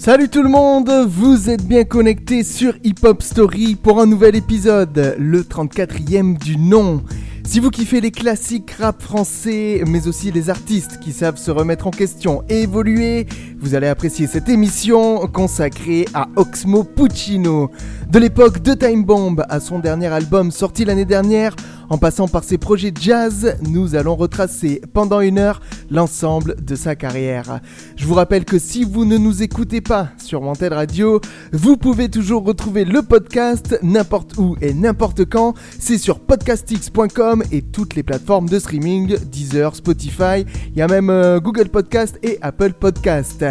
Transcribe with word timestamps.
Salut 0.00 0.30
tout 0.30 0.42
le 0.42 0.48
monde, 0.48 0.90
vous 1.06 1.50
êtes 1.50 1.62
bien 1.62 1.84
connectés 1.84 2.42
sur 2.42 2.72
Hip 2.84 3.04
Hop 3.04 3.22
Story 3.22 3.74
pour 3.74 4.00
un 4.00 4.06
nouvel 4.06 4.34
épisode, 4.34 5.14
le 5.18 5.42
34e 5.42 6.38
du 6.38 6.56
nom. 6.56 7.02
Si 7.44 7.60
vous 7.60 7.68
kiffez 7.68 8.00
les 8.00 8.10
classiques 8.10 8.70
rap 8.70 9.02
français, 9.02 9.82
mais 9.86 10.08
aussi 10.08 10.30
les 10.30 10.48
artistes 10.48 11.00
qui 11.00 11.12
savent 11.12 11.36
se 11.36 11.50
remettre 11.50 11.86
en 11.86 11.90
question 11.90 12.44
et 12.48 12.62
évoluer, 12.62 13.26
vous 13.58 13.74
allez 13.74 13.88
apprécier 13.88 14.26
cette 14.26 14.48
émission 14.48 15.26
consacrée 15.26 16.06
à 16.14 16.28
Oxmo 16.36 16.82
Puccino. 16.82 17.70
De 18.10 18.18
l'époque 18.18 18.60
de 18.60 18.74
Time 18.74 19.04
Bomb 19.04 19.44
à 19.48 19.60
son 19.60 19.78
dernier 19.78 20.08
album 20.08 20.50
sorti 20.50 20.84
l'année 20.84 21.04
dernière, 21.04 21.54
en 21.90 21.96
passant 21.96 22.26
par 22.26 22.42
ses 22.42 22.58
projets 22.58 22.92
jazz, 23.00 23.56
nous 23.62 23.94
allons 23.94 24.16
retracer 24.16 24.80
pendant 24.92 25.20
une 25.20 25.38
heure 25.38 25.60
l'ensemble 25.92 26.56
de 26.60 26.74
sa 26.74 26.96
carrière. 26.96 27.60
Je 27.94 28.06
vous 28.06 28.14
rappelle 28.14 28.44
que 28.44 28.58
si 28.58 28.82
vous 28.82 29.04
ne 29.04 29.16
nous 29.16 29.44
écoutez 29.44 29.80
pas 29.80 30.08
sur 30.18 30.42
Wanted 30.42 30.72
Radio, 30.72 31.20
vous 31.52 31.76
pouvez 31.76 32.08
toujours 32.08 32.44
retrouver 32.44 32.84
le 32.84 33.02
podcast 33.02 33.78
n'importe 33.82 34.36
où 34.38 34.56
et 34.60 34.74
n'importe 34.74 35.24
quand. 35.24 35.54
C'est 35.78 35.98
sur 35.98 36.18
podcastx.com 36.18 37.44
et 37.52 37.62
toutes 37.62 37.94
les 37.94 38.02
plateformes 38.02 38.48
de 38.48 38.58
streaming, 38.58 39.18
Deezer, 39.30 39.76
Spotify, 39.76 40.44
il 40.72 40.78
y 40.78 40.82
a 40.82 40.88
même 40.88 41.10
euh, 41.10 41.38
Google 41.38 41.68
Podcast 41.68 42.18
et 42.24 42.38
Apple 42.42 42.72
Podcast. 42.72 43.44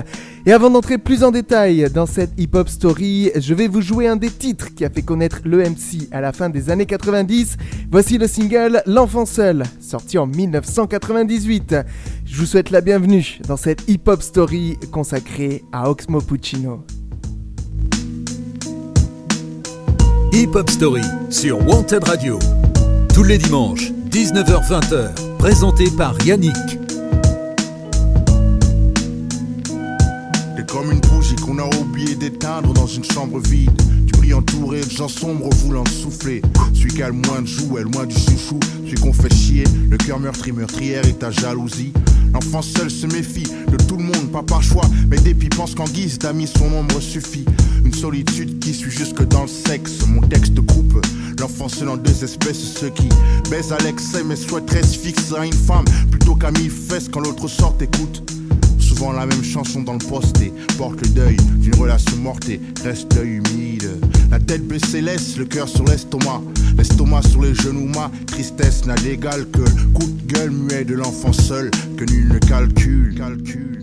Et 0.50 0.52
avant 0.52 0.72
d'entrer 0.72 0.98
plus 0.98 1.24
en 1.24 1.30
détail 1.30 1.92
dans 1.94 2.08
cette 2.08 2.32
hip-hop 2.40 2.70
story, 2.70 3.30
je 3.36 3.54
vais 3.54 3.68
vous 3.68 3.82
jouer 3.82 4.08
un 4.08 4.16
des 4.16 4.32
titres 4.32 4.74
qui 4.74 4.84
a 4.84 4.90
fait 4.90 5.04
connaître 5.04 5.42
l'EMC 5.46 6.08
à 6.12 6.22
la 6.22 6.34
fin 6.34 6.50
des 6.50 6.72
années 6.72 6.88
90. 6.88 7.56
Voici 7.92 8.18
le 8.18 8.26
single 8.26 8.82
L'enfant 8.88 9.28
seul, 9.28 9.62
sorti 9.80 10.18
en 10.18 10.26
1998. 10.26 11.76
Je 12.26 12.36
vous 12.36 12.48
souhaite 12.48 12.72
la 12.72 12.82
bienvenue 12.82 13.40
dans 13.48 13.58
cette 13.58 13.88
hip-hop 13.88 14.24
story 14.24 14.80
consacrée 14.92 15.64
à 15.72 15.88
Oxmo 15.88 16.20
Puccino. 16.20 16.84
Hip 20.34 20.56
Hop 20.56 20.68
Story 20.72 21.04
sur 21.30 21.64
Wanted 21.68 22.06
Radio. 22.06 22.40
Tous 23.14 23.22
les 23.24 23.38
dimanches, 23.38 23.92
19h-20h, 24.10 25.38
présenté 25.38 25.92
par 25.96 26.16
Yannick. 26.26 26.89
Comme 30.72 30.92
une 30.92 31.00
bougie 31.00 31.36
qu'on 31.36 31.58
a 31.58 31.66
oublié 31.78 32.16
d'éteindre 32.16 32.74
dans 32.74 32.86
une 32.86 33.04
chambre 33.04 33.40
vide. 33.40 33.72
Tu 34.06 34.12
pries 34.20 34.34
entouré 34.34 34.82
de 34.82 34.90
gens 34.90 35.08
sombres 35.08 35.50
voulant 35.58 35.84
souffler. 35.86 36.42
Celui 36.74 36.94
qui 36.94 37.04
a 37.04 37.08
le 37.08 37.14
moins 37.14 37.42
de 37.42 37.48
jouets, 37.48 37.84
loin 37.84 38.06
du 38.06 38.16
chouchou, 38.16 38.60
celui 38.84 38.96
qu'on 38.96 39.14
fait 39.14 39.34
chier. 39.34 39.64
Le 39.90 39.98
cœur 39.98 40.20
meurtri, 40.20 40.52
meurtrière 40.52 41.06
et 41.06 41.14
ta 41.14 41.32
jalousie. 41.32 41.92
L'enfant 42.34 42.62
seul 42.62 42.92
se 42.92 43.08
méfie 43.08 43.48
de 43.68 43.78
tout 43.78 43.98
le 43.98 44.04
monde, 44.04 44.32
pas 44.32 44.44
par 44.44 44.62
choix, 44.62 44.86
mais 45.10 45.18
dépit 45.18 45.50
pense 45.50 45.74
qu'en 45.74 45.86
guise 45.86 46.20
d'amis 46.20 46.48
son 46.48 46.72
ombre 46.74 47.00
suffit. 47.00 47.46
Une 47.84 47.94
solitude 47.94 48.60
qui 48.60 48.74
suit 48.74 48.92
jusque 48.92 49.28
dans 49.28 49.44
le 49.44 49.48
sexe. 49.48 50.06
Mon 50.08 50.22
texte 50.22 50.56
coupe 50.68 51.06
l'enfant 51.40 51.70
seul 51.70 51.90
en 51.90 51.98
deux 51.98 52.24
espèces, 52.24 52.76
ceux 52.80 52.90
qui 52.90 53.10
baisent 53.50 53.72
à 53.72 53.78
l'excès 53.80 54.24
mais 54.24 54.36
souhaiteraient 54.36 54.84
se 54.84 54.98
fixer 54.98 55.36
à 55.36 55.46
une 55.46 55.54
femme 55.54 55.86
plutôt 56.12 56.36
qu'à 56.36 56.52
mille 56.52 56.70
fesses 56.70 57.10
quand 57.10 57.22
l'autre 57.22 57.48
sort 57.48 57.76
écoute 57.80 58.24
souvent 59.00 59.14
la 59.14 59.26
même 59.26 59.44
chanson 59.44 59.82
dans 59.82 59.94
le 59.94 60.00
poste 60.00 60.42
et 60.42 60.52
porte 60.78 61.00
le 61.02 61.08
deuil 61.10 61.38
d'une 61.60 61.76
relation 61.76 62.18
morte 62.18 62.50
et 62.50 62.60
reste 62.84 63.14
l'œil 63.16 63.38
humide. 63.38 63.90
La 64.30 64.40
tête 64.40 64.68
baissée 64.68 65.00
laisse 65.00 65.38
le 65.38 65.46
cœur 65.46 65.70
sur 65.70 65.86
l'estomac, 65.86 66.42
l'estomac 66.78 67.22
sur 67.30 67.42
les 67.42 67.56
genoux, 67.56 67.90
ma 67.96 68.12
tristesse 68.28 68.86
n'a 68.86 68.96
d'égal 68.96 69.46
que 69.52 69.62
le 69.62 69.94
coup 69.94 70.06
de 70.06 70.34
gueule 70.34 70.52
muet 70.52 70.84
de 70.84 70.96
l'enfant 70.96 71.32
seul 71.32 71.72
que 71.98 72.04
nul 72.12 72.28
ne 72.28 72.40
calcule. 72.40 73.16
calcule. 73.16 73.80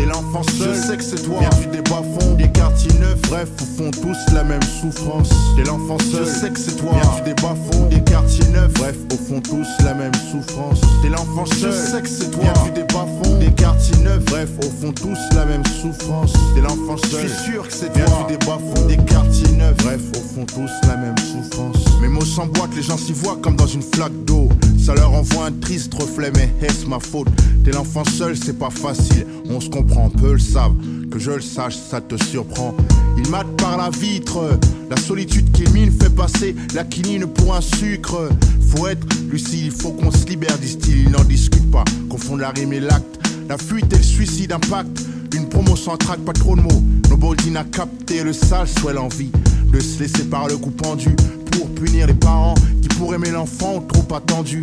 T'es 0.00 0.06
l'enfant 0.06 0.42
seul, 0.42 0.74
je 0.74 0.80
sais 0.80 0.96
que 0.96 1.02
c'est 1.02 1.22
toi. 1.22 1.40
Viens 1.40 1.60
du 1.60 1.66
des 1.76 1.82
bas-fonds, 1.82 2.34
des 2.36 2.48
quartiers 2.48 2.98
neufs. 3.00 3.20
Bref, 3.28 3.48
au 3.60 3.64
fond, 3.76 3.90
tous 3.90 4.32
la 4.32 4.44
même 4.44 4.62
souffrance. 4.80 5.28
T'es 5.56 5.64
l'enfant 5.64 5.98
seul, 5.98 6.24
je 6.24 6.30
sais 6.30 6.50
que 6.50 6.58
c'est 6.58 6.76
toi. 6.76 6.92
Viens 6.92 7.16
du 7.16 7.22
des 7.22 7.42
bas-fonds, 7.42 7.86
des 7.90 8.02
quartiers 8.04 8.48
neufs. 8.48 8.72
Bref, 8.74 8.96
au 9.12 9.16
fond, 9.16 9.40
tous 9.40 9.84
la 9.84 9.92
même 9.92 10.14
souffrance. 10.30 10.80
T'es 11.02 11.10
l'enfant 11.10 11.44
seul, 11.44 11.72
je 11.72 11.90
sais 11.90 12.00
que 12.00 12.08
c'est 12.08 12.30
toi. 12.30 12.42
Viens 12.42 12.64
du 12.64 12.70
des 12.70 12.84
bas-fonds, 12.84 13.29
des 13.50 13.62
quartiers 13.62 13.96
neufs. 13.98 14.24
Bref, 14.26 14.50
au 14.58 14.70
fond, 14.70 14.92
tous 14.92 15.18
la 15.34 15.44
même 15.44 15.62
souffrance. 15.64 16.32
T'es 16.54 16.60
l'enfant 16.60 16.96
seul, 16.96 17.28
je 17.28 17.28
suis 17.28 17.52
sûr 17.52 17.66
que 17.66 17.72
c'est 17.72 17.92
toi. 17.92 18.26
Des 18.28 18.36
bas-fonds, 18.38 18.86
des 18.86 18.96
quartiers 18.96 19.52
neufs. 19.56 19.76
Bref, 19.78 20.00
au 20.16 20.20
fond, 20.20 20.46
tous 20.46 20.70
la 20.88 20.96
même 20.96 21.16
souffrance. 21.18 21.76
Mes 22.00 22.08
mots 22.08 22.24
s'emboîtent, 22.24 22.74
les 22.76 22.82
gens 22.82 22.96
s'y 22.96 23.12
voient 23.12 23.38
comme 23.42 23.56
dans 23.56 23.66
une 23.66 23.82
flaque 23.82 24.24
d'eau. 24.24 24.48
Ça 24.78 24.94
leur 24.94 25.12
envoie 25.12 25.46
un 25.46 25.52
triste 25.52 25.92
reflet, 25.94 26.30
mais 26.34 26.50
est-ce 26.62 26.86
ma 26.86 26.98
faute? 27.00 27.28
T'es 27.64 27.72
l'enfant 27.72 28.04
seul, 28.04 28.36
c'est 28.36 28.58
pas 28.58 28.70
facile. 28.70 29.26
On 29.48 29.60
se 29.60 29.68
comprend, 29.68 30.10
peu 30.10 30.32
le 30.32 30.38
savent. 30.38 30.74
Que 31.10 31.18
je 31.18 31.32
le 31.32 31.40
sache, 31.40 31.76
ça 31.76 32.00
te 32.00 32.22
surprend. 32.24 32.74
Il 33.18 33.28
mate 33.30 33.48
par 33.56 33.76
la 33.76 33.90
vitre. 33.90 34.58
La 34.88 34.96
solitude 34.96 35.50
qui 35.50 35.64
mine 35.72 35.90
fait 35.90 36.10
passer 36.10 36.54
la 36.74 36.84
quinine 36.84 37.26
pour 37.26 37.54
un 37.54 37.60
sucre. 37.60 38.28
Faut 38.60 38.86
être 38.86 39.06
lucide, 39.28 39.64
il 39.64 39.70
faut 39.72 39.90
qu'on 39.90 40.12
se 40.12 40.24
libère, 40.26 40.56
disent-ils. 40.58 41.04
Ils 41.06 41.10
n'en 41.10 41.24
discutent 41.24 41.70
pas. 41.70 41.84
Confondent 42.08 42.40
la 42.40 42.50
rime 42.50 42.72
et 42.72 42.80
l'acte. 42.80 43.18
La 43.50 43.58
fuite 43.58 43.92
et 43.92 43.96
le 43.96 44.02
suicide 44.04 44.52
impact. 44.52 45.00
Une 45.34 45.48
promo 45.48 45.74
sans 45.74 45.96
traque, 45.96 46.20
pas 46.20 46.32
trop 46.32 46.54
de 46.54 46.60
mots. 46.60 46.84
Nos 47.08 47.50
n'a 47.50 47.64
capté 47.64 48.22
le 48.22 48.32
sale 48.32 48.68
soit 48.68 48.92
l'envie 48.92 49.32
de 49.72 49.80
se 49.80 49.98
laisser 49.98 50.22
par 50.22 50.46
le 50.46 50.56
coup 50.56 50.70
pendu 50.70 51.16
pour 51.50 51.68
punir 51.74 52.06
les 52.06 52.14
parents 52.14 52.54
qui 52.82 52.88
pour 52.88 53.14
aimer 53.14 53.30
l'enfant 53.30 53.80
trop 53.80 54.14
attendu. 54.14 54.60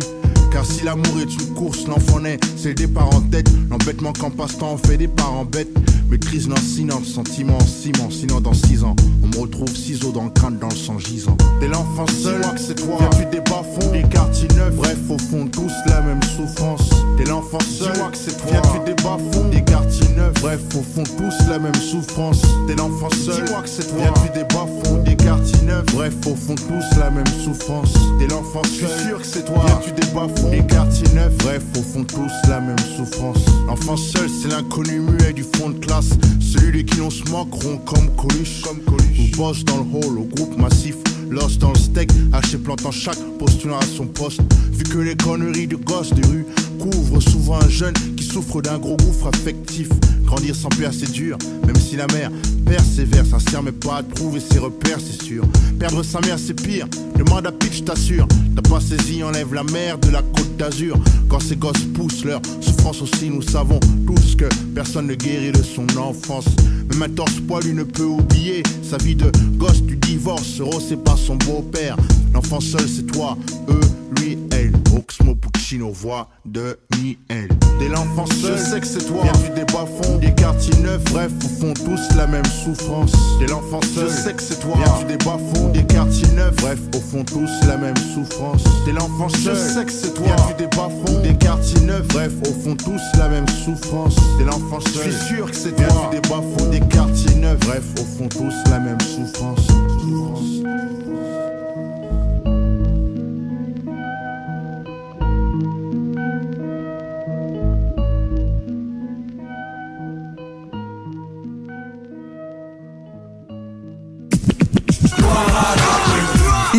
Car 0.50 0.64
si 0.64 0.84
l'amour 0.84 1.20
est 1.20 1.32
une 1.32 1.54
course, 1.54 1.86
l'enfant 1.86 2.20
naît, 2.20 2.38
c'est 2.56 2.68
le 2.68 2.74
départ 2.74 3.14
en 3.14 3.20
tête. 3.20 3.50
L'embêtement 3.70 4.12
qu'en 4.12 4.30
passe-temps 4.30 4.72
on 4.72 4.78
fait 4.78 4.96
des 4.96 5.08
parents 5.08 5.44
bêtes. 5.44 5.68
Maîtrise 6.10 6.48
lancinante, 6.48 7.04
sentiment 7.04 7.58
en 7.58 7.66
ciment. 7.66 8.08
Sinon, 8.10 8.40
dans 8.40 8.54
six 8.54 8.82
ans, 8.82 8.96
on 9.22 9.26
me 9.26 9.42
retrouve 9.42 9.68
ciseaux 9.68 10.10
dans 10.10 10.24
le 10.24 10.30
crâne, 10.30 10.58
dans 10.58 10.70
le 10.70 10.74
sang 10.74 10.98
gisant. 10.98 11.36
Dès 11.60 11.68
l'enfant 11.68 12.06
seul, 12.06 12.40
que 12.40 12.58
c'est 12.58 12.76
toi. 12.76 12.98
Tu 13.12 13.26
des 13.26 13.42
bas-fonds, 13.42 13.92
des 13.92 14.02
quartiers 14.04 14.48
neufs. 14.56 14.74
Bref, 14.74 14.96
au 15.10 15.18
fond, 15.18 15.46
tous 15.52 15.72
la 15.86 16.00
même 16.00 16.22
souffrance. 16.22 16.88
Dès 17.18 17.24
l'enfant 17.24 17.58
seul, 17.60 17.92
que 17.92 18.16
c'est 18.16 18.38
toi. 18.38 18.52
Viens 18.52 18.62
tu 18.62 18.86
des 18.86 19.02
bas-fonds, 19.02 19.48
des 19.50 19.62
quartiers 19.62 20.08
neufs. 20.16 20.32
Bref, 20.40 20.60
au 20.74 20.82
fond, 20.82 21.04
tous 21.18 21.48
la 21.50 21.58
même 21.58 21.74
souffrance. 21.74 22.40
Dès 22.66 22.76
l'enfant 22.76 23.10
seul, 23.10 23.44
que 23.44 23.68
c'est 23.68 23.86
toi. 23.88 24.04
Tu 24.24 24.38
des 24.38 24.44
bas-fonds, 24.44 25.02
des 25.04 25.07
quartiers 25.28 25.62
neufs. 25.62 25.84
Bref, 25.92 26.14
au 26.26 26.34
fond, 26.34 26.54
tous 26.54 26.98
la 26.98 27.10
même 27.10 27.26
souffrance. 27.44 27.92
Dès 28.18 28.28
l'enfant 28.28 28.62
seul, 28.64 29.06
sûr 29.06 29.18
que 29.18 29.26
c'est 29.26 29.44
toi. 29.44 29.62
Viens 29.66 29.94
tu 29.94 30.14
bas-fonds, 30.14 30.50
des 30.50 30.66
quartiers 30.66 31.08
neufs. 31.14 31.36
Bref, 31.38 31.62
au 31.76 31.82
fond, 31.82 32.04
tous 32.04 32.48
la 32.48 32.60
même 32.60 32.78
souffrance. 32.96 33.38
L'enfant 33.66 33.96
seul, 33.96 34.28
c'est 34.28 34.48
l'inconnu 34.48 35.00
muet 35.00 35.34
du 35.34 35.42
fond 35.42 35.70
de 35.70 35.78
classe. 35.78 36.10
Celui 36.40 36.82
de 36.82 36.90
qui 36.90 37.00
on 37.00 37.10
se 37.10 37.24
moqueront 37.30 37.76
comme 37.78 38.08
Coluche, 38.16 38.62
comme 38.62 38.80
Coluche. 38.80 39.18
Ou 39.20 39.36
boss 39.36 39.64
dans 39.64 39.76
le 39.76 39.82
hall 39.82 40.18
au 40.18 40.24
groupe 40.24 40.56
massif. 40.56 40.96
Lost 41.30 41.60
dans 41.60 41.70
le 41.70 41.78
steak, 41.78 42.10
haché 42.32 42.58
plantant 42.58 42.90
chaque 42.90 43.18
postulant 43.38 43.78
à 43.78 43.84
son 43.84 44.06
poste. 44.06 44.40
Vu 44.72 44.84
que 44.84 44.98
les 44.98 45.16
conneries 45.16 45.66
de 45.66 45.76
gosses 45.76 46.12
de 46.12 46.26
rue 46.26 46.46
couvrent 46.78 47.20
souvent 47.20 47.60
un 47.60 47.68
jeune 47.68 47.94
qui 48.16 48.24
souffre 48.24 48.62
d'un 48.62 48.78
gros 48.78 48.96
gouffre 48.96 49.28
affectif. 49.28 49.88
Grandir 50.24 50.54
sans 50.54 50.68
père, 50.68 50.92
c'est 50.92 51.10
dur, 51.10 51.36
même 51.66 51.76
si 51.76 51.96
la 51.96 52.06
mère 52.08 52.30
persévère, 52.66 53.24
sert 53.50 53.62
mais 53.62 53.72
pas 53.72 53.98
à 53.98 54.02
trouver 54.02 54.40
ses 54.40 54.58
repères, 54.58 54.98
c'est 55.00 55.22
sûr. 55.22 55.44
Perdre 55.78 56.02
sa 56.02 56.20
mère, 56.20 56.38
c'est 56.38 56.54
pire. 56.54 56.86
Demande 57.16 57.46
à 57.46 57.52
Pitch, 57.52 57.84
t'assure. 57.84 58.26
T'as 58.54 58.68
pas 58.68 58.80
saisi, 58.80 59.22
enlève 59.22 59.54
la 59.54 59.64
mer 59.64 59.98
de 59.98 60.10
la 60.10 60.22
côte 60.22 60.56
d'Azur. 60.56 60.96
Quand 61.28 61.40
ces 61.40 61.56
gosses 61.56 61.84
poussent 61.94 62.24
leur 62.24 62.40
souffrance 62.60 63.02
aussi, 63.02 63.30
nous 63.30 63.42
savons 63.42 63.80
tous 64.06 64.36
que 64.36 64.46
personne 64.74 65.06
ne 65.06 65.14
guérit 65.14 65.52
de 65.52 65.62
son 65.62 65.86
enfance. 65.98 66.46
Même 66.90 67.02
un 67.02 67.08
torse 67.08 67.40
poilu 67.46 67.74
ne 67.74 67.84
peut 67.84 68.04
oublier 68.04 68.62
sa 68.82 68.96
vie 68.98 69.14
de 69.14 69.30
gosse 69.56 69.82
du 69.82 69.96
divorce. 69.96 70.60
Euro, 70.60 70.80
c'est 70.80 71.02
pas 71.02 71.16
son 71.16 71.36
beau-père. 71.36 71.96
L'enfant 72.32 72.60
seul, 72.60 72.88
c'est 72.88 73.06
toi, 73.06 73.36
eux, 73.68 73.80
lui, 74.20 74.38
elle. 74.52 74.77
Oxmo 74.98 75.36
Puccino, 75.36 75.92
voix 75.92 76.28
de 76.44 76.78
Miel. 76.96 77.48
Dès 77.78 77.88
l'enfant 77.88 78.26
seul, 78.26 78.58
je 78.58 78.62
sais 78.62 78.80
que 78.80 78.86
c'est 78.86 79.06
toi. 79.06 79.22
Viens 79.22 79.32
du 79.32 79.50
des 79.50 79.64
bas-fonds, 79.72 80.18
des 80.18 80.34
quartiers 80.34 80.76
neufs. 80.82 81.04
Bref, 81.12 81.30
au 81.44 81.48
fond, 81.48 81.72
tous 81.74 82.16
la 82.16 82.26
même 82.26 82.44
souffrance. 82.44 83.12
Dès 83.38 83.46
l'enfant 83.46 83.80
seul, 83.94 84.08
je 84.08 84.12
sais 84.12 84.34
que 84.34 84.42
c'est 84.42 84.58
toi. 84.58 84.74
Viens 84.76 84.98
du 84.98 85.04
des 85.16 85.24
bas-fonds, 85.24 85.68
des 85.72 85.84
quartiers 85.84 86.28
neufs. 86.32 86.56
Bref, 86.56 86.80
au 86.96 87.00
fond, 87.00 87.24
tous 87.24 87.50
la 87.68 87.76
même 87.76 87.96
souffrance. 88.12 88.64
Dès 88.86 88.92
l'enfant 88.92 89.28
seul, 89.28 89.54
je 89.54 89.74
sais 89.74 89.84
que 89.84 89.92
c'est 89.92 90.14
toi. 90.14 90.26
Viens 90.26 90.46
du 90.48 90.54
des 90.54 90.76
bas-fonds, 90.76 91.22
des 91.22 91.34
quartiers 91.36 91.80
neufs. 91.80 92.08
Bref, 92.08 92.32
au 92.42 92.52
fond, 92.52 92.74
tous 92.74 93.18
la 93.18 93.28
même 93.28 93.48
souffrance. 93.48 94.16
Dès 94.38 94.44
l'enfant 94.44 94.80
seul, 94.80 95.04
je 95.04 95.10
suis 95.10 95.36
sûr 95.36 95.50
que 95.50 95.56
c'est 95.56 95.76
toi. 95.76 95.86
Viens 95.86 96.10
du 96.10 96.20
des 96.20 96.28
bas-fonds, 96.28 96.70
des 96.70 96.80
quartiers 96.80 97.36
neufs. 97.36 97.60
Bref, 97.60 97.84
au 98.00 98.04
fond, 98.04 98.28
tous 98.28 98.70
la 98.70 98.80
même 98.80 99.00
souffrance. 99.00 99.60
souffrance. 99.66 101.37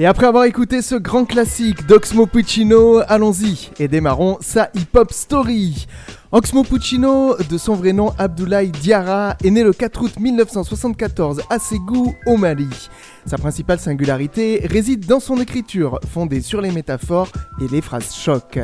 Et 0.00 0.06
après 0.06 0.26
avoir 0.26 0.42
écouté 0.42 0.82
ce 0.82 0.96
grand 0.96 1.24
classique 1.24 1.86
d'Oxmo 1.86 2.26
Puccino, 2.26 3.00
allons-y 3.06 3.70
et 3.78 3.86
démarrons 3.86 4.38
sa 4.40 4.68
hip-hop 4.74 5.12
story. 5.12 5.86
Oxmo 6.32 6.64
Puccino, 6.64 7.36
de 7.48 7.56
son 7.56 7.76
vrai 7.76 7.92
nom 7.92 8.12
Abdoulaye 8.18 8.72
Diarra, 8.72 9.36
est 9.44 9.50
né 9.52 9.62
le 9.62 9.72
4 9.72 10.02
août 10.02 10.18
1974 10.18 11.42
à 11.48 11.60
Ségou, 11.60 12.12
au 12.26 12.36
Mali. 12.36 12.88
Sa 13.24 13.38
principale 13.38 13.78
singularité 13.78 14.66
réside 14.68 15.06
dans 15.06 15.20
son 15.20 15.40
écriture, 15.40 16.00
fondée 16.12 16.40
sur 16.40 16.60
les 16.60 16.72
métaphores 16.72 17.30
et 17.62 17.68
les 17.68 17.80
phrases 17.80 18.16
choc. 18.16 18.58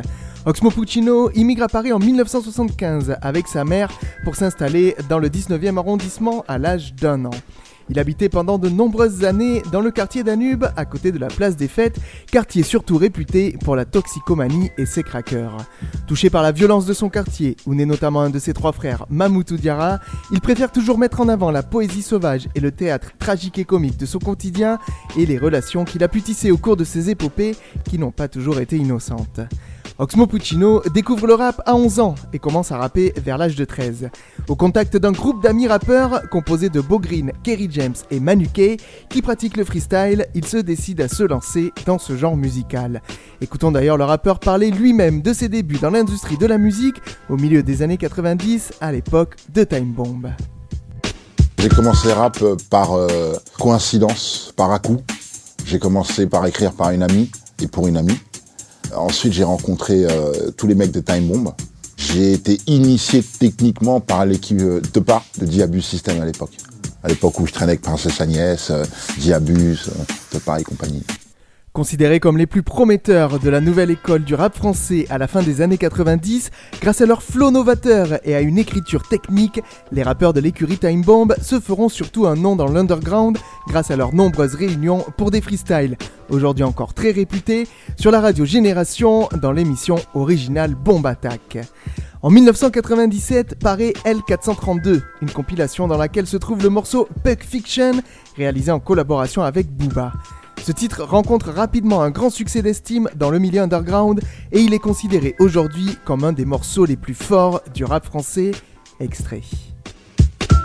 Oxmo 0.46 0.72
Puccino 0.72 1.30
immigre 1.36 1.62
à 1.62 1.68
Paris 1.68 1.92
en 1.92 2.00
1975 2.00 3.18
avec 3.22 3.46
sa 3.46 3.64
mère 3.64 3.92
pour 4.24 4.34
s'installer 4.34 4.96
dans 5.08 5.20
le 5.20 5.28
19e 5.28 5.78
arrondissement 5.78 6.44
à 6.48 6.58
l'âge 6.58 6.92
d'un 6.96 7.26
an. 7.26 7.30
Il 7.90 7.98
habitait 7.98 8.28
pendant 8.28 8.56
de 8.56 8.68
nombreuses 8.68 9.24
années 9.24 9.62
dans 9.72 9.80
le 9.80 9.90
quartier 9.90 10.22
Danube, 10.22 10.64
à 10.76 10.84
côté 10.84 11.10
de 11.10 11.18
la 11.18 11.26
place 11.26 11.56
des 11.56 11.66
Fêtes, 11.66 11.98
quartier 12.30 12.62
surtout 12.62 12.96
réputé 12.96 13.56
pour 13.64 13.74
la 13.74 13.84
toxicomanie 13.84 14.70
et 14.78 14.86
ses 14.86 15.02
craqueurs. 15.02 15.56
Touché 16.06 16.30
par 16.30 16.44
la 16.44 16.52
violence 16.52 16.86
de 16.86 16.92
son 16.92 17.08
quartier, 17.08 17.56
où 17.66 17.74
naît 17.74 17.86
notamment 17.86 18.20
un 18.20 18.30
de 18.30 18.38
ses 18.38 18.52
trois 18.52 18.70
frères, 18.70 19.06
Mamoutou 19.10 19.56
Diarra, 19.56 19.98
il 20.30 20.40
préfère 20.40 20.70
toujours 20.70 20.98
mettre 20.98 21.20
en 21.20 21.28
avant 21.28 21.50
la 21.50 21.64
poésie 21.64 22.02
sauvage 22.02 22.48
et 22.54 22.60
le 22.60 22.70
théâtre 22.70 23.10
tragique 23.18 23.58
et 23.58 23.64
comique 23.64 23.96
de 23.96 24.06
son 24.06 24.20
quotidien 24.20 24.78
et 25.18 25.26
les 25.26 25.38
relations 25.38 25.84
qu'il 25.84 26.04
a 26.04 26.08
pu 26.08 26.22
tisser 26.22 26.52
au 26.52 26.58
cours 26.58 26.76
de 26.76 26.84
ses 26.84 27.10
épopées 27.10 27.56
qui 27.88 27.98
n'ont 27.98 28.12
pas 28.12 28.28
toujours 28.28 28.60
été 28.60 28.76
innocentes. 28.76 29.40
Oxmo 29.98 30.26
Puccino 30.26 30.82
découvre 30.94 31.26
le 31.26 31.34
rap 31.34 31.60
à 31.66 31.74
11 31.74 32.00
ans 32.00 32.14
et 32.32 32.38
commence 32.38 32.72
à 32.72 32.78
rapper 32.78 33.12
vers 33.16 33.36
l'âge 33.36 33.54
de 33.54 33.64
13. 33.64 34.08
Au 34.48 34.56
contact 34.56 34.96
d'un 34.96 35.12
groupe 35.12 35.42
d'amis 35.42 35.68
rappeurs 35.68 36.22
composé 36.30 36.70
de 36.70 36.80
Bo 36.80 36.98
Green, 36.98 37.32
Kerry 37.42 37.68
James 37.70 37.94
et 38.10 38.18
Manu 38.18 38.48
Kay 38.48 38.78
qui 39.10 39.20
pratiquent 39.20 39.56
le 39.56 39.64
freestyle, 39.64 40.26
il 40.34 40.46
se 40.46 40.56
décide 40.56 41.00
à 41.02 41.08
se 41.08 41.22
lancer 41.22 41.72
dans 41.84 41.98
ce 41.98 42.16
genre 42.16 42.36
musical. 42.36 43.02
Écoutons 43.40 43.72
d'ailleurs 43.72 43.98
le 43.98 44.04
rappeur 44.04 44.38
parler 44.38 44.70
lui-même 44.70 45.20
de 45.22 45.32
ses 45.32 45.48
débuts 45.48 45.78
dans 45.78 45.90
l'industrie 45.90 46.38
de 46.38 46.46
la 46.46 46.58
musique 46.58 46.96
au 47.28 47.36
milieu 47.36 47.62
des 47.62 47.82
années 47.82 47.98
90 47.98 48.72
à 48.80 48.92
l'époque 48.92 49.36
de 49.52 49.64
Time 49.64 49.92
Bomb. 49.92 50.30
J'ai 51.58 51.68
commencé 51.68 52.08
le 52.08 52.14
rap 52.14 52.42
par 52.70 52.94
euh, 52.94 53.34
coïncidence, 53.58 54.54
par 54.56 54.72
à 54.72 54.78
coup. 54.78 55.02
J'ai 55.66 55.78
commencé 55.78 56.26
par 56.26 56.46
écrire 56.46 56.72
par 56.72 56.90
une 56.90 57.02
amie 57.02 57.30
et 57.62 57.68
pour 57.68 57.86
une 57.86 57.98
amie. 57.98 58.18
Ensuite, 58.94 59.32
j'ai 59.32 59.44
rencontré 59.44 60.04
euh, 60.04 60.50
tous 60.56 60.66
les 60.66 60.74
mecs 60.74 60.90
de 60.90 61.00
Time 61.00 61.28
Bomb. 61.28 61.52
J'ai 61.96 62.32
été 62.32 62.58
initié 62.66 63.22
techniquement 63.22 64.00
par 64.00 64.24
l'équipe 64.24 64.56
de 64.56 64.80
Tepa 64.80 65.22
de 65.38 65.46
Diabus 65.46 65.82
System 65.82 66.20
à 66.20 66.24
l'époque. 66.24 66.52
À 67.02 67.08
l'époque 67.08 67.38
où 67.40 67.46
je 67.46 67.52
traînais 67.52 67.72
avec 67.72 67.82
Princesse 67.82 68.20
Agnès, 68.20 68.70
euh, 68.70 68.84
Diabus, 69.18 69.78
euh, 69.88 70.04
Tepa 70.30 70.60
et 70.60 70.64
compagnie. 70.64 71.02
Considérés 71.72 72.18
comme 72.18 72.36
les 72.36 72.48
plus 72.48 72.64
prometteurs 72.64 73.38
de 73.38 73.48
la 73.48 73.60
nouvelle 73.60 73.92
école 73.92 74.24
du 74.24 74.34
rap 74.34 74.56
français 74.56 75.06
à 75.08 75.18
la 75.18 75.28
fin 75.28 75.40
des 75.40 75.60
années 75.60 75.78
90, 75.78 76.50
grâce 76.80 77.00
à 77.00 77.06
leur 77.06 77.22
flow 77.22 77.52
novateur 77.52 78.18
et 78.24 78.34
à 78.34 78.40
une 78.40 78.58
écriture 78.58 79.06
technique, 79.06 79.60
les 79.92 80.02
rappeurs 80.02 80.32
de 80.32 80.40
l'écurie 80.40 80.78
Time 80.78 81.02
Bomb 81.02 81.32
se 81.40 81.60
feront 81.60 81.88
surtout 81.88 82.26
un 82.26 82.34
nom 82.34 82.56
dans 82.56 82.66
l'underground 82.66 83.38
grâce 83.68 83.92
à 83.92 83.96
leurs 83.96 84.12
nombreuses 84.12 84.56
réunions 84.56 85.04
pour 85.16 85.30
des 85.30 85.40
freestyles, 85.40 85.96
aujourd'hui 86.28 86.64
encore 86.64 86.92
très 86.92 87.12
réputés, 87.12 87.68
sur 87.96 88.10
la 88.10 88.20
radio 88.20 88.44
Génération 88.44 89.28
dans 89.40 89.52
l'émission 89.52 89.94
originale 90.14 90.74
Bomb 90.74 91.06
Attack. 91.06 91.58
En 92.22 92.30
1997 92.30 93.60
paraît 93.60 93.92
L432, 94.04 95.02
une 95.22 95.30
compilation 95.30 95.86
dans 95.86 95.96
laquelle 95.98 96.26
se 96.26 96.36
trouve 96.36 96.64
le 96.64 96.68
morceau 96.68 97.08
Puck 97.22 97.44
Fiction, 97.44 97.92
réalisé 98.36 98.72
en 98.72 98.80
collaboration 98.80 99.42
avec 99.42 99.70
Booba. 99.70 100.12
Ce 100.70 100.72
titre 100.72 101.02
rencontre 101.02 101.50
rapidement 101.50 102.00
un 102.00 102.10
grand 102.10 102.30
succès 102.30 102.62
d'estime 102.62 103.08
dans 103.16 103.30
le 103.30 103.40
milieu 103.40 103.60
underground 103.60 104.20
et 104.52 104.60
il 104.60 104.72
est 104.72 104.78
considéré 104.78 105.34
aujourd'hui 105.40 105.98
comme 106.04 106.22
un 106.22 106.32
des 106.32 106.44
morceaux 106.44 106.84
les 106.84 106.96
plus 106.96 107.14
forts 107.14 107.60
du 107.74 107.84
rap 107.84 108.06
français. 108.06 108.52
Extrait. 109.00 109.42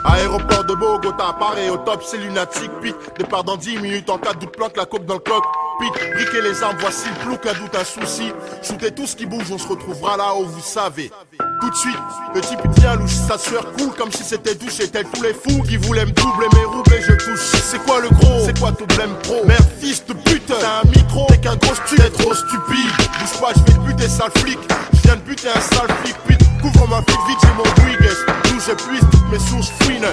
Aéroport 0.03 0.63
de 0.63 0.75
Bogota, 0.75 1.35
Paris 1.39 1.71
au 1.71 1.77
top, 1.77 2.03
c'est 2.03 2.19
lunatique. 2.19 2.69
Pique, 2.83 2.95
départ 3.17 3.43
dans 3.43 3.57
10 3.57 3.79
minutes 3.79 4.09
en 4.11 4.19
cas 4.19 4.35
de 4.35 4.41
doute, 4.41 4.51
plante 4.51 4.77
la 4.77 4.85
coupe 4.85 5.05
dans 5.05 5.15
le 5.15 5.21
coq. 5.21 5.43
Pique, 5.79 6.13
briquez 6.13 6.41
les 6.41 6.63
armes, 6.63 6.77
voici 6.79 7.07
le 7.09 7.25
plouc, 7.25 7.45
un 7.45 7.53
doute, 7.59 7.75
un 7.75 7.83
souci. 7.83 8.31
Shootez 8.61 8.91
tout 8.91 9.05
ce 9.05 9.15
qui 9.15 9.25
bouge, 9.25 9.51
on 9.51 9.57
se 9.57 9.67
retrouvera 9.67 10.15
là 10.15 10.33
où 10.35 10.45
vous 10.45 10.61
savez. 10.61 11.11
Tout 11.59 11.69
de 11.69 11.75
suite, 11.75 11.97
le 12.33 12.41
type 12.41 12.59
tient 12.75 12.95
louche, 12.95 13.11
sa 13.27 13.37
sueur 13.37 13.73
coule 13.73 13.93
comme 13.97 14.11
si 14.11 14.23
c'était 14.23 14.55
douche. 14.55 14.79
Et 14.79 14.87
tel 14.87 15.05
tous 15.13 15.21
les 15.21 15.33
fous 15.33 15.63
qui 15.63 15.77
voulaient 15.77 16.05
me 16.05 16.11
doubler 16.11 16.47
mes 16.53 16.65
roubles 16.65 16.93
et 16.93 17.01
je 17.01 17.13
touche. 17.13 17.39
C'est 17.39 17.83
quoi 17.83 17.99
le 17.99 18.09
gros? 18.09 18.45
C'est 18.45 18.57
quoi 18.57 18.71
tout 18.71 18.85
blême 18.85 19.15
pro? 19.23 19.45
Merde, 19.45 19.65
fils 19.79 20.05
de 20.05 20.13
pute, 20.13 20.45
t'as 20.47 20.81
un 20.81 20.89
micro, 20.95 21.25
t'es 21.27 21.39
qu'un 21.39 21.55
gros 21.55 21.75
stu, 21.75 21.95
t'es 21.95 22.09
trop 22.09 22.33
stupide. 22.33 22.91
Bouge 23.19 23.41
pas, 23.41 23.51
je 23.55 23.59
vais 23.71 23.77
te 23.77 23.85
buter, 23.85 24.07
sale 24.07 24.31
flic. 24.37 24.59
Je 24.93 25.01
viens 25.01 25.15
de 25.15 25.21
buter 25.21 25.49
un 25.49 25.61
sale 25.61 25.89
flic, 26.03 26.15
pute. 26.27 26.41
Couvre 26.61 26.87
ma 26.87 26.99
vie 26.99 27.17
vite, 27.27 27.39
j'ai 27.41 27.53
mon 27.57 27.63
Brigues. 27.63 28.15
D'où 28.45 28.59
j'épuise 28.65 29.07
toutes 29.11 29.31
mes 29.31 29.39
sources 29.39 29.71
fouines. 29.81 30.07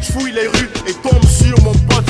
Je 0.00 0.12
fouille 0.12 0.32
les 0.32 0.48
rues 0.48 0.70
et 0.86 0.94
tombe 0.94 1.24
sur 1.24 1.60
mon 1.62 1.72
pote. 1.72 2.06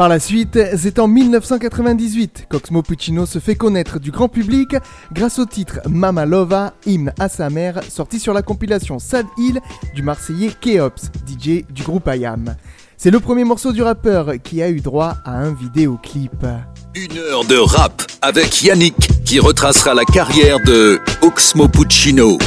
Par 0.00 0.08
la 0.08 0.18
suite, 0.18 0.58
c'est 0.78 0.98
en 0.98 1.08
1998 1.08 2.46
qu'Oxmo 2.48 2.80
Puccino 2.80 3.26
se 3.26 3.38
fait 3.38 3.54
connaître 3.54 3.98
du 3.98 4.10
grand 4.10 4.28
public 4.28 4.74
grâce 5.12 5.38
au 5.38 5.44
titre 5.44 5.80
Mama 5.90 6.24
Lova, 6.24 6.72
hymne 6.86 7.12
à 7.18 7.28
sa 7.28 7.50
mère, 7.50 7.82
sorti 7.86 8.18
sur 8.18 8.32
la 8.32 8.40
compilation 8.40 8.98
Sad 8.98 9.26
Hill 9.36 9.60
du 9.94 10.02
Marseillais 10.02 10.52
Keops, 10.58 11.10
DJ 11.28 11.66
du 11.68 11.82
groupe 11.82 12.08
IAM. 12.10 12.56
C'est 12.96 13.10
le 13.10 13.20
premier 13.20 13.44
morceau 13.44 13.72
du 13.72 13.82
rappeur 13.82 14.32
qui 14.42 14.62
a 14.62 14.70
eu 14.70 14.80
droit 14.80 15.16
à 15.26 15.32
un 15.32 15.52
vidéoclip. 15.52 16.46
Une 16.94 17.18
heure 17.18 17.44
de 17.44 17.58
rap 17.58 18.00
avec 18.22 18.62
Yannick 18.62 18.96
qui 19.26 19.38
retracera 19.38 19.92
la 19.92 20.06
carrière 20.06 20.60
de 20.64 20.98
Oxmo 21.20 21.68
Puccino. 21.68 22.38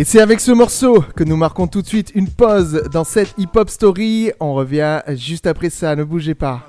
Et 0.00 0.04
c'est 0.04 0.20
avec 0.20 0.38
ce 0.38 0.52
morceau 0.52 1.04
que 1.16 1.24
nous 1.24 1.36
marquons 1.36 1.66
tout 1.66 1.82
de 1.82 1.86
suite 1.88 2.12
une 2.14 2.28
pause 2.28 2.84
dans 2.92 3.02
cette 3.02 3.34
hip-hop 3.36 3.68
story. 3.68 4.30
On 4.38 4.54
revient 4.54 5.02
juste 5.08 5.48
après 5.48 5.70
ça, 5.70 5.96
ne 5.96 6.04
bougez 6.04 6.36
pas. 6.36 6.62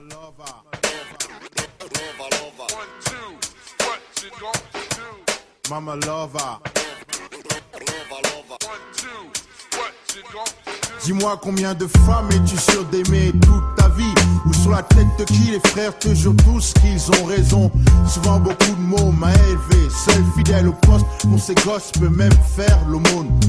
Dis-moi 11.03 11.39
combien 11.39 11.75
de 11.75 11.85
femmes 11.85 12.29
es-tu 12.31 12.57
sûr 12.57 12.83
d'aimer 12.85 13.31
toute 13.33 13.75
ta 13.77 13.89
vie? 13.89 14.28
Ou 14.45 14.53
sur 14.53 14.71
la 14.71 14.83
tête 14.83 15.07
de 15.17 15.23
qui 15.23 15.51
les 15.51 15.69
frères 15.69 15.97
te 15.97 16.13
jurent 16.13 16.35
tous 16.45 16.73
qu'ils 16.73 17.09
ont 17.21 17.25
raison. 17.25 17.71
Souvent 18.07 18.39
beaucoup 18.39 18.75
de 18.75 18.81
mots 18.81 19.11
m'a 19.11 19.33
élevé 19.33 19.89
Seul 19.89 20.23
fidèle 20.37 20.67
au 20.67 20.73
poste 20.73 21.05
pour 21.21 21.39
ces 21.39 21.55
gosses 21.55 21.91
peut 21.99 22.09
même 22.09 22.31
faire 22.55 22.79
l'aumône. 22.87 23.39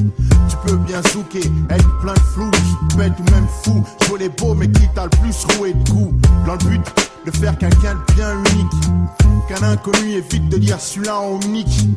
Tu 0.49 0.57
peux 0.65 0.77
bien 0.77 1.01
zouker, 1.11 1.49
être 1.69 1.99
plein 1.99 2.13
de 2.13 2.19
flou. 2.19 2.51
Bête 2.97 3.13
ou 3.19 3.31
même 3.31 3.47
fou, 3.63 3.83
jouer 4.07 4.19
les 4.19 4.29
beaux 4.29 4.53
mais 4.53 4.69
qui 4.69 4.87
t'a 4.93 5.05
le 5.05 5.09
plus 5.09 5.45
roué 5.55 5.73
de 5.73 5.89
coups? 5.89 6.13
Dans 6.45 6.53
le 6.53 6.69
but 6.69 6.81
de 7.25 7.31
faire 7.31 7.57
quelqu'un 7.57 7.95
de 7.95 8.13
bien 8.13 8.33
unique. 8.51 8.71
Qu'un 9.47 9.63
inconnu 9.63 10.11
évite 10.13 10.49
de 10.49 10.57
dire 10.57 10.79
celui-là 10.79 11.19
en 11.19 11.39
unique 11.41 11.87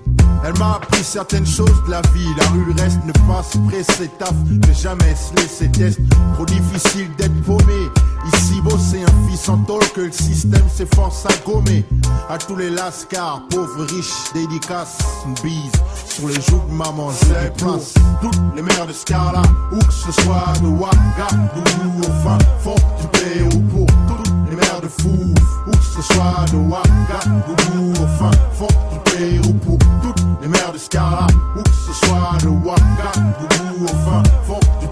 Elle 0.44 0.58
m'a 0.58 0.74
appris 0.76 1.04
certaines 1.04 1.46
choses 1.46 1.82
de 1.86 1.90
la 1.90 2.00
vie. 2.14 2.28
La 2.38 2.46
rue 2.48 2.72
reste 2.76 3.00
ne 3.04 3.12
pas 3.12 3.42
se 3.42 3.58
presser 3.58 4.10
taf. 4.18 4.34
Ne 4.50 4.72
jamais 4.72 5.14
se 5.14 5.34
laisser 5.36 5.70
test. 5.70 6.00
Trop 6.34 6.46
difficile 6.46 7.08
d'être 7.16 7.42
paumé 7.42 7.88
Ici 8.32 8.60
beau 8.62 8.78
c'est 8.78 9.02
un 9.02 9.28
fils 9.28 9.48
en 9.48 9.58
tôle 9.58 9.86
que 9.94 10.02
le 10.02 10.12
système 10.12 10.68
s'efforce 10.68 11.26
à 11.26 11.36
gommer. 11.44 11.84
À 12.28 12.38
tous 12.38 12.56
les 12.56 12.70
lascars, 12.70 13.42
pauvres, 13.50 13.84
riches, 13.84 14.32
dédicaces 14.32 14.98
Une 15.26 15.34
bise 15.42 15.72
sur 16.08 16.28
les 16.28 16.40
joues 16.40 16.62
de 16.68 16.72
maman 16.72 17.10
C'est 17.10 17.54
pour 17.58 17.78
toutes 18.22 18.40
les 18.56 18.62
mères 18.62 18.86
de 18.86 18.92
Scala 18.92 19.42
Où 19.72 19.78
que 19.78 19.92
ce 19.92 20.10
soit 20.22 20.52
de 20.62 20.68
Ouagadougou 20.68 22.00
Au 22.00 22.26
fin 22.26 22.38
fond 22.60 22.74
du 23.00 23.06
Pérou 23.08 23.60
Pour 23.70 23.86
toutes 24.08 24.32
les 24.48 24.56
mères 24.56 24.80
de 24.80 24.88
fou 24.88 25.34
Où 25.66 25.70
que 25.70 25.84
ce 25.84 26.14
soit 26.14 26.44
de 26.50 26.56
Ouagadougou 26.56 27.92
Au 28.02 28.06
fin 28.18 28.30
fond 28.54 28.68
du 28.90 29.10
Pérou 29.10 29.52
Pour 29.54 29.78
toutes 30.02 30.24
les 30.40 30.48
mères 30.48 30.72
de 30.72 30.78
Scala 30.78 31.26
Où 31.56 31.62
que 31.62 31.70
ce 31.70 32.06
soit 32.06 32.38
de 32.42 32.48
Ouagadougou 32.48 33.84
Au 33.84 33.88
fin 33.88 34.22
fond 34.46 34.60
du 34.80 34.83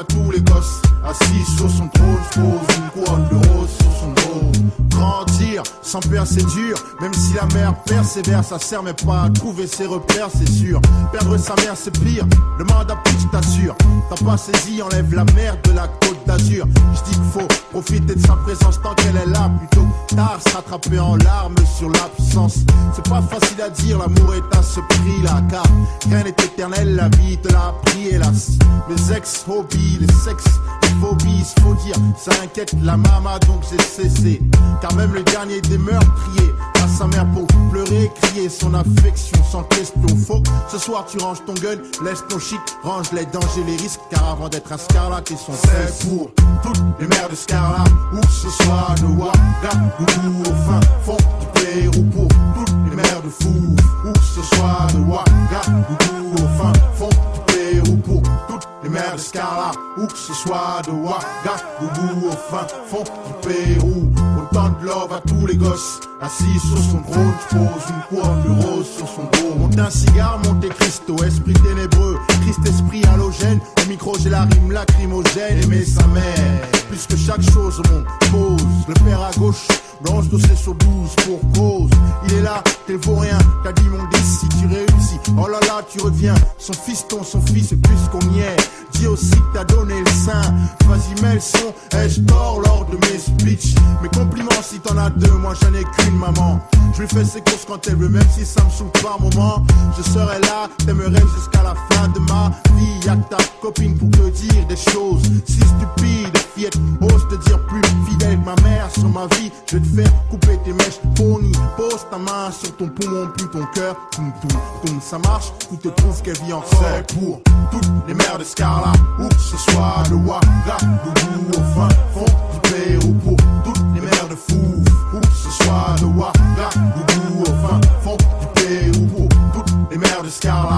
à 0.00 0.04
tous 0.04 0.30
les 0.30 0.40
gosses 0.40 0.80
Assis 1.04 1.56
sur 1.56 1.70
son 1.70 1.88
trône, 1.88 2.18
pose 2.34 2.76
une 2.76 3.02
couronne 3.02 3.28
de 3.28 3.48
rose 3.48 3.70
sur 3.80 3.92
son 4.00 4.12
dos 4.12 4.52
Grandir, 4.88 5.62
Sans 5.82 6.00
père 6.00 6.26
c'est 6.26 6.44
dur, 6.46 6.76
même 7.00 7.12
si 7.14 7.34
la 7.34 7.46
mère 7.54 7.74
persévère, 7.84 8.44
ça 8.44 8.58
sert 8.58 8.82
mais 8.82 8.92
pas 8.92 9.22
à 9.22 9.30
trouver 9.30 9.66
ses 9.66 9.86
repères, 9.86 10.28
c'est 10.32 10.48
sûr. 10.48 10.80
Perdre 11.10 11.36
sa 11.38 11.54
mère 11.56 11.74
c'est 11.74 11.98
pire, 12.00 12.26
le 12.58 12.64
mandat 12.64 12.98
je 13.18 13.26
t'assure. 13.28 13.74
T'as 14.08 14.24
pas 14.24 14.36
saisi, 14.36 14.82
enlève 14.82 15.14
la 15.14 15.24
merde 15.24 15.58
de 15.64 15.72
la 15.72 15.88
côte 15.88 16.18
d'Azur. 16.26 16.66
Je 16.94 17.10
dis 17.10 17.16
qu'il 17.16 17.30
faut 17.32 17.48
profiter 17.70 18.14
de 18.14 18.20
sa 18.20 18.34
présence 18.34 18.80
tant 18.82 18.94
qu'elle 18.94 19.16
est 19.16 19.30
là, 19.30 19.50
plutôt 19.58 19.86
tard 20.14 20.38
se 20.46 20.54
rattraper 20.54 20.98
en 20.98 21.16
larmes 21.16 21.54
sur 21.78 21.88
l'absence. 21.88 22.58
C'est 22.94 23.08
pas 23.08 23.22
facile 23.22 23.62
à 23.62 23.70
dire, 23.70 23.98
l'amour 23.98 24.34
est 24.34 24.56
à 24.56 24.62
ce 24.62 24.80
prix 24.80 25.22
là, 25.24 25.42
car 25.48 25.64
rien 26.08 26.24
n'est 26.24 26.30
éternel, 26.30 26.96
la 26.96 27.08
vie 27.16 27.38
te 27.38 27.52
l'a 27.52 27.68
appris 27.68 28.08
hélas. 28.08 28.50
Mes 28.88 29.16
ex-hobbies, 29.16 29.89
les 29.98 30.12
sexes, 30.12 30.60
les 30.82 30.88
phobies, 31.00 31.44
faut 31.62 31.74
dire, 31.74 31.96
ça 32.16 32.32
inquiète 32.42 32.74
la 32.82 32.96
mama 32.96 33.38
donc 33.46 33.62
j'ai 33.70 33.82
cessé. 33.82 34.40
Car 34.80 34.94
même 34.94 35.12
le 35.14 35.22
dernier 35.22 35.60
des 35.62 35.78
meurtriers 35.78 36.54
à 36.82 36.88
sa 36.88 37.06
mère 37.06 37.26
pour 37.32 37.46
pleurer, 37.70 38.10
crier 38.22 38.48
son 38.48 38.74
affection 38.74 39.38
sans 39.50 39.62
question. 39.64 40.08
Faut 40.26 40.42
ce 40.68 40.78
soir 40.78 41.06
tu 41.06 41.18
ranges 41.18 41.44
ton 41.44 41.54
gun, 41.54 41.76
laisse 42.04 42.24
ton 42.28 42.38
shit, 42.38 42.60
range 42.82 43.12
les 43.12 43.26
dangers, 43.26 43.64
les 43.66 43.76
risques. 43.76 44.00
Car 44.10 44.30
avant 44.30 44.48
d'être 44.48 44.72
un 44.72 44.78
scarlat, 44.78 45.22
ils 45.30 45.36
sont 45.36 45.52
faits 45.52 46.08
pour 46.08 46.30
toutes 46.62 46.82
les 47.00 47.06
mères 47.06 47.28
de 47.28 47.36
scarlat. 47.36 47.84
Que 48.12 48.26
ce 48.28 48.50
soit 48.50 48.94
de 49.00 49.06
Ouagadougou 49.06 50.40
au 50.40 50.54
fin 50.66 50.80
fond 51.04 51.16
du 51.40 51.46
Pérou 51.60 52.02
pour 52.04 52.28
toutes 52.54 52.76
les 52.88 52.96
mères 52.96 53.22
de 53.22 53.28
fou. 53.28 53.76
Ou 54.06 54.12
que 54.12 54.18
ce 54.20 54.42
soit 54.54 54.86
de 54.94 54.98
Ouagadougou 54.98 56.34
au 56.34 56.62
fin 56.62 56.72
fond 56.94 57.08
du 57.08 57.49
Pour 57.82 58.22
toutes 58.48 58.68
les 58.82 58.88
mères 58.88 59.14
de 59.14 59.20
scarlat. 59.20 59.72
Ou 59.96 60.06
que 60.06 60.16
ce 60.16 60.34
soit 60.34 60.82
de 60.86 60.90
Ouagadougou 60.90 62.28
au 62.28 62.32
fin 62.32 62.66
fond 62.86 63.04
du 63.04 63.48
Pérou. 63.48 64.10
Autant 64.38 64.70
de 64.80 64.86
love 64.86 65.12
à 65.12 65.20
tous 65.20 65.46
les 65.46 65.56
gosses. 65.56 66.00
Assis 66.20 66.58
sur 66.60 66.78
son 66.78 67.02
trône, 67.02 67.32
pose 67.50 67.84
une 67.88 68.18
couronne 68.18 68.42
de 68.42 68.50
rose 68.50 68.86
sur 68.86 69.08
son 69.08 69.22
dos. 69.22 69.54
Monte 69.56 69.78
un 69.78 69.90
cigare, 69.90 70.38
monte 70.44 70.68
Christo, 70.68 71.16
esprit 71.24 71.54
ténébreux. 71.54 72.18
Christ, 72.42 72.60
esprit 72.66 73.02
halogène. 73.12 73.60
Au 73.82 73.88
micro, 73.88 74.16
j'ai 74.18 74.28
la 74.28 74.42
rime 74.42 74.72
lacrymogène. 74.72 75.62
Aimer 75.62 75.84
sa 75.84 76.06
mère, 76.08 76.60
puisque 76.90 77.16
chaque 77.16 77.42
chose 77.52 77.80
monde 77.90 78.04
pose. 78.30 78.66
Le 78.88 78.94
père 79.04 79.20
à 79.22 79.30
gauche, 79.38 79.66
blanche 80.02 80.28
dossier 80.28 80.56
sur 80.56 80.74
12 80.74 80.88
pour 81.26 81.40
cause. 81.52 81.90
Il 82.26 82.34
est 82.34 82.42
là, 82.42 82.62
t'es 82.86 82.96
vaut 82.96 83.16
rien. 83.16 83.38
T'as 83.64 83.72
dit 83.72 83.88
mon 83.88 84.04
10 84.08 84.40
si 84.40 84.48
tu 84.48 84.66
réussis. 84.66 85.20
Oh 85.38 85.48
là 85.48 85.60
là, 85.66 85.82
tu 85.88 86.00
reviens. 86.00 86.34
Son 86.58 86.72
fiston, 86.72 87.22
son 87.22 87.40
fils, 87.40 87.68
plus 87.68 88.08
qu'on 88.10 88.34
y 88.34 88.40
est. 88.40 88.56
Dis 88.92 89.06
aussi 89.06 89.30
que 89.30 89.54
t'as 89.54 89.64
donné 89.64 90.00
le 90.00 90.10
sein. 90.10 90.42
Vas-y, 90.86 91.22
mets 91.22 91.34
le 91.34 91.40
son. 91.40 91.72
Ai-je 91.96 92.20
tort 92.22 92.60
lors 92.64 92.86
de 92.86 92.96
mes 92.96 93.18
speeches? 93.18 93.74
Mes 94.02 94.08
compliments 94.08 94.50
si 94.62 94.78
t'en 94.80 94.96
as 94.98 95.10
deux, 95.10 95.32
moi 95.32 95.54
j'en 95.60 95.72
ai 95.74 95.84
qu'une 95.84 96.16
maman. 96.18 96.60
Je 96.94 97.02
lui 97.02 97.08
fais 97.08 97.24
ses 97.24 97.40
courses 97.40 97.64
quand 97.66 97.86
elle 97.86 97.96
veut, 97.96 98.08
même 98.08 98.26
si 98.36 98.44
ça 98.44 98.62
me 98.64 98.70
saoule 98.70 98.90
par 99.02 99.20
moment. 99.20 99.64
Je 99.96 100.02
serai 100.02 100.40
là, 100.40 100.68
t'aimerais 100.84 101.22
jusqu'à 101.34 101.62
la 101.62 101.74
fin 101.90 102.08
de 102.08 102.18
ma 102.20 102.50
vie. 102.76 103.06
Y'a 103.06 103.16
que 103.16 103.34
ta 103.34 103.42
copine 103.62 103.96
pour 103.96 104.10
te 104.10 104.28
dire 104.30 104.66
des 104.68 104.76
choses 104.76 105.22
si 105.46 105.60
stupides. 105.60 106.36
Fillette, 106.54 106.79
ose 107.00 107.28
te 107.28 107.36
dire 107.46 107.58
plus 107.66 107.82
fidèle 108.08 108.38
que 108.38 108.44
ma 108.44 108.54
mère 108.68 108.90
sur 108.90 109.08
ma 109.08 109.26
vie. 109.36 109.50
Je 109.66 109.76
vais 109.76 109.82
te 109.82 109.96
faire 109.96 110.12
couper 110.30 110.58
tes 110.64 110.72
mèches, 110.72 111.00
pony. 111.16 111.52
Pose 111.76 112.06
ta 112.10 112.18
main 112.18 112.50
sur 112.50 112.76
ton 112.76 112.88
poumon, 112.88 113.28
plus 113.36 113.48
ton 113.48 113.64
cœur. 113.74 113.96
Toum, 114.12 114.32
toum, 114.40 114.60
toum, 114.84 115.00
ça 115.00 115.18
marche. 115.18 115.52
Tout 115.68 115.76
te 115.76 115.88
trouve 115.88 116.20
qu'elle 116.22 116.38
vit 116.44 116.52
encore. 116.52 116.68
C'est 116.80 117.18
pour 117.18 117.40
toutes 117.70 117.90
les 118.08 118.14
mères 118.14 118.38
de 118.38 118.44
Scarla, 118.44 118.92
où 119.18 119.28
que 119.28 119.40
ce 119.40 119.56
soit 119.56 120.02
le 120.10 120.16
Ouagadougou 120.16 121.50
au 121.50 121.74
fin 121.74 121.88
fond 122.14 122.24
du 122.52 122.70
Pérou 122.70 123.12
pour 123.24 123.36
toutes 123.64 123.82
les 123.94 124.00
mères 124.00 124.28
de 124.28 124.34
fou, 124.34 124.82
où 125.14 125.20
que 125.20 125.26
ce 125.26 125.64
soit 125.64 125.94
le 126.00 126.06
Ouagadougou 126.06 127.42
au 127.42 127.68
fin 127.68 127.80
fond 128.02 128.16
du 128.40 128.46
Pérou 128.54 129.06
pour 129.06 129.28
toutes 129.52 129.74
les 129.90 129.98
mères 129.98 130.22
de 130.22 130.28
Scarla, 130.28 130.76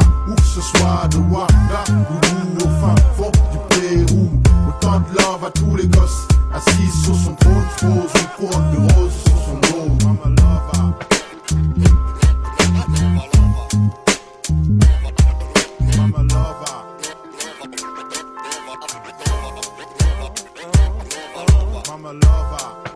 sur 6.92 7.14
son 7.14 7.34
trône, 7.34 7.64
pose 7.80 8.12
une 8.20 8.46
couronne 8.46 8.70
de 8.72 8.92
rose 8.94 9.12
sur 9.24 9.38
son 9.38 9.54
dos. 9.54 9.72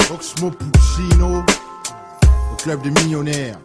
Oxmo 0.09 0.51
Puccino, 0.51 1.43
au 2.53 2.57
club 2.57 2.81
des 2.83 2.91
millionnaires. 2.91 3.59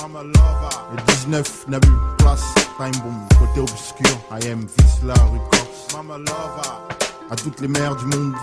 Mama 0.00 0.22
Lover, 0.24 0.76
le 0.96 1.12
19 1.14 1.68
Nabu 1.68 1.88
Place, 2.18 2.54
Time 2.76 3.00
Bomb, 3.02 3.38
côté 3.38 3.60
obscur, 3.60 4.18
I 4.30 4.48
am 4.48 4.66
Visla 4.78 5.14
Records. 5.14 5.96
Mama 5.96 6.18
Lover, 6.18 6.96
à 7.30 7.36
toutes 7.36 7.60
les 7.60 7.68
mères 7.68 7.96
du 7.96 8.04
monde, 8.06 8.34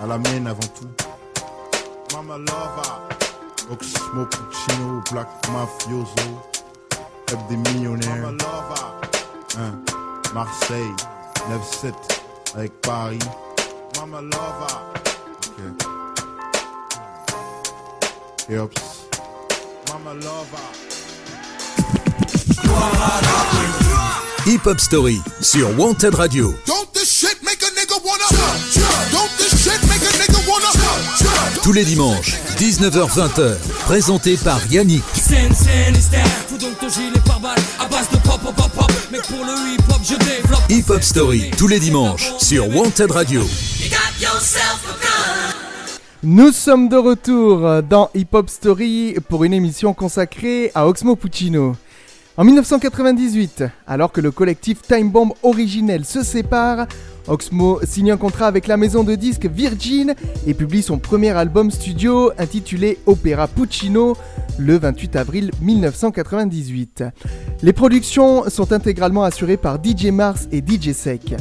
à 0.00 0.06
la 0.06 0.18
mienne 0.18 0.46
avant 0.46 0.60
tout. 0.60 0.88
Mama 2.14 2.38
Lover, 2.38 2.92
Oxmo 3.70 4.26
Puccino, 4.26 5.02
Black 5.12 5.28
Mafioso, 5.52 6.40
club 7.26 7.40
des 7.48 7.56
millionnaires. 7.56 8.16
Mama 8.16 8.30
Lover, 8.32 8.86
hein, 9.58 9.72
Marseille, 10.34 10.94
9-7 11.82 11.92
avec 12.56 12.72
Paris. 12.80 13.18
Mama 13.98 14.20
Lover. 14.22 14.74
Ok. 15.46 15.86
Et 18.48 18.58
hops. 18.58 19.06
Mama 19.92 20.14
Lover. 20.14 20.66
Hip 24.46 24.66
Hop 24.66 24.80
Story 24.80 25.20
sur 25.42 25.68
Wanted 25.78 26.14
Radio. 26.14 26.54
Don't 26.66 26.92
this 26.94 27.10
shit 27.12 27.42
make 27.42 27.62
a 27.62 27.70
nigga 27.78 28.02
wanna 28.04 28.24
Tous 31.58 31.72
les 31.72 31.84
dimanches, 31.84 32.38
19h-20h, 32.56 33.56
présenté 33.84 34.38
par 34.38 34.66
Yannick. 34.72 35.02
Hip 40.70 40.84
hop, 40.88 41.02
Story, 41.02 41.50
tous 41.58 41.68
les 41.68 41.78
dimanches, 41.78 42.32
sur 42.38 42.74
Wanted 42.74 43.10
Radio. 43.10 43.42
Nous 46.22 46.52
sommes 46.52 46.88
de 46.88 46.96
retour 46.96 47.82
dans 47.82 48.10
Hip 48.14 48.28
Hop 48.32 48.48
Story 48.48 49.16
pour 49.28 49.44
une 49.44 49.52
émission 49.52 49.92
consacrée 49.92 50.70
à 50.74 50.86
Oxmo 50.88 51.14
Puccino. 51.14 51.76
En 52.36 52.44
1998, 52.44 53.64
alors 53.86 54.12
que 54.12 54.22
le 54.22 54.30
collectif 54.30 54.80
Time 54.80 55.10
Bomb 55.10 55.34
originel 55.42 56.06
se 56.06 56.22
sépare, 56.22 56.86
Oxmo 57.28 57.80
signe 57.84 58.10
un 58.10 58.16
contrat 58.16 58.46
avec 58.46 58.66
la 58.66 58.76
maison 58.76 59.04
de 59.04 59.14
disques 59.14 59.46
Virgin 59.46 60.14
et 60.46 60.54
publie 60.54 60.82
son 60.82 60.98
premier 60.98 61.30
album 61.30 61.70
studio 61.70 62.32
intitulé 62.38 62.98
Opera 63.06 63.48
Puccino 63.48 64.16
le 64.58 64.78
28 64.78 65.16
avril 65.16 65.50
1998. 65.60 67.04
Les 67.62 67.72
productions 67.72 68.48
sont 68.48 68.72
intégralement 68.72 69.24
assurées 69.24 69.56
par 69.56 69.78
DJ 69.82 70.06
Mars 70.06 70.48
et 70.52 70.58
DJ 70.58 70.92
Sec. 70.92 71.34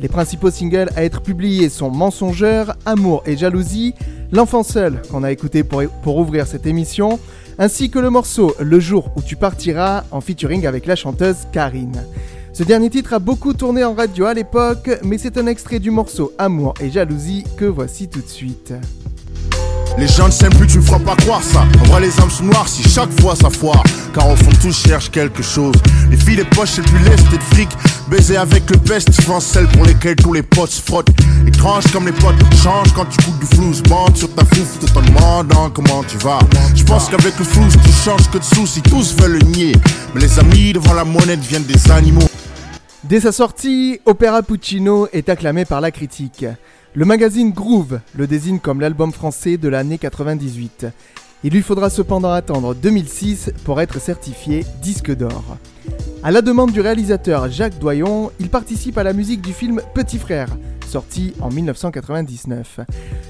Les 0.00 0.08
principaux 0.08 0.50
singles 0.50 0.90
à 0.96 1.04
être 1.04 1.20
publiés 1.20 1.68
sont 1.68 1.90
Mensongeur, 1.90 2.76
Amour 2.84 3.22
et 3.26 3.36
Jalousie, 3.36 3.94
L'enfant 4.32 4.64
seul 4.64 5.00
qu'on 5.10 5.22
a 5.22 5.30
écouté 5.30 5.62
pour, 5.62 5.82
pour 6.02 6.16
ouvrir 6.16 6.48
cette 6.48 6.66
émission, 6.66 7.20
ainsi 7.58 7.88
que 7.88 8.00
le 8.00 8.10
morceau 8.10 8.52
Le 8.58 8.80
jour 8.80 9.12
où 9.14 9.22
tu 9.22 9.36
partiras 9.36 10.02
en 10.10 10.20
featuring 10.20 10.66
avec 10.66 10.86
la 10.86 10.96
chanteuse 10.96 11.46
Karine. 11.52 12.02
Ce 12.54 12.62
dernier 12.62 12.88
titre 12.88 13.14
a 13.14 13.18
beaucoup 13.18 13.52
tourné 13.52 13.82
en 13.82 13.94
radio 13.94 14.26
à 14.26 14.32
l'époque, 14.32 14.88
mais 15.02 15.18
c'est 15.18 15.38
un 15.38 15.48
extrait 15.48 15.80
du 15.80 15.90
morceau 15.90 16.32
Amour 16.38 16.74
et 16.80 16.88
Jalousie 16.88 17.42
que 17.56 17.64
voici 17.64 18.08
tout 18.08 18.20
de 18.20 18.28
suite. 18.28 18.72
Les 19.96 20.08
gens 20.08 20.26
ne 20.26 20.32
s'aiment 20.32 20.52
plus, 20.54 20.66
tu 20.66 20.78
me 20.78 20.82
feras 20.82 20.98
pas 20.98 21.14
croire 21.14 21.42
ça. 21.42 21.64
En 21.80 21.84
vrai, 21.84 22.00
les 22.00 22.20
âmes 22.20 22.30
sont 22.30 22.44
noires 22.44 22.68
si 22.68 22.82
chaque 22.82 23.12
fois 23.20 23.36
ça 23.36 23.48
foire. 23.48 23.82
Car 24.12 24.28
au 24.28 24.34
fond, 24.34 24.50
tous 24.60 24.76
cherchent 24.86 25.10
quelque 25.10 25.42
chose. 25.42 25.74
Les 26.10 26.16
filles, 26.16 26.36
les 26.36 26.44
poches, 26.44 26.70
c'est 26.70 26.82
plus 26.82 26.98
lest 27.04 27.24
et 27.32 27.38
de 27.38 27.42
fric. 27.42 27.68
Baiser 28.08 28.36
avec 28.36 28.68
le 28.70 28.76
peste, 28.78 29.12
souvent 29.12 29.38
celles 29.38 29.68
pour 29.68 29.84
lesquelles 29.84 30.16
tous 30.16 30.32
les 30.32 30.42
potes 30.42 30.70
se 30.70 30.82
frottent. 30.82 31.10
Étrange 31.46 31.84
comme 31.92 32.06
les 32.06 32.12
potes 32.12 32.34
changent 32.62 32.92
quand 32.92 33.06
tu 33.06 33.24
coupes 33.24 33.38
du 33.38 33.46
flou. 33.46 33.72
Bande 33.88 34.16
sur 34.16 34.34
ta 34.34 34.44
fouf 34.44 34.78
tout 34.80 34.98
en 34.98 35.02
demandant 35.02 35.70
comment 35.70 36.02
tu 36.02 36.18
vas. 36.18 36.40
Je 36.74 36.82
pense 36.82 37.08
qu'avec 37.08 37.38
le 37.38 37.44
flou, 37.44 37.62
tu 37.68 37.92
changes 38.04 38.28
que 38.30 38.38
de 38.38 38.44
soucis. 38.44 38.82
Tous 38.82 39.14
veulent 39.16 39.38
le 39.38 39.46
nier. 39.46 39.72
Mais 40.14 40.22
les 40.22 40.38
amis 40.40 40.72
devant 40.72 40.94
la 40.94 41.04
monnaie 41.04 41.36
deviennent 41.36 41.64
des 41.64 41.90
animaux. 41.90 42.28
Dès 43.04 43.20
sa 43.20 43.32
sortie, 43.32 44.00
Opera 44.06 44.42
Puccino 44.42 45.08
est 45.12 45.28
acclamé 45.28 45.64
par 45.64 45.80
la 45.80 45.90
critique. 45.90 46.46
Le 46.96 47.04
magazine 47.04 47.50
Groove 47.50 47.98
le 48.14 48.28
désigne 48.28 48.60
comme 48.60 48.80
l'album 48.80 49.10
français 49.10 49.56
de 49.56 49.68
l'année 49.68 49.98
98. 49.98 50.86
Il 51.42 51.52
lui 51.52 51.60
faudra 51.60 51.90
cependant 51.90 52.30
attendre 52.30 52.72
2006 52.72 53.50
pour 53.64 53.80
être 53.80 54.00
certifié 54.00 54.64
disque 54.80 55.12
d'or. 55.12 55.56
À 56.22 56.30
la 56.30 56.40
demande 56.40 56.70
du 56.70 56.80
réalisateur 56.80 57.50
Jacques 57.50 57.80
Doyon, 57.80 58.30
il 58.38 58.48
participe 58.48 58.96
à 58.96 59.02
la 59.02 59.12
musique 59.12 59.40
du 59.40 59.52
film 59.52 59.80
Petit 59.92 60.18
Frère, 60.18 60.56
sorti 60.86 61.34
en 61.40 61.50
1999. 61.50 62.80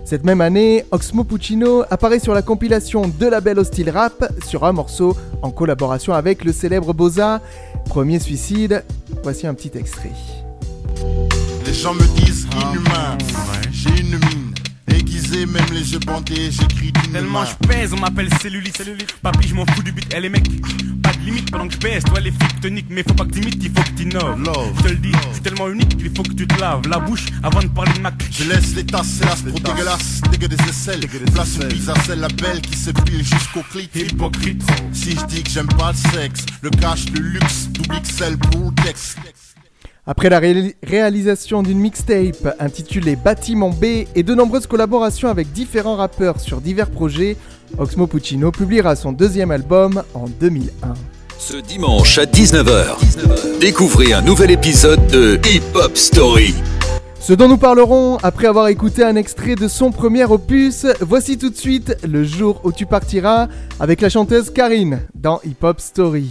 Cette 0.04 0.24
même 0.24 0.42
année, 0.42 0.84
Oxmo 0.90 1.24
Puccino 1.24 1.84
apparaît 1.90 2.18
sur 2.18 2.34
la 2.34 2.42
compilation 2.42 3.08
de 3.18 3.26
la 3.26 3.40
belle 3.40 3.58
hostile 3.58 3.88
rap 3.88 4.30
sur 4.44 4.64
un 4.64 4.72
morceau 4.72 5.16
en 5.40 5.50
collaboration 5.50 6.12
avec 6.12 6.44
le 6.44 6.52
célèbre 6.52 6.92
Boza. 6.92 7.40
Premier 7.86 8.20
suicide, 8.20 8.84
voici 9.22 9.46
un 9.46 9.54
petit 9.54 9.72
extrait. 9.74 10.12
Les 11.74 11.80
gens 11.80 11.94
me 11.94 12.06
disent 12.20 12.46
inhumain. 12.54 13.18
J'ai 13.72 14.00
une 14.00 14.16
mine 14.16 14.54
aiguisée, 14.94 15.44
même 15.44 15.66
les 15.72 15.92
yeux 15.92 15.98
bandés, 15.98 16.52
j'écris 16.52 16.92
d'une 16.92 17.12
Tellement 17.12 17.44
je 17.44 17.66
pèse, 17.66 17.92
on 17.92 17.98
m'appelle 17.98 18.28
cellulite. 18.40 18.80
Papi, 19.20 19.48
je 19.48 19.54
m'en 19.56 19.66
fous 19.66 19.82
du 19.82 19.90
but, 19.90 20.06
elle 20.14 20.24
est 20.26 20.28
mec. 20.28 20.44
Pas 21.02 21.12
de 21.12 21.18
limite 21.24 21.50
pendant 21.50 21.66
que 21.66 21.74
je 21.74 21.78
pèse, 21.78 22.04
toi 22.04 22.20
les 22.20 22.30
flics 22.30 22.60
te 22.60 22.68
niquent, 22.68 22.90
mais 22.90 23.02
faut 23.02 23.14
pas 23.14 23.24
que 23.24 23.32
t'imites, 23.32 23.58
il 23.60 23.72
faut 23.72 23.82
que 23.82 23.90
t'innoves. 23.96 24.40
Love. 24.40 24.72
Je 24.78 24.82
te 24.84 24.88
le 24.88 24.96
dis, 24.98 25.10
je 25.10 25.32
suis 25.32 25.42
tellement 25.42 25.68
unique 25.68 25.96
qu'il 25.96 26.14
faut 26.14 26.22
que 26.22 26.34
tu 26.34 26.46
te 26.46 26.60
laves 26.60 26.86
la 26.88 27.00
bouche 27.00 27.26
avant 27.42 27.60
de 27.60 27.66
parler 27.66 27.92
de 27.94 28.00
ma. 28.00 28.12
Je 28.30 28.44
laisse 28.44 28.76
les 28.76 28.86
tasses, 28.86 29.20
c'est 29.20 29.50
trop 29.50 29.58
dégueulasse, 29.58 30.20
dégueu 30.30 30.46
des 30.46 30.68
aisselles. 30.68 31.04
Place 31.34 31.58
une 31.60 31.68
bise 31.68 31.90
à 31.90 32.00
celle, 32.02 32.20
la 32.20 32.28
belle 32.28 32.60
qui 32.60 32.78
se 32.78 32.92
pile 32.92 33.24
jusqu'au 33.24 33.62
clit. 33.72 33.90
Hypocrite. 33.96 34.62
Si 34.92 35.16
je 35.16 35.26
dis 35.26 35.42
que 35.42 35.50
j'aime 35.50 35.66
pas 35.66 35.90
le 35.90 36.10
sexe, 36.12 36.46
le 36.62 36.70
cash, 36.70 37.06
le 37.12 37.20
luxe, 37.20 37.66
double 37.72 38.00
XL 38.00 38.38
pour 38.38 38.70
le 38.70 38.84
texte. 38.84 39.18
Après 40.06 40.28
la 40.28 40.38
ré- 40.38 40.76
réalisation 40.82 41.62
d'une 41.62 41.78
mixtape 41.78 42.54
intitulée 42.60 43.16
Bâtiment 43.16 43.70
B 43.70 43.84
et 44.14 44.22
de 44.22 44.34
nombreuses 44.34 44.66
collaborations 44.66 45.28
avec 45.28 45.50
différents 45.52 45.96
rappeurs 45.96 46.40
sur 46.40 46.60
divers 46.60 46.90
projets, 46.90 47.36
Oxmo 47.78 48.06
Puccino 48.06 48.50
publiera 48.52 48.96
son 48.96 49.12
deuxième 49.12 49.50
album 49.50 50.02
en 50.12 50.26
2001. 50.28 50.92
Ce 51.38 51.56
dimanche 51.56 52.18
à 52.18 52.26
19h, 52.26 52.96
découvrez 53.60 54.12
un 54.12 54.20
nouvel 54.20 54.50
épisode 54.50 55.06
de 55.06 55.38
Hip 55.50 55.62
Hop 55.74 55.96
Story. 55.96 56.54
Ce 57.18 57.32
dont 57.32 57.48
nous 57.48 57.56
parlerons 57.56 58.18
après 58.22 58.46
avoir 58.46 58.68
écouté 58.68 59.02
un 59.02 59.16
extrait 59.16 59.54
de 59.54 59.68
son 59.68 59.90
premier 59.90 60.24
opus, 60.24 60.84
voici 61.00 61.38
tout 61.38 61.48
de 61.48 61.56
suite 61.56 61.96
Le 62.06 62.24
jour 62.24 62.60
où 62.64 62.72
tu 62.72 62.84
partiras 62.84 63.48
avec 63.80 64.02
la 64.02 64.10
chanteuse 64.10 64.50
Karine 64.50 65.00
dans 65.14 65.40
Hip 65.46 65.56
Hop 65.62 65.80
Story. 65.80 66.28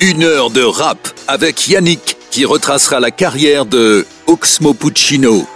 Une 0.00 0.22
heure 0.22 0.48
de 0.50 0.62
rap 0.62 0.96
avec 1.28 1.68
Yannick 1.68 2.16
qui 2.30 2.44
retracera 2.44 3.00
la 3.00 3.10
carrière 3.10 3.66
de 3.66 4.06
Oxmo 4.26 4.72
Puccino. 4.74 5.46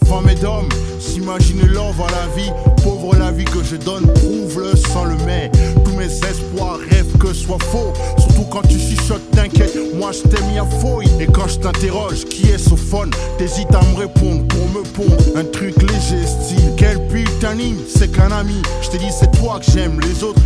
De 0.00 0.06
femmes 0.06 0.28
et 0.30 0.34
d'hommes 0.34 0.68
s'imaginent 1.00 1.66
love 1.66 2.00
à 2.00 2.10
la 2.10 2.34
vie. 2.34 2.50
Pauvre 2.82 3.14
la 3.16 3.30
vie 3.30 3.44
que 3.44 3.62
je 3.62 3.76
donne, 3.76 4.06
prouve-le 4.14 4.74
sans 4.76 5.04
le 5.04 5.16
mais. 5.26 5.50
Tous 5.84 5.92
mes 5.92 6.06
espoirs 6.06 6.78
rêvent 6.90 7.18
que 7.18 7.32
soit 7.34 7.58
faux. 7.70 7.92
Surtout 8.16 8.44
quand 8.50 8.62
tu 8.62 8.78
chuchotes, 8.78 9.30
t'inquiète, 9.32 9.76
moi 9.94 10.12
je 10.12 10.22
t'ai 10.22 10.42
mis 10.44 10.58
à 10.58 10.64
fouille. 10.64 11.08
Et 11.20 11.26
quand 11.26 11.46
je 11.46 11.58
t'interroge, 11.58 12.24
qui 12.24 12.48
est 12.48 12.58
ce 12.58 12.74
phone? 12.74 13.10
T'hésites 13.36 13.74
à 13.74 13.82
me 13.82 13.98
répondre 13.98 14.46
pour 14.48 14.68
me 14.70 14.82
pondre 14.82 15.36
un 15.36 15.44
truc 15.44 15.74
léger, 15.82 16.26
style. 16.26 16.72
Quel 16.76 17.06
putain 17.08 17.56
c'est 17.86 18.10
qu'un 18.10 18.32
ami. 18.32 18.62
Je 18.80 18.88
t'ai 18.88 18.98
dit, 18.98 19.10
c'est 19.10 19.30
toi 19.32 19.60
que 19.60 19.70
j'aime, 19.70 20.00
les 20.00 20.24
autres. 20.24 20.40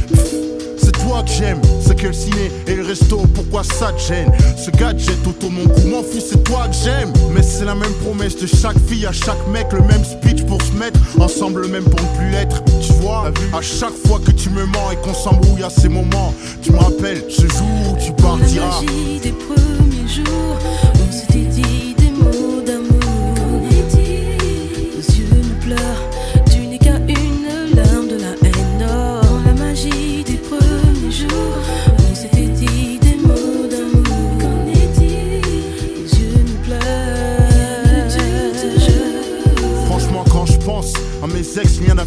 Toi 1.06 1.22
que 1.22 1.30
j'aime, 1.30 1.60
c'est 1.80 1.94
que 1.96 2.08
le 2.08 2.12
ciné 2.12 2.50
et 2.66 2.74
le 2.74 2.82
resto, 2.82 3.18
pourquoi 3.34 3.62
ça 3.62 3.92
te 3.92 4.00
gêne? 4.00 4.32
Ce 4.56 4.70
gadget 4.70 5.16
autour 5.26 5.50
de 5.50 5.54
mon 5.54 5.68
cou, 5.68 5.86
m'en 5.86 6.02
fous, 6.02 6.20
c'est 6.20 6.42
toi 6.42 6.66
que 6.68 6.74
j'aime. 6.74 7.12
Mais 7.32 7.42
c'est 7.42 7.64
la 7.64 7.74
même 7.74 7.92
promesse 8.04 8.36
de 8.36 8.46
chaque 8.46 8.78
fille 8.88 9.06
à 9.06 9.12
chaque 9.12 9.46
mec 9.48 9.66
Le 9.72 9.82
même 9.82 10.04
speech 10.04 10.44
pour 10.44 10.60
se 10.62 10.72
mettre 10.72 10.98
ensemble, 11.20 11.68
même 11.68 11.84
pour 11.84 12.00
ne 12.00 12.18
plus 12.18 12.30
l'être 12.30 12.62
Tu 12.80 12.92
vois, 12.94 13.30
à 13.52 13.62
chaque 13.62 13.94
fois 14.06 14.18
que 14.24 14.32
tu 14.32 14.50
me 14.50 14.64
mens 14.66 14.90
et 14.92 14.96
qu'on 14.96 15.14
s'embrouille 15.14 15.62
à 15.62 15.70
ces 15.70 15.88
moments 15.88 16.34
Tu 16.62 16.72
me 16.72 16.78
rappelles 16.78 17.24
ce 17.28 17.42
jour 17.42 17.92
où 17.92 18.04
tu 18.04 18.12
partiras 18.12 18.80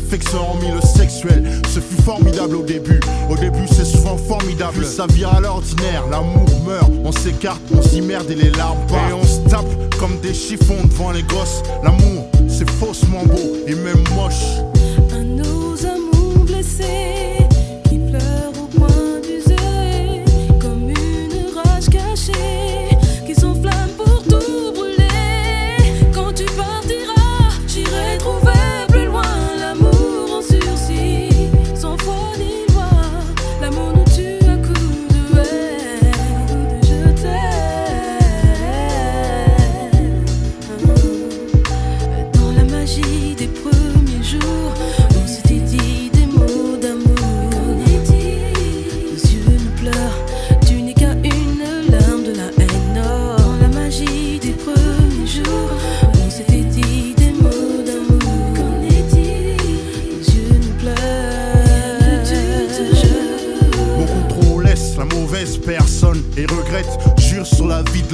d'affection 0.09 0.39
hormis 0.39 0.71
le 0.71 0.81
sexuel. 0.81 1.61
Ce 1.67 1.79
fut 1.79 2.01
formidable 2.01 2.55
au 2.55 2.63
début. 2.63 2.99
Au 3.29 3.35
début, 3.35 3.67
c'est 3.67 3.85
souvent 3.85 4.17
formidable. 4.17 4.79
Puis 4.79 4.87
ça 4.87 5.05
vire 5.07 5.33
à 5.35 5.39
l'ordinaire. 5.39 6.03
L'amour 6.09 6.47
meurt, 6.65 6.91
on 7.03 7.11
s'écarte, 7.11 7.61
on 7.75 7.81
s'immerde 7.81 8.29
et 8.31 8.35
les 8.35 8.49
larmes 8.51 8.79
partent. 8.87 9.11
Et 9.11 9.13
on 9.13 9.23
se 9.23 9.47
tape 9.49 9.97
comme 9.99 10.19
des 10.21 10.33
chiffons 10.33 10.83
devant 10.83 11.11
les 11.11 11.23
gosses. 11.23 11.61
L'amour, 11.83 12.27
c'est 12.47 12.69
faussement 12.69 13.23
beau 13.25 13.57
et 13.67 13.75
même 13.75 14.03
moche. 14.15 14.68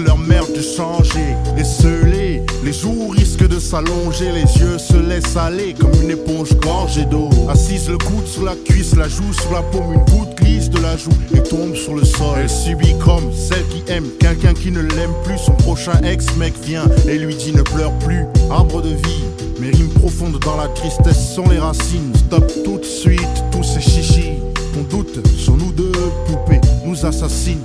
Leur 0.03 0.17
mère 0.17 0.45
de 0.47 0.61
changer. 0.61 1.35
Et 1.57 2.05
les, 2.05 2.41
les 2.63 2.73
jours 2.73 3.13
risquent 3.13 3.47
de 3.47 3.59
s'allonger, 3.59 4.31
les 4.31 4.61
yeux 4.61 4.77
se 4.77 4.97
laissent 4.97 5.37
aller 5.37 5.73
comme 5.73 5.93
une 6.01 6.11
éponge 6.11 6.55
gorgée 6.57 7.05
d'eau. 7.05 7.29
Assise 7.49 7.89
le 7.89 7.97
coude 7.97 8.27
sur 8.27 8.43
la 8.43 8.55
cuisse, 8.55 8.95
la 8.95 9.07
joue 9.07 9.33
sur 9.33 9.51
la 9.51 9.61
paume, 9.61 9.93
une 9.93 10.05
goutte 10.15 10.35
glisse 10.37 10.69
de 10.69 10.79
la 10.79 10.97
joue 10.97 11.11
et 11.33 11.41
tombe 11.41 11.75
sur 11.75 11.95
le 11.95 12.03
sol. 12.03 12.37
Elle 12.41 12.49
subit 12.49 12.95
comme 13.03 13.31
celle 13.33 13.65
qui 13.67 13.83
aime 13.91 14.05
quelqu'un 14.19 14.53
qui 14.53 14.71
ne 14.71 14.81
l'aime 14.81 15.13
plus. 15.23 15.37
Son 15.37 15.53
prochain 15.53 15.99
ex-mec 16.03 16.53
vient 16.63 16.85
et 17.07 17.17
lui 17.17 17.35
dit 17.35 17.53
ne 17.53 17.61
pleure 17.61 17.93
plus. 17.99 18.25
Arbre 18.49 18.81
de 18.81 18.89
vie, 18.89 19.23
mes 19.59 19.69
rimes 19.69 19.89
profondes 19.89 20.39
dans 20.39 20.57
la 20.57 20.67
tristesse 20.69 21.33
sont 21.33 21.47
les 21.49 21.59
racines. 21.59 22.13
Stop 22.15 22.51
tout 22.63 22.77
de 22.77 22.85
suite 22.85 23.43
tous 23.51 23.63
ces 23.63 23.81
chichis. 23.81 24.39
Ton 24.73 24.97
doute 24.97 25.25
sur 25.37 25.55
nous 25.55 25.71
deux 25.71 25.91
poupées 26.27 26.61
nous 26.85 27.05
assassine. 27.05 27.61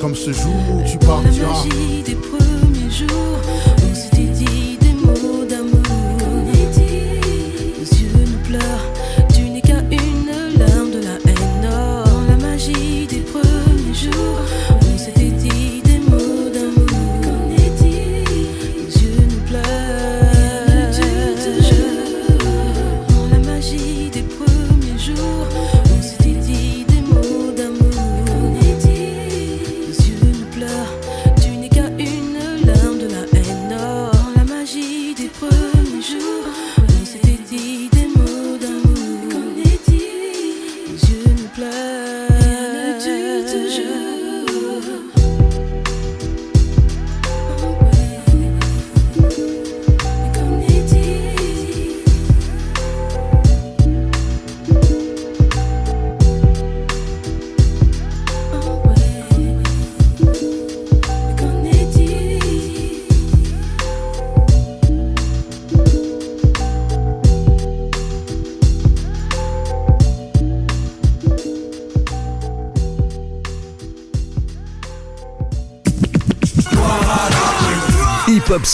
Comme 0.00 0.14
ce 0.14 0.32
jour 0.32 0.52
où 0.74 0.82
tu 0.88 0.96
Dans 0.98 1.16
la 1.16 1.22
partiras. 1.22 1.64
magie 1.64 2.02
des 2.04 2.14
premiers 2.14 2.90
jours, 2.90 3.37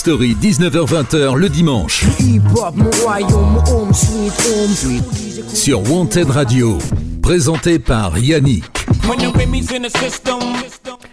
Story, 0.04 0.36
19h-20h 0.38 1.34
le 1.34 1.48
dimanche. 1.48 2.04
Sur 5.54 5.90
Wanted 5.90 6.28
Radio. 6.28 6.76
Présenté 7.22 7.78
par 7.78 8.18
Yannick. 8.18 8.64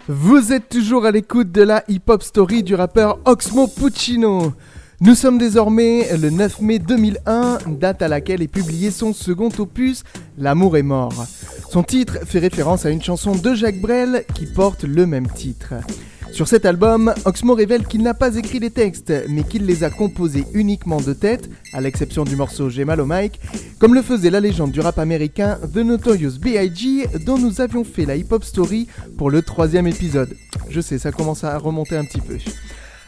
Vous 0.10 0.52
êtes 0.52 0.68
toujours 0.68 1.06
à 1.06 1.12
l'écoute 1.12 1.54
de 1.54 1.62
la 1.62 1.86
hip-hop 1.88 2.22
story 2.22 2.64
du 2.64 2.76
rappeur 2.76 3.20
Oxmo 3.24 3.68
Puccino. 3.68 4.52
Nous 5.00 5.16
sommes 5.16 5.38
désormais 5.38 6.10
le 6.18 6.30
9 6.30 6.60
mai 6.60 6.80
2001, 6.80 7.60
date 7.68 8.02
à 8.02 8.10
laquelle 8.10 8.42
est 8.42 8.50
publié 8.50 8.92
son 8.92 9.14
second 9.14 9.52
opus, 9.58 10.04
L'amour 10.38 10.76
est 10.76 10.84
mort. 10.84 11.14
Son 11.70 11.84
titre 11.84 12.18
fait 12.26 12.40
référence 12.40 12.86
à 12.86 12.90
une 12.90 13.02
chanson 13.02 13.36
de 13.36 13.54
Jacques 13.54 13.80
Brel 13.80 14.26
qui 14.36 14.48
porte 14.48 14.84
le 14.84 15.06
même 15.06 15.30
titre. 15.30 15.76
Sur 16.34 16.48
cet 16.48 16.66
album, 16.66 17.14
Oxmo 17.26 17.54
révèle 17.54 17.86
qu'il 17.86 18.02
n'a 18.02 18.14
pas 18.14 18.36
écrit 18.38 18.60
les 18.60 18.70
textes, 18.70 19.14
mais 19.28 19.44
qu'il 19.44 19.66
les 19.66 19.84
a 19.84 19.90
composés 19.90 20.46
uniquement 20.54 21.02
de 21.02 21.14
tête, 21.14 21.50
à 21.74 21.82
l'exception 21.82 22.24
du 22.24 22.36
morceau 22.36 22.70
J'ai 22.70 22.86
mal 22.86 23.02
au 23.02 23.06
mic, 23.06 23.40
comme 23.80 23.94
le 23.94 24.02
faisait 24.02 24.30
la 24.30 24.40
légende 24.40 24.72
du 24.72 24.80
rap 24.80 24.98
américain 24.98 25.60
The 25.74 25.78
Notorious 25.78 26.40
B.I.G., 26.40 27.08
dont 27.26 27.38
nous 27.38 27.60
avions 27.60 27.84
fait 27.84 28.06
la 28.06 28.16
hip-hop 28.16 28.44
story 28.44 28.88
pour 29.18 29.30
le 29.30 29.42
troisième 29.42 29.88
épisode. 29.88 30.36
Je 30.70 30.80
sais, 30.80 30.98
ça 30.98 31.12
commence 31.12 31.44
à 31.44 31.58
remonter 31.58 31.98
un 31.98 32.06
petit 32.06 32.22
peu. 32.22 32.38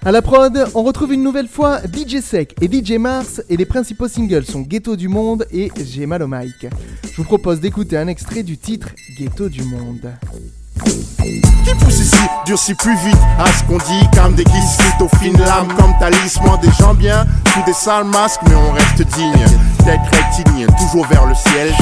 À 0.06 0.12
la 0.12 0.22
prod, 0.22 0.66
on 0.76 0.84
retrouve 0.84 1.14
une 1.14 1.24
nouvelle 1.24 1.48
fois 1.48 1.80
DJ 1.80 2.20
Sec 2.20 2.54
et 2.60 2.68
DJ 2.68 2.98
Mars 2.98 3.42
et 3.50 3.56
les 3.56 3.66
principaux 3.66 4.10
singles 4.10 4.46
sont 4.46 4.62
Ghetto 4.62 4.98
du 4.98 5.08
Monde 5.08 5.48
et 5.50 5.72
J'ai 5.82 6.06
mal 6.06 6.24
au 6.24 6.28
mic. 6.28 6.68
Je 7.10 7.16
vous 7.16 7.24
propose 7.24 7.62
d'écouter 7.62 7.96
un 7.96 8.10
extrait 8.10 8.44
du 8.44 8.58
titre 8.58 8.90
Ghetto 9.18 9.48
du 9.48 9.64
Monde. 9.64 10.12
Qui 10.84 11.76
pousse 11.80 12.00
ici, 12.00 12.16
durcit 12.46 12.74
plus 12.74 12.96
vite. 12.98 13.18
À 13.40 13.46
ce 13.48 13.64
qu'on 13.64 13.78
dit 13.78 14.08
Comme 14.16 14.36
des 14.36 14.44
glycides 14.44 15.02
aux 15.02 15.18
fines 15.18 15.38
lames 15.38 15.68
Comme 15.78 15.94
talisman 16.00 16.60
des 16.62 16.72
gens 16.80 16.94
bien 16.94 17.26
Sous 17.54 17.64
des 17.66 17.74
sales 17.74 18.06
masques 18.06 18.42
mais 18.48 18.56
on 18.56 18.72
reste 18.72 19.02
digne. 19.16 19.46
Tête 19.86 20.00
rectiligne, 20.12 20.68
toujours 20.78 21.06
vers 21.08 21.26
le 21.26 21.36
ciel. 21.36 21.74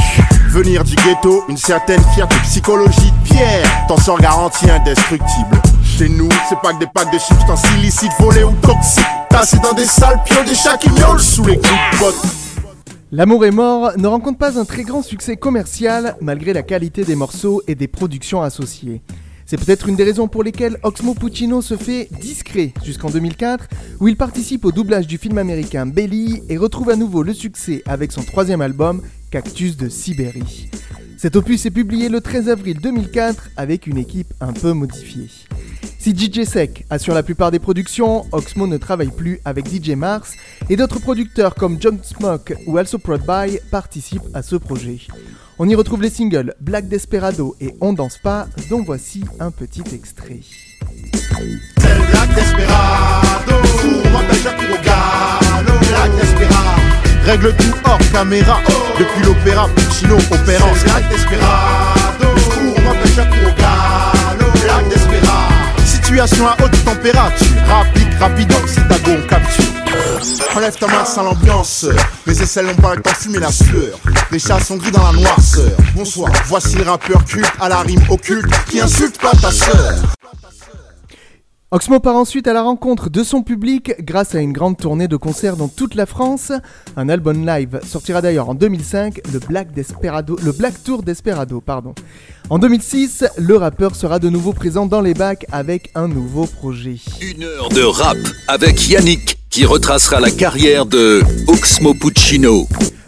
Venir 0.50 0.84
du 0.84 0.96
ghetto, 0.96 1.46
une 1.50 1.58
certaine 1.58 2.04
fierté 2.14 2.36
psychologie 2.44 3.12
de 3.12 3.34
pierre 3.34 3.68
T'en 3.88 3.98
sors 3.98 4.20
garanti 4.20 4.70
indestructible. 4.70 5.62
Chez 5.84 6.10
nous, 6.10 6.30
c'est 6.50 6.60
pas 6.62 6.74
que 6.74 6.80
des 6.80 6.88
packs 6.88 7.12
de 7.12 7.20
substances 7.20 7.64
illicites 7.78 8.12
Volées 8.20 8.44
ou 8.44 8.54
toxiques. 8.62 9.06
Tassés 9.30 9.60
dans 9.60 9.74
des 9.74 9.86
sales 9.86 10.22
pions, 10.26 10.44
des 10.44 10.56
chats 10.56 10.78
qui 10.78 10.90
miaulent 10.92 11.22
Sous 11.22 11.46
les 11.46 11.58
coups 11.58 11.70
de 11.94 11.98
potes 11.98 12.41
L'amour 13.14 13.44
est 13.44 13.52
mort 13.52 13.92
ne 13.98 14.08
rencontre 14.08 14.38
pas 14.38 14.58
un 14.58 14.64
très 14.64 14.84
grand 14.84 15.02
succès 15.02 15.36
commercial 15.36 16.16
malgré 16.22 16.54
la 16.54 16.64
qualité 16.64 17.04
des 17.04 17.16
morceaux 17.16 17.62
et 17.68 17.76
des 17.76 17.90
productions 17.90 18.42
associées. 18.42 19.02
C'est 19.46 19.58
peut-être 19.58 19.90
une 19.90 19.98
des 19.98 20.06
raisons 20.06 20.30
pour 20.30 20.44
lesquelles 20.44 20.78
Oxmo 20.84 21.14
Puccino 21.14 21.62
se 21.62 21.76
fait 21.76 22.08
discret 22.22 22.74
jusqu'en 22.86 23.10
2004, 23.10 23.68
où 24.00 24.08
il 24.08 24.16
participe 24.16 24.64
au 24.64 24.72
doublage 24.72 25.08
du 25.08 25.18
film 25.18 25.40
américain 25.40 25.86
Belly 25.86 26.42
et 26.48 26.56
retrouve 26.56 26.90
à 26.90 26.96
nouveau 26.96 27.22
le 27.22 27.34
succès 27.34 27.84
avec 27.86 28.14
son 28.14 28.24
troisième 28.24 28.62
album, 28.62 29.02
Cactus 29.30 29.76
de 29.76 29.90
Sibérie. 29.90 30.70
Cet 31.22 31.36
opus 31.36 31.68
est 31.68 31.70
publié 31.70 32.10
le 32.10 32.20
13 32.20 32.50
avril 32.50 32.80
2004 32.82 33.52
avec 33.56 33.86
une 33.86 34.00
équipe 34.00 34.34
un 34.42 34.54
peu 34.54 34.74
modifiée. 34.74 35.30
Si 36.00 36.18
DJ 36.18 36.46
Sec 36.46 36.88
assure 36.90 37.14
la 37.14 37.22
plupart 37.22 37.52
des 37.52 37.60
productions, 37.60 38.26
Oxmo 38.32 38.66
ne 38.66 38.78
travaille 38.78 39.12
plus 39.12 39.40
avec 39.46 39.68
DJ 39.68 39.92
Mars 39.92 40.34
et 40.68 40.76
d'autres 40.76 41.00
producteurs 41.00 41.54
comme 41.54 41.80
John 41.80 42.00
Smoke 42.02 42.56
ou 42.66 42.76
Also 42.80 42.98
Prod 42.98 43.22
By 43.22 43.60
participent 43.70 44.32
à 44.34 44.42
ce 44.42 44.56
projet. 44.56 44.98
On 45.60 45.70
y 45.70 45.76
retrouve 45.76 46.02
les 46.02 46.10
singles 46.10 46.56
Black 46.60 46.88
Desperado 46.88 47.56
et 47.62 47.76
On 47.82 47.94
Danse 47.94 48.18
Pas, 48.18 48.48
dont 48.72 48.82
voici 48.82 49.24
un 49.40 49.52
petit 49.52 49.84
extrait. 49.94 50.40
Règle 57.26 57.56
tout 57.56 57.74
hors 57.86 58.00
caméra. 58.12 58.60
Depuis 58.98 59.24
l'opéra 59.24 59.68
Puccino 59.76 60.16
opérant 60.16 60.72
Black 60.84 61.10
Desperado. 61.10 62.26
Déjà 63.04 63.26
couru 63.26 63.46
au 63.46 63.56
galop. 63.58 64.52
Black 64.64 64.90
Desperado. 64.90 65.86
Situation 65.86 66.48
à 66.48 66.58
haute 66.64 66.84
température. 66.84 67.48
Rapide, 67.68 68.14
rapido, 68.20 68.56
c'est 68.68 68.88
ta 68.88 68.98
go 69.00 69.12
on 69.12 69.28
capture. 69.28 69.66
Enlève 70.56 70.76
ta 70.78 70.88
main 70.88 71.06
sans 71.06 71.24
l'ambiance. 71.24 71.86
Mes 72.26 72.42
aisselles 72.42 72.66
n'ont 72.66 72.76
pas 72.76 72.96
le 72.96 73.02
temps 73.02 73.14
fumer 73.14 73.40
la 73.40 73.52
sueur. 73.52 73.98
Les 74.32 74.40
chats 74.40 74.60
sont 74.60 74.78
gris 74.78 74.92
dans 74.92 75.04
la 75.04 75.14
noirceur. 75.14 75.72
Bonsoir, 75.96 76.32
voici 76.48 76.76
le 76.76 76.84
rappeur 76.84 77.24
culte 77.26 77.52
à 77.60 77.70
la 77.70 77.80
rime 77.80 78.02
occulte 78.10 78.52
Qui 78.70 78.82
insulte 78.82 79.20
pas 79.20 79.32
ta 79.32 79.52
sœur 79.52 79.96
Oxmo 81.74 82.02
part 82.02 82.18
ensuite 82.18 82.50
à 82.50 82.54
la 82.54 82.64
rencontre 82.64 83.10
de 83.10 83.24
son 83.24 83.44
public 83.44 83.94
grâce 84.02 84.36
à 84.36 84.42
une 84.42 84.52
grande 84.52 84.76
tournée 84.76 85.08
de 85.08 85.16
concerts 85.16 85.56
dans 85.56 85.70
toute 85.70 85.96
la 85.96 86.06
France. 86.06 86.52
Un 86.98 87.08
album 87.08 87.48
live 87.48 87.80
sortira 87.88 88.22
d'ailleurs 88.22 88.50
en 88.50 88.56
2005, 88.56 89.22
le 89.32 89.40
Black, 89.40 89.70
Tour 90.84 91.02
Desperado. 91.02 91.64
En 92.50 92.60
2006, 92.60 93.24
le 93.38 93.56
rappeur 93.56 93.96
sera 93.96 94.20
de 94.20 94.28
nouveau 94.28 94.52
présent 94.52 94.86
dans 94.86 95.00
les 95.00 95.14
bacs 95.14 95.46
avec 95.54 95.92
un 95.96 96.10
nouveau 96.10 96.46
projet. 96.46 96.98
Une 97.22 97.44
heure 97.44 97.70
de 97.70 97.84
rap 97.84 98.18
avec 98.50 98.90
Yannick 98.90 99.41
qui 99.52 99.66
retracera 99.66 100.22
la 100.22 100.32
carrière 100.32 100.86
de 100.86 101.22
Oxmo 101.48 101.94
Puccino. 101.94 102.68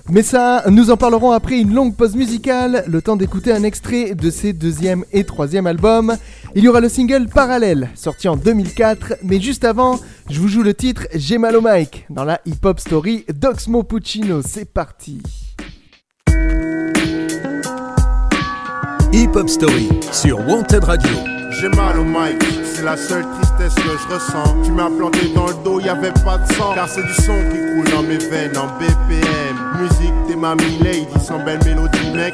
Mais 0.10 0.22
ça, 0.22 0.64
nous 0.70 0.92
en 0.92 0.98
parlerons 0.98 1.32
après 1.32 1.58
une 1.58 1.74
longue 1.74 1.96
pause 1.96 2.16
musicale, 2.16 2.84
le 2.88 3.02
temps 3.02 3.16
d'écouter 3.16 3.54
un 3.54 3.64
extrait 3.64 4.14
de 4.14 4.30
ses 4.30 4.52
deuxième 4.52 5.06
et 5.14 5.24
troisième 5.24 5.66
albums. 5.66 6.18
Il 6.54 6.66
y 6.66 6.68
aura 6.68 6.82
le 6.82 6.90
single 6.90 7.28
Parallèle, 7.34 7.90
sorti 7.96 8.28
en 8.28 8.36
2004, 8.36 9.16
mais 9.24 9.40
juste 9.40 9.64
avant, 9.64 10.02
je 10.30 10.42
vous 10.42 10.50
joue 10.50 10.64
le 10.64 10.74
titre 10.74 11.08
J'ai 11.16 11.38
mal 11.38 11.56
au 11.56 11.62
mic 11.62 12.06
dans 12.10 12.26
la 12.26 12.42
hip-hop 12.46 12.78
story 12.78 13.24
d'Oxmo 13.34 13.84
Puccino. 13.84 14.42
C'est 14.46 14.66
parti. 14.66 15.22
Hip 19.14 19.30
Hop 19.36 19.48
Story 19.48 19.90
sur 20.12 20.40
Wanted 20.46 20.84
Radio. 20.84 21.12
J'ai 21.52 21.70
mal 21.70 22.00
au 22.00 22.04
mic, 22.04 22.44
c'est 22.66 22.84
la 22.84 22.98
seule 22.98 23.26
tristesse 23.54 23.76
que 23.76 23.90
je 23.90 24.14
ressens. 24.14 24.56
Tu 24.64 24.72
m'as 24.72 24.90
planté 24.90 25.30
dans 25.34 25.48
le 25.48 25.54
dos, 25.64 25.80
y 25.80 25.90
avait 25.90 26.12
pas 26.12 26.38
de 26.38 26.54
sang. 26.54 26.74
Car 26.76 26.88
c'est 26.88 27.04
du 27.04 27.14
son 27.14 27.38
qui 27.52 27.58
coule 27.58 27.92
dans 27.92 28.04
mes 28.04 28.18
veines 28.18 28.58
en 28.58 28.68
BPM. 28.78 29.56
Musique 29.80 30.28
des 30.28 30.36
mamies 30.36 30.80
lady, 30.82 31.08
sans 31.26 31.40
belle 31.40 31.60
mélodie, 31.66 32.12
mec. 32.14 32.34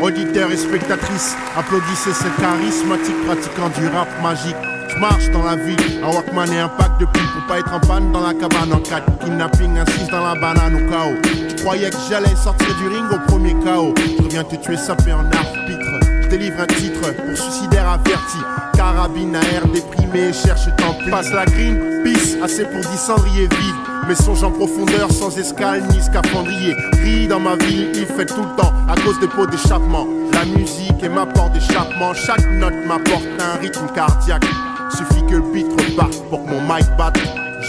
Auditeurs 0.00 0.50
et 0.50 0.56
spectatrices, 0.56 1.34
applaudissez 1.56 2.12
ce 2.12 2.28
charismatique 2.40 3.24
pratiquant 3.24 3.70
du 3.80 3.86
rap 3.88 4.08
magique. 4.22 4.56
Je 4.88 5.00
marche 5.00 5.30
dans 5.30 5.42
la 5.42 5.56
ville, 5.56 5.76
un 6.04 6.10
Walkman 6.10 6.52
et 6.52 6.58
un 6.58 6.68
pack 6.68 6.98
de 6.98 7.06
pile 7.06 7.22
pour 7.34 7.46
pas 7.46 7.58
être 7.58 7.72
en 7.72 7.80
panne 7.80 8.12
dans 8.12 8.20
la 8.20 8.34
cabane 8.34 8.72
en 8.72 8.78
4 8.78 9.18
Kidnapping, 9.24 9.78
assise 9.78 10.08
dans 10.08 10.22
la 10.22 10.34
banane 10.34 10.74
au 10.76 10.90
chaos. 10.90 11.16
Tu 11.48 11.56
croyais 11.56 11.90
que 11.90 11.96
j'allais 12.08 12.36
sortir 12.36 12.68
du 12.76 12.88
ring 12.88 13.06
au 13.10 13.18
premier 13.26 13.54
chaos. 13.64 13.94
Je 14.18 14.22
reviens 14.22 14.44
te 14.44 14.56
tuer 14.56 14.76
sapé 14.76 15.12
en 15.12 15.24
arbitre. 15.24 15.85
Délivre 16.30 16.60
un 16.60 16.66
titre 16.66 17.14
pour 17.14 17.36
suicidaire 17.36 17.88
averti. 17.88 18.38
Carabine 18.74 19.36
à 19.36 19.40
air 19.54 19.66
déprimé, 19.68 20.32
cherche 20.32 20.66
temple. 20.76 21.08
Passe 21.10 21.32
la 21.32 21.44
green, 21.44 22.02
peace, 22.02 22.36
assez 22.42 22.64
pour 22.64 22.80
10 22.80 22.98
cendriers 22.98 23.48
vides. 23.48 24.08
Mes 24.08 24.14
songes 24.14 24.42
en 24.42 24.50
profondeur, 24.50 25.10
sans 25.10 25.36
escale 25.38 25.82
ni 25.90 26.02
scaphandrier. 26.02 26.74
Ris 27.02 27.28
dans 27.28 27.40
ma 27.40 27.56
ville, 27.56 27.90
il 27.94 28.06
fait 28.06 28.26
tout 28.26 28.42
le 28.42 28.56
temps 28.56 28.72
à 28.88 28.94
cause 28.96 29.18
des 29.20 29.28
pots 29.28 29.46
d'échappement. 29.46 30.06
La 30.32 30.44
musique 30.44 31.02
est 31.02 31.08
ma 31.08 31.26
porte 31.26 31.52
d'échappement. 31.52 32.12
Chaque 32.14 32.46
note 32.50 32.74
m'apporte 32.86 33.26
un 33.40 33.60
rythme 33.60 33.86
cardiaque. 33.94 34.44
Suffit 34.90 35.24
que 35.26 35.36
le 35.36 35.52
beat 35.52 35.66
reparte 35.80 36.22
pour 36.28 36.44
que 36.44 36.50
mon 36.50 36.60
mic 36.60 36.86
batte. 36.98 37.18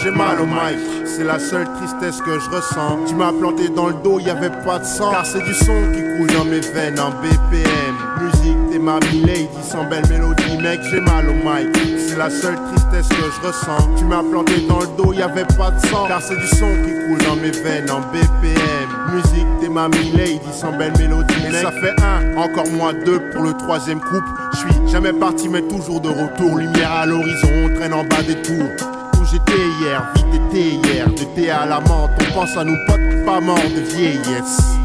J'ai 0.02 0.10
mal 0.10 0.40
au 0.40 0.46
mic, 0.46 0.78
c'est 1.04 1.24
la 1.24 1.40
seule 1.40 1.66
tristesse 1.74 2.20
que 2.20 2.38
je 2.38 2.50
ressens. 2.50 2.98
Tu 3.08 3.14
m'as 3.14 3.32
planté 3.32 3.68
dans 3.68 3.88
le 3.88 3.94
dos, 4.04 4.20
y 4.20 4.30
avait 4.30 4.50
pas 4.64 4.78
de 4.78 4.84
sang. 4.84 5.10
Car 5.10 5.26
c'est 5.26 5.42
du 5.42 5.54
son 5.54 5.74
qui 5.92 6.02
coule 6.16 6.32
dans 6.36 6.44
mes 6.44 6.60
veines 6.60 7.00
en 7.00 7.10
BPM. 7.10 7.87
Musique 8.20 8.70
des 8.70 8.78
mamies 8.78 9.22
lady, 9.24 9.48
sans 9.62 9.84
belle 9.84 10.06
mélodie, 10.08 10.56
mec, 10.60 10.80
j'ai 10.90 11.00
mal 11.00 11.28
au 11.28 11.34
mic. 11.34 11.68
C'est 11.98 12.16
la 12.16 12.30
seule 12.30 12.56
tristesse 12.56 13.08
que 13.08 13.14
je 13.16 13.46
ressens. 13.46 13.96
Tu 13.96 14.04
m'as 14.04 14.22
planté 14.22 14.66
dans 14.68 14.80
le 14.80 14.88
dos, 14.96 15.12
y 15.12 15.22
avait 15.22 15.44
pas 15.44 15.70
de 15.70 15.86
sang. 15.86 16.06
Car 16.08 16.20
c'est 16.20 16.36
du 16.36 16.46
son 16.46 16.74
qui 16.84 16.92
coule 17.06 17.18
dans 17.26 17.36
mes 17.36 17.50
veines 17.50 17.90
en 17.90 18.00
BPM. 18.00 18.88
Musique 19.12 19.60
des 19.60 19.68
mamies 19.68 20.12
lady, 20.16 20.40
sans 20.52 20.72
belle 20.72 20.92
mélodie, 20.98 21.34
mec. 21.42 21.62
Ça 21.62 21.70
fait 21.70 21.94
un, 22.02 22.36
encore 22.36 22.68
moins 22.70 22.92
deux 22.92 23.20
pour 23.30 23.42
le 23.42 23.52
troisième 23.54 24.00
couple. 24.00 24.28
Je 24.52 24.58
suis 24.58 24.88
jamais 24.88 25.12
parti, 25.12 25.48
mais 25.48 25.62
toujours 25.62 26.00
de 26.00 26.08
retour. 26.08 26.56
Lumière 26.56 26.92
à 26.92 27.06
l'horizon, 27.06 27.48
on 27.64 27.74
traîne 27.74 27.94
en 27.94 28.04
bas 28.04 28.22
des 28.26 28.40
tours 28.42 28.88
où 29.20 29.24
j'étais 29.24 29.62
hier, 29.80 30.02
vite 30.14 30.42
été 30.48 30.74
hier, 30.74 31.06
de 31.08 31.24
thé 31.34 31.50
à 31.50 31.66
la 31.66 31.80
menthe, 31.80 32.10
on 32.20 32.34
pense 32.34 32.56
à 32.56 32.64
nos 32.64 32.76
potes 32.86 33.24
pas 33.24 33.40
morts 33.40 33.58
de 33.74 33.80
vieillesse. 33.80 34.77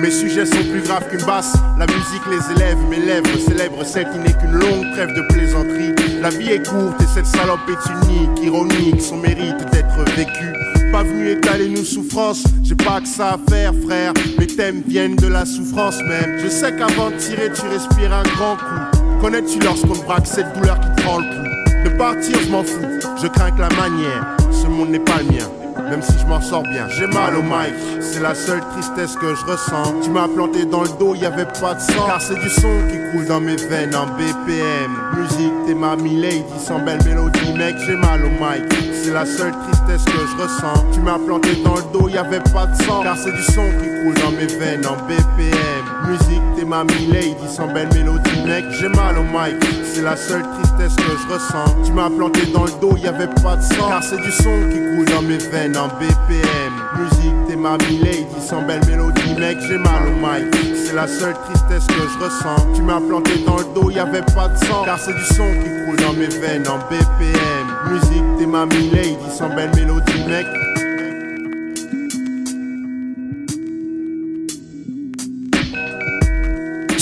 Mes 0.00 0.12
sujets 0.12 0.46
sont 0.46 0.62
plus 0.70 0.82
graves 0.82 1.08
qu'une 1.08 1.24
basse, 1.26 1.54
la 1.76 1.86
musique 1.86 2.22
les 2.30 2.52
élève, 2.54 2.78
mes 2.88 3.00
lèvres 3.00 3.36
célèbrent 3.36 3.84
celle 3.84 4.08
qui 4.10 4.18
n'est 4.18 4.32
qu'une 4.32 4.52
longue 4.52 4.92
trêve 4.92 5.12
de 5.14 5.22
plaisanterie. 5.22 5.92
La 6.22 6.30
vie 6.30 6.50
est 6.50 6.66
courte 6.66 7.00
et 7.02 7.06
cette 7.12 7.26
salope 7.26 7.68
est 7.68 8.06
unique, 8.06 8.42
ironique, 8.42 9.00
son 9.00 9.16
mérite 9.16 9.58
d'être 9.72 10.04
vécu. 10.16 10.52
Pas 10.92 11.02
venu 11.02 11.30
étaler 11.30 11.68
nos 11.68 11.82
souffrances, 11.82 12.44
j'ai 12.62 12.76
pas 12.76 13.00
que 13.00 13.08
ça 13.08 13.34
à 13.34 13.50
faire 13.50 13.72
frère, 13.86 14.12
mes 14.38 14.46
thèmes 14.46 14.82
viennent 14.86 15.16
de 15.16 15.26
la 15.26 15.44
souffrance 15.44 16.00
même. 16.02 16.38
Je 16.42 16.48
sais 16.48 16.74
qu'avant 16.76 17.10
de 17.10 17.16
tirer 17.16 17.50
tu 17.52 17.62
respires 17.66 18.12
un 18.12 18.22
grand 18.22 18.56
coup. 18.56 18.98
Connais-tu 19.20 19.58
lorsqu'on 19.58 19.96
braque 20.04 20.26
cette 20.26 20.52
douleur 20.54 20.78
qui 20.78 21.02
prend 21.02 21.18
le 21.18 21.24
pouls 21.24 21.90
De 21.90 21.96
partir, 21.96 22.38
je 22.40 22.50
m'en 22.50 22.62
fous, 22.62 22.86
je 23.20 23.26
crains 23.26 23.50
que 23.50 23.60
la 23.60 23.70
manière. 23.70 24.36
Ce 24.52 24.66
monde 24.68 24.90
n'est 24.90 25.00
pas 25.00 25.18
le 25.18 25.34
mien. 25.36 25.57
Même 25.90 26.02
si 26.02 26.18
je 26.18 26.26
m'en 26.26 26.40
sors 26.40 26.62
bien, 26.62 26.86
j'ai 26.88 27.06
mal 27.06 27.34
au 27.34 27.42
mic, 27.42 27.74
c'est 28.00 28.20
la 28.20 28.34
seule 28.34 28.60
tristesse 28.72 29.16
que 29.16 29.34
je 29.34 29.44
ressens. 29.44 29.94
Tu 30.02 30.10
m'as 30.10 30.28
planté 30.28 30.66
dans 30.66 30.82
le 30.82 30.88
dos, 30.98 31.14
y 31.14 31.24
avait 31.24 31.46
pas 31.46 31.74
de 31.74 31.80
sang. 31.80 32.06
Car 32.06 32.20
c'est 32.20 32.38
du 32.38 32.50
son 32.50 32.68
qui 32.90 32.98
coule 33.10 33.26
dans 33.26 33.40
mes 33.40 33.56
veines 33.56 33.94
en 33.94 34.06
BPM. 34.06 34.92
Musique, 35.16 35.52
t'es 35.66 35.74
ma 35.74 35.96
lady 35.96 36.44
sans 36.62 36.80
belle 36.80 37.02
mélodie, 37.04 37.54
mec, 37.56 37.76
j'ai 37.86 37.96
mal 37.96 38.22
au 38.22 38.28
mic. 38.28 38.70
C'est 39.02 39.12
la 39.12 39.24
seule 39.24 39.52
tristesse 39.52 40.04
que 40.04 40.26
je 40.26 40.42
ressens. 40.42 40.84
Tu 40.92 41.00
m'as 41.00 41.18
planté 41.18 41.56
dans 41.64 41.76
le 41.76 41.82
dos, 41.92 42.08
y 42.08 42.18
avait 42.18 42.40
pas 42.52 42.66
de 42.66 42.82
sang. 42.82 43.02
Car 43.02 43.16
c'est 43.16 43.32
du 43.32 43.42
son 43.42 43.64
qui 43.80 43.88
coule 44.02 44.14
dans 44.22 44.32
mes 44.32 44.46
veines 44.46 44.86
en 44.86 44.96
BPM. 45.06 45.87
Musique, 46.06 46.42
t'es 46.56 46.64
ma 46.64 46.84
lady 46.84 47.34
sans 47.48 47.66
belle 47.72 47.88
mélodie, 47.92 48.42
mec, 48.46 48.64
j'ai 48.70 48.88
mal 48.88 49.18
au 49.18 49.22
mic. 49.22 49.56
C'est 49.92 50.02
la 50.02 50.16
seule 50.16 50.42
tristesse 50.42 50.94
que 50.96 51.02
je 51.02 51.34
ressens. 51.34 51.74
Tu 51.84 51.92
m'as 51.92 52.08
planté 52.08 52.46
dans 52.46 52.64
le 52.64 52.72
dos, 52.80 52.96
y 52.96 53.06
avait 53.06 53.28
pas 53.42 53.56
de 53.56 53.62
sang. 53.62 53.88
Car 53.88 54.02
c'est 54.02 54.20
du 54.20 54.30
son 54.30 54.60
qui 54.70 54.78
coule 54.78 55.06
dans 55.06 55.22
mes 55.22 55.38
veines 55.38 55.76
en 55.76 55.88
BPM. 55.88 56.72
Musique, 56.98 57.34
t'es 57.48 57.56
ma 57.56 57.76
lady 57.76 58.26
sans 58.40 58.62
belle 58.62 58.84
mélodie, 58.86 59.34
mec, 59.38 59.58
j'ai 59.60 59.78
mal 59.78 60.06
au 60.06 60.14
mic. 60.14 60.54
C'est 60.86 60.94
la 60.94 61.06
seule 61.06 61.34
tristesse 61.44 61.86
que 61.86 61.94
je 61.94 62.24
ressens. 62.24 62.66
Tu 62.74 62.82
m'as 62.82 63.00
planté 63.00 63.38
dans 63.44 63.58
le 63.58 63.66
dos, 63.74 63.90
y 63.90 63.98
avait 63.98 64.22
pas 64.22 64.48
de 64.48 64.56
sang. 64.56 64.84
Car 64.84 64.98
c'est 64.98 65.14
du 65.14 65.24
son 65.24 65.48
qui 65.62 65.84
coule 65.84 65.96
dans 65.96 66.12
mes 66.12 66.28
veines 66.28 66.66
en 66.68 66.78
BPM. 66.88 67.92
Musique, 67.92 68.24
t'es 68.38 68.46
ma 68.46 68.64
lady 68.66 69.16
sans 69.36 69.48
belle 69.54 69.70
mélodie, 69.74 70.24
mec. 70.26 70.46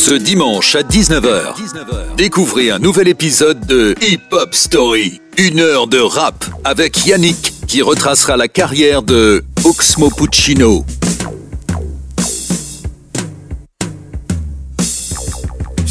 Ce 0.07 0.15
dimanche 0.15 0.77
à 0.77 0.83
19h, 0.83 1.57
découvrez 2.17 2.71
un 2.71 2.79
nouvel 2.79 3.09
épisode 3.09 3.67
de 3.67 3.97
Hip 4.01 4.21
Hop 4.31 4.55
Story. 4.55 5.21
Une 5.37 5.59
heure 5.59 5.89
de 5.89 5.99
rap 5.99 6.45
avec 6.63 7.07
Yannick 7.07 7.55
qui 7.67 7.83
retracera 7.83 8.37
la 8.37 8.47
carrière 8.47 9.03
de 9.03 9.43
Oxmo 9.65 10.11
Puccino. 10.11 10.87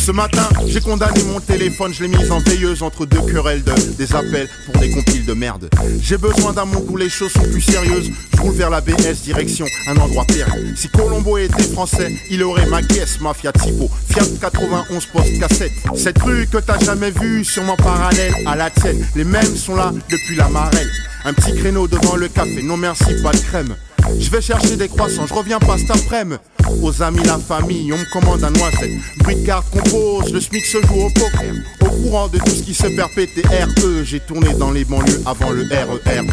Ce 0.05 0.11
matin, 0.11 0.47
j'ai 0.67 0.81
condamné 0.81 1.23
mon 1.23 1.39
téléphone, 1.39 1.91
je 1.91 2.03
l'ai 2.03 2.07
mis 2.07 2.29
en 2.29 2.37
veilleuse 2.37 2.83
entre 2.83 3.07
deux 3.07 3.21
querelles 3.21 3.63
de 3.63 3.73
des 3.97 4.13
appels 4.13 4.47
pour 4.67 4.79
des 4.79 4.91
compiles 4.91 5.25
de 5.25 5.33
merde. 5.33 5.67
J'ai 5.99 6.19
besoin 6.19 6.53
d'un 6.53 6.65
monde 6.65 6.85
où 6.87 6.95
les 6.95 7.09
choses 7.09 7.31
sont 7.31 7.41
plus 7.41 7.61
sérieuses. 7.61 8.11
Je 8.35 8.39
roule 8.39 8.53
vers 8.53 8.69
la 8.69 8.81
BS, 8.81 9.23
direction 9.23 9.65
un 9.87 9.97
endroit 9.97 10.23
perdu. 10.25 10.75
Si 10.77 10.89
Colombo 10.89 11.39
était 11.39 11.63
français, 11.63 12.15
il 12.29 12.43
aurait 12.43 12.67
ma 12.67 12.83
caisse, 12.83 13.19
mafia 13.19 13.51
typo, 13.51 13.89
Fiat 14.07 14.27
91 14.39 15.07
post 15.07 15.39
cassette. 15.39 15.71
Cette 15.95 16.21
rue 16.21 16.45
que 16.45 16.59
t'as 16.59 16.77
jamais 16.77 17.09
vue, 17.09 17.43
sûrement 17.43 17.75
parallèle 17.75 18.35
à 18.45 18.55
la 18.55 18.69
tienne. 18.69 19.03
Les 19.15 19.23
mêmes 19.23 19.55
sont 19.55 19.75
là 19.75 19.91
depuis 20.11 20.35
la 20.35 20.49
marelle. 20.49 20.91
Un 21.23 21.33
petit 21.33 21.55
créneau 21.55 21.87
devant 21.87 22.15
le 22.15 22.27
café, 22.27 22.61
non 22.61 22.77
merci, 22.77 23.23
pas 23.23 23.31
de 23.31 23.39
crème. 23.39 23.75
Je 24.19 24.29
vais 24.29 24.41
chercher 24.41 24.75
des 24.75 24.87
croissants, 24.87 25.25
je 25.27 25.33
reviens 25.33 25.59
pas 25.59 25.77
cet 25.77 25.91
après-midi. 25.91 26.39
Aux 26.81 27.01
amis, 27.01 27.23
la 27.23 27.37
famille, 27.37 27.91
on 27.93 27.97
me 27.97 28.11
commande 28.11 28.43
un 28.43 28.51
noisette. 28.51 28.91
Bruit 29.19 29.35
de 29.35 29.45
carte 29.45 29.69
compose, 29.71 30.31
le 30.31 30.39
SMIC 30.39 30.65
se 30.65 30.81
joue 30.81 31.05
au 31.05 31.09
poker. 31.09 31.53
Au 31.81 31.85
courant 31.85 32.27
de 32.27 32.37
tout 32.39 32.49
ce 32.49 32.63
qui 32.63 32.73
se 32.73 32.87
perpète 32.87 33.29
RE, 33.45 34.03
j'ai 34.03 34.19
tourné 34.19 34.53
dans 34.53 34.71
les 34.71 34.85
banlieues 34.85 35.21
avant 35.25 35.51
le 35.51 35.63
RERE. 35.63 36.23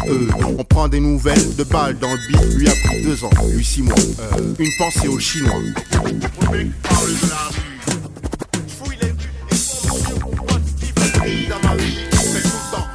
On 0.57 0.63
prend 0.63 0.87
des 0.87 0.99
nouvelles 0.99 1.55
de 1.55 1.63
balles 1.63 1.97
dans 1.99 2.11
le 2.11 2.19
beat, 2.27 2.55
lui 2.55 2.67
a 2.67 2.73
pris 2.83 3.03
deux 3.03 3.23
ans, 3.23 3.29
lui 3.53 3.63
six 3.63 3.81
mois. 3.81 3.95
Euh, 4.19 4.53
une 4.59 4.71
pensée 4.77 5.07
aux 5.07 5.19
Chinois. 5.19 5.53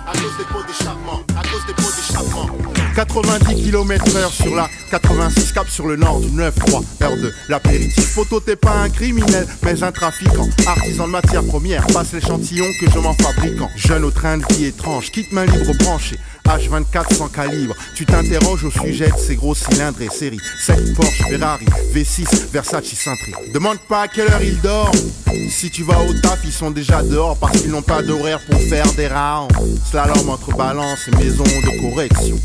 à 0.06 0.12
cause 0.12 0.36
des 0.38 0.44
pots 0.44 0.62
d'échappement, 0.66 1.22
cause 1.50 1.66
des 1.66 1.74
pots 1.74 1.90
d'échappement. 1.96 2.77
90 2.98 3.62
km 3.62 4.16
heure 4.16 4.32
sur 4.32 4.56
la 4.56 4.68
86 4.90 5.52
cap 5.52 5.68
sur 5.68 5.87
le 5.87 5.94
nord 5.94 6.18
du 6.18 6.26
9-3 6.30 6.82
heure 7.00 7.16
de 7.16 7.32
l'apéritif. 7.48 8.04
Photo 8.06 8.40
t'es 8.40 8.56
pas 8.56 8.72
un 8.72 8.90
criminel 8.90 9.46
mais 9.62 9.84
un 9.84 9.92
trafiquant. 9.92 10.48
Artisan 10.66 11.06
de 11.06 11.12
matière 11.12 11.44
première, 11.44 11.87
passe 11.87 12.12
l'échantillon 12.12 12.64
que 12.80 12.90
je 12.90 12.98
m'en 12.98 13.14
fabriquant 13.14 13.70
Jeune 13.76 14.02
au 14.02 14.11
train 14.11 14.38
de 14.38 14.44
vie 14.52 14.64
étrange, 14.64 15.12
quitte 15.12 15.30
main 15.30 15.46
libre 15.46 15.74
branchée. 15.78 16.18
H24 16.48 17.14
sans 17.14 17.28
calibre, 17.28 17.74
tu 17.94 18.06
t'interroges 18.06 18.64
au 18.64 18.70
sujet 18.70 19.11
de 19.11 19.18
ces 19.18 19.37
gros 19.37 19.54
cylindres 19.54 20.00
et 20.00 20.08
séries. 20.08 20.40
7 20.64 20.94
Porsche, 20.94 21.22
Ferrari, 21.28 21.66
V6, 21.94 22.50
Versace, 22.50 22.87
Cintré. 22.87 23.32
Demande 23.52 23.78
pas 23.80 24.02
à 24.02 24.08
quelle 24.08 24.30
heure 24.32 24.42
ils 24.42 24.58
dorment. 24.62 24.96
Si 25.50 25.70
tu 25.70 25.82
vas 25.82 26.00
au 26.00 26.12
taf, 26.14 26.40
ils 26.44 26.52
sont 26.52 26.70
déjà 26.70 27.02
dehors 27.02 27.37
Parce 27.37 27.61
qu'ils 27.61 27.70
n'ont 27.70 27.82
pas 27.82 28.02
d'horaire 28.02 28.40
pour 28.50 28.58
faire 28.62 28.90
des 28.94 29.08
rounds. 29.08 29.52
Slalom 29.90 30.30
entre 30.30 30.56
balance 30.56 31.06
et 31.08 31.16
maison 31.16 31.44
de 31.44 31.82
correction 31.82 32.38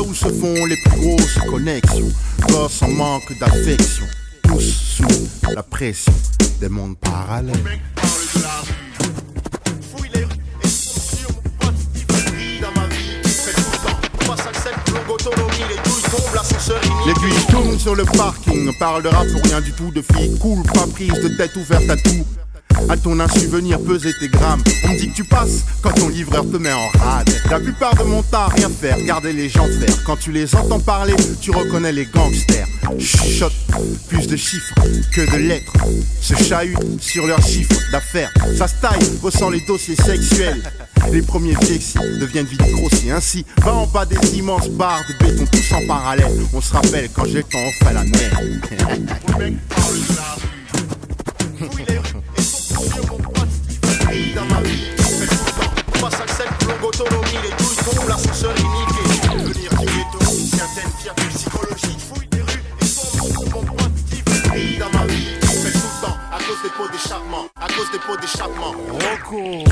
où 0.00 0.14
se 0.14 0.28
font 0.28 0.66
les 0.66 0.76
plus 0.76 1.00
grosses 1.00 1.38
connexions 1.48 2.10
Gosse 2.48 2.82
en 2.82 2.88
manque 2.88 3.38
d'affection 3.38 4.06
Tous 4.42 4.60
sous 4.60 5.52
la 5.54 5.62
pression 5.62 6.12
des 6.60 6.68
mondes 6.68 6.98
parallèles 6.98 7.56
les 17.04 17.12
L'aiguille 17.12 17.46
tourne 17.48 17.78
sur 17.78 17.94
le 17.94 18.04
parking. 18.04 18.68
On 18.68 18.72
parle 18.78 19.02
de 19.02 19.08
rap 19.08 19.26
pour 19.32 19.42
rien 19.42 19.60
du 19.60 19.72
tout, 19.72 19.90
de 19.90 20.02
filles 20.02 20.38
cool, 20.38 20.62
pas 20.72 20.86
prise 20.86 21.12
de 21.12 21.36
tête 21.36 21.56
ouverte 21.56 21.88
à 21.88 21.96
tout. 21.96 22.39
À 22.88 22.96
ton 22.96 23.20
insu 23.20 23.46
venir 23.46 23.78
peser 23.80 24.12
tes 24.18 24.28
grammes. 24.28 24.62
On 24.84 24.88
me 24.88 24.98
dit 24.98 25.10
que 25.10 25.14
tu 25.14 25.24
passes 25.24 25.64
quand 25.82 25.92
ton 25.92 26.08
livreur 26.08 26.44
te 26.50 26.56
met 26.56 26.72
en 26.72 26.88
rade. 26.98 27.30
La 27.50 27.60
plupart 27.60 27.94
de 27.94 28.04
mon 28.04 28.22
temps, 28.22 28.48
rien 28.48 28.68
faire, 28.68 29.00
garder 29.04 29.32
les 29.32 29.48
gens 29.48 29.66
faire. 29.66 30.04
Quand 30.04 30.16
tu 30.16 30.32
les 30.32 30.54
entends 30.54 30.80
parler, 30.80 31.14
tu 31.40 31.50
reconnais 31.50 31.92
les 31.92 32.06
gangsters. 32.06 32.66
Chuchote, 32.98 33.52
plus 34.08 34.26
de 34.26 34.36
chiffres 34.36 34.74
que 35.12 35.30
de 35.30 35.36
lettres. 35.36 35.72
Se 36.20 36.34
chahutent 36.34 37.00
sur 37.00 37.26
leurs 37.26 37.42
chiffres 37.42 37.80
d'affaires. 37.92 38.32
Ça 38.56 38.66
se 38.66 38.74
taille, 38.80 38.98
ressent 39.22 39.50
les 39.50 39.60
dossiers 39.60 39.96
sexuels. 39.96 40.62
Les 41.12 41.22
premiers 41.22 41.54
vieillis 41.60 41.94
deviennent 42.20 42.46
vite 42.46 42.62
grossiers. 42.72 43.12
Ainsi, 43.12 43.44
va 43.62 43.74
en 43.74 43.86
bas 43.86 44.04
des 44.04 44.38
immenses 44.38 44.68
barres 44.68 45.02
de 45.08 45.24
béton, 45.24 45.44
tous 45.50 45.74
en 45.74 45.86
parallèle. 45.86 46.32
On 46.52 46.60
se 46.60 46.72
rappelle 46.72 47.08
quand 47.14 47.24
j'ai 47.24 47.38
le 47.38 47.42
temps, 47.44 47.58
on 47.58 47.84
fait 47.84 47.94
la 47.94 48.04
mer. 48.04 48.40
sur 52.94 53.06
mon 53.10 53.18
pote 53.18 53.48
dans 54.34 54.44
ma 54.46 54.60
vie. 54.62 54.84
Fais 54.96 55.26
tout 55.26 55.44
le 55.46 55.52
temps. 55.62 56.00
Passe 56.00 56.20
à 56.20 56.26
cette 56.26 56.62
longue 56.66 56.84
autonomie, 56.84 57.38
les 57.42 57.50
douilles 57.50 57.76
tombent, 57.84 58.10
est 58.10 58.62
niqué. 58.62 59.02
Venir 59.44 59.70
du 59.70 59.86
ghetto, 59.86 60.18
certaines 60.56 60.92
fiertés 60.98 61.28
psychologiques. 61.34 62.00
Fouille 62.00 62.28
les 62.32 62.42
rues 62.42 62.64
et 62.80 62.84
sur 62.84 63.24
mon 63.24 63.40
pote 63.40 63.94
qui 64.12 64.78
dans 64.78 64.90
ma 64.98 65.06
vie. 65.06 65.36
Le 65.40 65.70
temps 66.00 66.16
à 66.32 66.38
cause 66.38 66.62
des 66.62 66.70
pots 66.70 66.88
d'échappement. 66.90 67.46
À 67.60 67.66
cause 67.68 67.90
des 67.92 67.98
pots 67.98 68.16
d'échappement. 68.20 68.74
Rocco. 68.88 69.64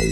Hip 0.00 0.06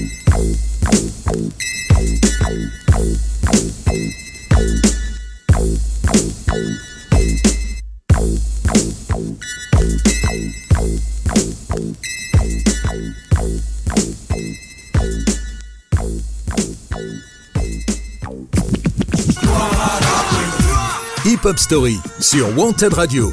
Hop 21.44 21.59
Story 21.59 21.98
sur 22.20 22.57
Wanted 22.57 22.94
Radio. 22.94 23.33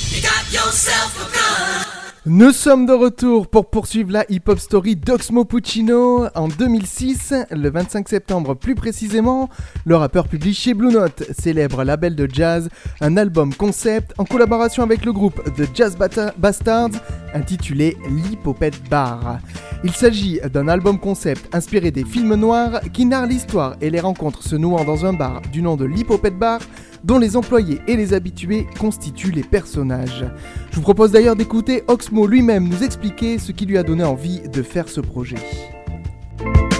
Nous 2.33 2.53
sommes 2.53 2.85
de 2.85 2.93
retour 2.93 3.47
pour 3.49 3.69
poursuivre 3.69 4.13
la 4.13 4.23
hip-hop 4.29 4.57
story 4.57 4.95
d'Oxmo 4.95 5.43
Puccino. 5.43 6.27
En 6.33 6.47
2006, 6.47 7.33
le 7.51 7.69
25 7.69 8.07
septembre 8.07 8.53
plus 8.53 8.73
précisément, 8.73 9.49
le 9.83 9.97
rappeur 9.97 10.29
publie 10.29 10.53
chez 10.53 10.73
Blue 10.73 10.93
Note, 10.93 11.23
célèbre 11.37 11.83
label 11.83 12.15
de 12.15 12.29
jazz, 12.31 12.69
un 13.01 13.17
album 13.17 13.53
concept 13.53 14.13
en 14.17 14.23
collaboration 14.23 14.81
avec 14.81 15.03
le 15.03 15.11
groupe 15.11 15.43
The 15.57 15.75
Jazz 15.75 15.97
Bastards 16.37 16.91
intitulé 17.33 17.97
L'Hippopète 18.09 18.81
Bar. 18.89 19.39
Il 19.83 19.91
s'agit 19.91 20.39
d'un 20.53 20.69
album 20.69 20.99
concept 20.99 21.53
inspiré 21.53 21.91
des 21.91 22.05
films 22.05 22.35
noirs 22.35 22.79
qui 22.93 23.05
narrent 23.05 23.25
l'histoire 23.27 23.75
et 23.81 23.89
les 23.89 23.99
rencontres 23.99 24.41
se 24.41 24.55
nouant 24.55 24.85
dans 24.85 25.05
un 25.05 25.11
bar 25.11 25.41
du 25.51 25.61
nom 25.61 25.75
de 25.75 25.83
l'Hippopète 25.83 26.39
Bar 26.39 26.61
dont 27.03 27.19
les 27.19 27.35
employés 27.35 27.81
et 27.87 27.95
les 27.95 28.13
habitués 28.13 28.67
constituent 28.79 29.31
les 29.31 29.43
personnages. 29.43 30.25
Je 30.71 30.75
vous 30.75 30.81
propose 30.81 31.11
d'ailleurs 31.11 31.35
d'écouter 31.35 31.83
Oxmo 31.87 32.27
lui-même 32.27 32.67
nous 32.67 32.83
expliquer 32.83 33.37
ce 33.37 33.51
qui 33.51 33.65
lui 33.65 33.77
a 33.77 33.83
donné 33.83 34.03
envie 34.03 34.41
de 34.41 34.61
faire 34.61 34.89
ce 34.89 35.01
projet. 35.01 35.37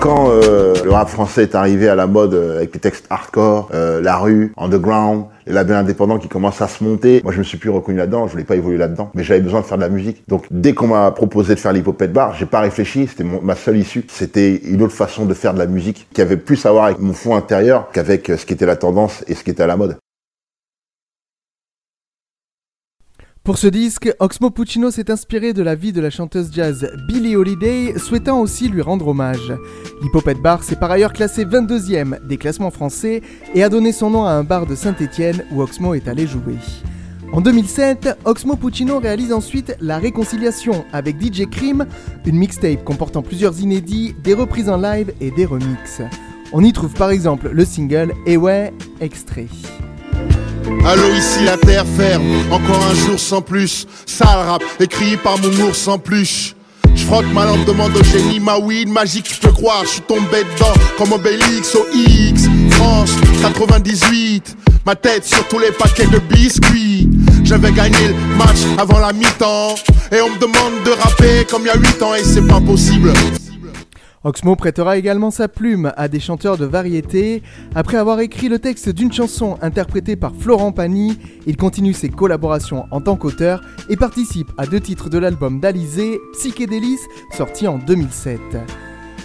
Quand 0.01 0.31
euh, 0.31 0.73
le 0.83 0.89
rap 0.89 1.09
français 1.09 1.43
est 1.43 1.53
arrivé 1.53 1.87
à 1.87 1.93
la 1.93 2.07
mode 2.07 2.33
euh, 2.33 2.57
avec 2.57 2.73
les 2.73 2.79
textes 2.79 3.05
hardcore, 3.11 3.69
euh, 3.71 4.01
la 4.01 4.17
rue, 4.17 4.51
underground, 4.57 5.25
les 5.45 5.53
labels 5.53 5.75
indépendants 5.75 6.17
qui 6.17 6.27
commencent 6.27 6.59
à 6.63 6.67
se 6.67 6.83
monter, 6.83 7.21
moi 7.23 7.31
je 7.31 7.37
me 7.37 7.43
suis 7.43 7.59
plus 7.59 7.69
reconnu 7.69 7.99
là-dedans, 7.99 8.25
je 8.25 8.31
voulais 8.31 8.43
pas 8.43 8.55
évoluer 8.55 8.79
là-dedans, 8.79 9.11
mais 9.13 9.23
j'avais 9.23 9.41
besoin 9.41 9.61
de 9.61 9.65
faire 9.67 9.77
de 9.77 9.83
la 9.83 9.89
musique. 9.89 10.23
Donc 10.27 10.47
dès 10.49 10.73
qu'on 10.73 10.87
m'a 10.87 11.11
proposé 11.11 11.53
de 11.53 11.59
faire 11.59 11.71
l'hippopète 11.71 12.13
bar, 12.13 12.33
j'ai 12.33 12.47
pas 12.47 12.61
réfléchi, 12.61 13.05
c'était 13.05 13.23
ma 13.23 13.55
seule 13.55 13.77
issue. 13.77 14.03
C'était 14.07 14.55
une 14.55 14.81
autre 14.81 14.95
façon 14.95 15.27
de 15.27 15.35
faire 15.35 15.53
de 15.53 15.59
la 15.59 15.67
musique 15.67 16.07
qui 16.11 16.21
avait 16.21 16.37
plus 16.37 16.65
à 16.65 16.71
voir 16.71 16.85
avec 16.85 16.97
mon 16.97 17.13
fond 17.13 17.35
intérieur 17.35 17.89
qu'avec 17.93 18.25
ce 18.25 18.43
qui 18.43 18.53
était 18.53 18.65
la 18.65 18.77
tendance 18.77 19.23
et 19.27 19.35
ce 19.35 19.43
qui 19.43 19.51
était 19.51 19.61
à 19.61 19.67
la 19.67 19.77
mode. 19.77 19.97
Pour 23.43 23.57
ce 23.57 23.65
disque, 23.65 24.13
Oxmo 24.19 24.51
Puccino 24.51 24.91
s'est 24.91 25.09
inspiré 25.09 25.53
de 25.53 25.63
la 25.63 25.73
vie 25.73 25.91
de 25.91 25.99
la 25.99 26.11
chanteuse 26.11 26.51
jazz 26.53 26.87
Billie 27.07 27.35
Holiday, 27.35 27.97
souhaitant 27.97 28.39
aussi 28.39 28.67
lui 28.67 28.83
rendre 28.83 29.07
hommage. 29.07 29.51
L'Hippopète 30.03 30.39
Bar 30.39 30.63
s'est 30.63 30.75
par 30.75 30.91
ailleurs 30.91 31.11
classé 31.11 31.43
22e 31.43 32.23
des 32.27 32.37
classements 32.37 32.69
français 32.69 33.21
et 33.55 33.63
a 33.63 33.69
donné 33.69 33.93
son 33.93 34.11
nom 34.11 34.25
à 34.25 34.33
un 34.33 34.43
bar 34.43 34.67
de 34.67 34.75
Saint-Étienne 34.75 35.43
où 35.51 35.63
Oxmo 35.63 35.95
est 35.95 36.07
allé 36.07 36.27
jouer. 36.27 36.57
En 37.33 37.41
2007, 37.41 38.19
Oxmo 38.25 38.57
Puccino 38.57 38.99
réalise 38.99 39.33
ensuite 39.33 39.75
La 39.81 39.97
Réconciliation 39.97 40.85
avec 40.93 41.19
DJ 41.19 41.49
Cream, 41.49 41.87
une 42.27 42.35
mixtape 42.35 42.83
comportant 42.83 43.23
plusieurs 43.23 43.59
inédits, 43.59 44.13
des 44.23 44.35
reprises 44.35 44.69
en 44.69 44.77
live 44.77 45.13
et 45.19 45.31
des 45.31 45.45
remixes. 45.45 46.03
On 46.53 46.63
y 46.63 46.73
trouve 46.73 46.93
par 46.93 47.09
exemple 47.09 47.49
le 47.51 47.65
single 47.65 48.13
Et 48.27 48.37
ouais, 48.37 48.71
extrait. 48.99 49.47
Allô, 50.85 51.13
ici 51.13 51.43
la 51.45 51.57
terre 51.57 51.85
ferme, 51.97 52.23
encore 52.51 52.83
un 52.89 52.95
jour 52.95 53.19
sans 53.19 53.41
plus. 53.41 53.85
Sale 54.05 54.47
rap, 54.47 54.63
écrit 54.79 55.17
par 55.17 55.37
mon 55.39 55.67
ours 55.67 55.77
sans 55.77 55.97
pluche. 55.97 56.55
Je 56.95 57.05
frotte 57.05 57.31
ma 57.33 57.45
lampe, 57.45 57.65
demande 57.65 57.95
au 57.95 58.03
génie, 58.03 58.39
ma 58.39 58.57
weed 58.57 58.89
magique, 58.89 59.23
tu 59.23 59.37
peux 59.37 59.51
croire, 59.51 59.83
je 59.83 59.89
suis 59.89 60.01
tombé 60.01 60.43
dedans, 60.43 60.73
comme 60.97 61.13
Obélix 61.13 61.75
au 61.75 61.85
X, 61.93 62.43
France 62.71 63.11
98. 63.41 64.57
Ma 64.85 64.95
tête 64.95 65.25
sur 65.25 65.47
tous 65.47 65.59
les 65.59 65.71
paquets 65.71 66.07
de 66.07 66.17
biscuits. 66.17 67.07
J'avais 67.43 67.71
gagné 67.71 68.07
le 68.07 68.35
match 68.35 68.57
avant 68.79 68.97
la 68.97 69.13
mi-temps. 69.13 69.75
Et 70.11 70.21
on 70.21 70.29
me 70.29 70.39
demande 70.39 70.83
de 70.83 70.91
rapper 70.91 71.45
comme 71.49 71.61
il 71.61 71.67
y 71.67 71.69
a 71.69 71.77
8 71.77 72.01
ans 72.01 72.15
et 72.15 72.23
c'est 72.23 72.45
pas 72.47 72.59
possible. 72.59 73.13
Oxmo 74.23 74.55
prêtera 74.55 74.97
également 74.97 75.31
sa 75.31 75.47
plume 75.47 75.93
à 75.97 76.07
des 76.07 76.19
chanteurs 76.19 76.55
de 76.55 76.65
variété. 76.65 77.41
Après 77.73 77.97
avoir 77.97 78.19
écrit 78.19 78.49
le 78.49 78.59
texte 78.59 78.89
d'une 78.89 79.11
chanson 79.11 79.57
interprétée 79.63 80.15
par 80.15 80.35
Florent 80.35 80.71
Pagny, 80.71 81.17
il 81.47 81.57
continue 81.57 81.93
ses 81.93 82.09
collaborations 82.09 82.85
en 82.91 83.01
tant 83.01 83.15
qu'auteur 83.15 83.61
et 83.89 83.95
participe 83.95 84.51
à 84.59 84.67
deux 84.67 84.79
titres 84.79 85.09
de 85.09 85.17
l'album 85.17 85.59
d'Alizé, 85.59 86.19
Psychédélis, 86.33 86.99
sorti 87.35 87.67
en 87.67 87.79
2007. 87.79 88.39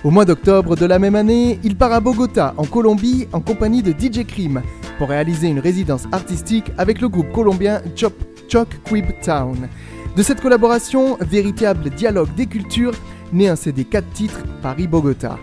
Au 0.02 0.10
mois 0.10 0.24
d'octobre 0.24 0.76
de 0.76 0.86
la 0.86 0.98
même 0.98 1.14
année, 1.14 1.58
il 1.62 1.76
part 1.76 1.92
à 1.92 2.00
Bogota, 2.00 2.54
en 2.56 2.64
Colombie, 2.64 3.28
en 3.34 3.40
compagnie 3.40 3.82
de 3.82 3.92
DJ 3.92 4.24
Cream, 4.26 4.62
pour 4.96 5.10
réaliser 5.10 5.48
une 5.48 5.58
résidence 5.58 6.04
artistique 6.10 6.72
avec 6.78 7.02
le 7.02 7.10
groupe 7.10 7.32
colombien 7.32 7.82
Chop 7.96 8.14
Choc 8.48 8.68
Quib 8.84 9.06
Town. 9.20 9.68
De 10.16 10.22
cette 10.22 10.40
collaboration, 10.40 11.18
véritable 11.20 11.90
dialogue 11.90 12.34
des 12.34 12.46
cultures, 12.46 12.94
naît 13.32 13.48
un 13.48 13.56
CD 13.56 13.84
4 13.84 14.04
titres 14.12 14.40
Paris-Bogota. 14.62 15.38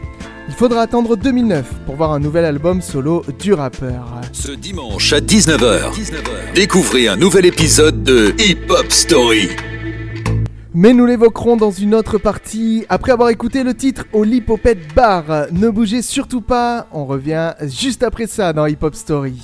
Il 0.49 0.53
faudra 0.53 0.81
attendre 0.81 1.15
2009 1.15 1.65
pour 1.85 1.95
voir 1.95 2.11
un 2.11 2.19
nouvel 2.19 2.45
album 2.45 2.81
solo 2.81 3.23
du 3.39 3.53
rappeur. 3.53 4.21
Ce 4.33 4.51
dimanche 4.51 5.13
à 5.13 5.19
19h, 5.19 5.93
découvrez 6.53 7.07
un 7.07 7.15
nouvel 7.15 7.45
épisode 7.45 8.03
de 8.03 8.33
Hip 8.39 8.69
Hop 8.69 8.91
Story. 8.91 9.49
Mais 10.73 10.93
nous 10.93 11.05
l'évoquerons 11.05 11.55
dans 11.55 11.71
une 11.71 11.93
autre 11.93 12.17
partie. 12.17 12.83
Après 12.89 13.11
avoir 13.11 13.29
écouté 13.29 13.63
le 13.63 13.73
titre 13.73 14.05
au 14.11 14.23
Lipopette 14.23 14.93
Bar, 14.95 15.23
ne 15.51 15.69
bougez 15.69 16.01
surtout 16.01 16.41
pas, 16.41 16.87
on 16.91 17.05
revient 17.05 17.53
juste 17.61 18.03
après 18.03 18.27
ça 18.27 18.53
dans 18.53 18.65
Hip 18.65 18.79
Hop 18.81 18.95
Story. 18.95 19.35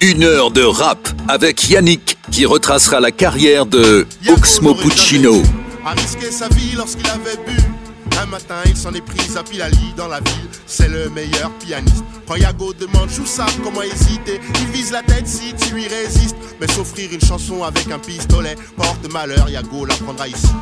Une 0.00 0.22
heure 0.22 0.52
de 0.52 0.62
rap 0.62 1.08
avec 1.26 1.68
Yannick 1.68 2.18
qui 2.30 2.46
retracera 2.46 3.00
la 3.00 3.10
carrière 3.10 3.66
de 3.66 4.06
Oxmo 4.28 4.74
Puccino. 4.74 5.42
A 5.88 5.92
risqué 5.92 6.30
sa 6.30 6.50
vie 6.50 6.72
lorsqu'il 6.76 7.08
avait 7.08 7.38
bu. 7.46 7.56
Un 8.20 8.26
matin, 8.26 8.56
il 8.66 8.76
s'en 8.76 8.92
est 8.92 9.00
pris 9.00 9.34
à 9.38 9.42
Pilali 9.42 9.94
dans 9.96 10.06
la 10.06 10.20
ville. 10.20 10.48
C'est 10.66 10.88
le 10.88 11.08
meilleur 11.08 11.50
pianiste. 11.52 12.04
Quand 12.26 12.34
Yago 12.34 12.74
demande 12.74 13.08
Choussa 13.08 13.46
comment 13.64 13.80
hésiter, 13.80 14.38
il 14.60 14.66
vise 14.66 14.92
la 14.92 15.02
tête 15.02 15.26
si 15.26 15.54
tu 15.54 15.72
lui 15.72 15.88
résistes. 15.88 16.36
Mais 16.60 16.66
s'offrir 16.68 17.10
une 17.10 17.22
chanson 17.22 17.62
avec 17.64 17.90
un 17.90 17.98
pistolet 17.98 18.54
porte 18.76 19.10
malheur. 19.10 19.48
Yago 19.48 19.86
l'apprendra 19.86 20.28
ici. 20.28 20.52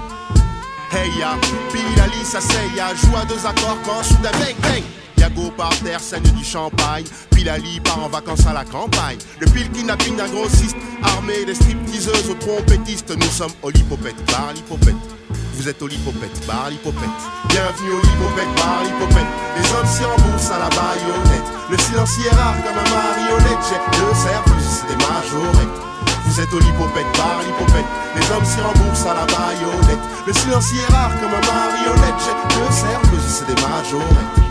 Hey 0.92 1.10
ya, 1.18 1.34
Pilali 1.72 2.24
s'asseya, 2.24 2.94
joue 2.94 3.16
à 3.16 3.24
deux 3.24 3.44
accords 3.44 3.78
quand 3.84 4.04
soudain 4.04 4.30
bang 4.30 4.54
bang. 4.62 4.84
Yago 5.18 5.50
par 5.56 5.76
terre, 5.80 5.98
scène 5.98 6.22
du 6.22 6.44
champagne. 6.44 7.04
Pilali 7.34 7.80
part 7.80 8.04
en 8.04 8.08
vacances 8.08 8.46
à 8.46 8.52
la 8.52 8.64
campagne. 8.64 9.18
Depuis 9.40 9.64
le 9.64 9.70
kidnapping 9.70 10.14
d'un 10.14 10.28
grossiste, 10.28 10.76
armé 11.02 11.44
des 11.44 11.56
stripteaseuses 11.56 12.30
aux 12.30 12.34
trompettistes, 12.34 13.10
nous 13.10 13.26
sommes 13.26 13.52
au 13.64 13.72
bar 13.72 14.52
Lipopette. 14.54 15.15
Vous 15.56 15.70
êtes 15.70 15.80
au 15.80 15.86
Lipopette, 15.86 16.46
bar. 16.46 16.68
Bienvenue 16.68 17.90
au 17.90 18.00
Lipopette, 18.02 18.54
bar. 18.56 18.82
Les 18.84 19.72
hommes 19.72 19.86
s'y 19.86 20.04
remboursent 20.04 20.50
à 20.50 20.58
la 20.58 20.68
baïonnette. 20.68 21.48
Le 21.70 21.78
silencieux 21.78 22.26
est 22.30 22.36
rare 22.36 22.56
comme 22.62 22.76
un 22.76 22.90
marionnette. 22.92 23.64
J'ai 23.64 24.20
serveuse, 24.20 24.68
c'est 24.68 24.86
des 24.86 25.00
majorettes. 25.00 25.80
Vous 26.26 26.40
êtes 26.40 26.52
au 26.52 26.58
Lipopette, 26.58 27.10
bar. 27.16 27.40
Les 27.40 28.32
hommes 28.32 28.44
s'y 28.44 28.60
remboursent 28.60 29.06
à 29.06 29.14
la 29.14 29.24
baïonnette. 29.24 30.04
Le 30.26 30.32
silencieux 30.34 30.80
est 30.86 30.92
rare 30.92 31.12
comme 31.20 31.32
un 31.32 31.40
marionnette. 31.40 32.20
J'ai 32.20 32.76
serveuse, 32.76 33.26
c'est 33.26 33.46
des 33.46 33.60
majorettes. 33.62 34.45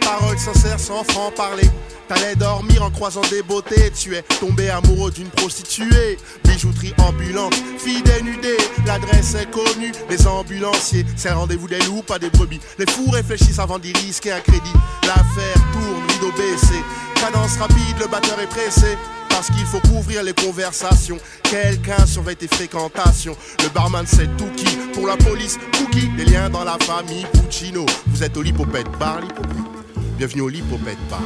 Paroles 0.00 0.38
sincères 0.38 0.80
sans 0.80 1.04
franc-parler. 1.04 1.68
T'allais 2.08 2.34
dormir 2.34 2.82
en 2.82 2.90
croisant 2.90 3.22
des 3.30 3.42
beautés, 3.42 3.90
tu 3.96 4.14
es 4.14 4.22
tombé 4.40 4.68
amoureux 4.68 5.10
d'une 5.10 5.28
prostituée. 5.28 6.18
Bijouterie 6.44 6.92
ambulante, 6.98 7.54
fille 7.78 8.02
dénudée, 8.02 8.56
l'adresse 8.84 9.34
est 9.34 9.50
connue. 9.50 9.92
Les 10.10 10.26
ambulanciers, 10.26 11.06
c'est 11.16 11.30
rendez-vous 11.30 11.68
des 11.68 11.80
loups, 11.80 12.02
pas 12.02 12.18
des 12.18 12.30
brebis. 12.30 12.60
Les 12.78 12.86
fous 12.86 13.10
réfléchissent 13.10 13.60
avant 13.60 13.78
d'y 13.78 13.92
risquer 13.92 14.32
un 14.32 14.40
crédit. 14.40 14.72
L'affaire 15.04 15.62
tourne, 15.72 16.02
rideau 16.08 16.32
baissé, 16.36 16.74
cadence 17.14 17.56
rapide, 17.58 17.98
le 18.00 18.08
batteur 18.08 18.38
est 18.40 18.48
pressé. 18.48 18.98
Parce 19.32 19.48
qu'il 19.48 19.66
faut 19.66 19.80
couvrir 19.80 20.22
les 20.22 20.34
conversations. 20.34 21.18
Quelqu'un 21.42 22.06
surveille 22.06 22.36
tes 22.36 22.46
fréquentations. 22.46 23.36
Le 23.62 23.68
barman 23.70 24.04
c'est 24.06 24.28
tout 24.36 24.50
qui. 24.56 24.76
Pour 24.92 25.06
la 25.08 25.16
police, 25.16 25.58
cookie. 25.76 26.08
Des 26.16 26.26
liens 26.26 26.48
dans 26.48 26.64
la 26.64 26.76
famille, 26.78 27.26
Puccino. 27.32 27.84
Vous 28.06 28.22
êtes 28.22 28.36
au 28.36 28.42
Lipopette 28.42 28.90
Bar, 29.00 29.20
Lipopette. 29.20 29.56
Bienvenue 30.16 30.42
au 30.42 30.48
Lipopette 30.48 30.98
Bar. 31.10 31.22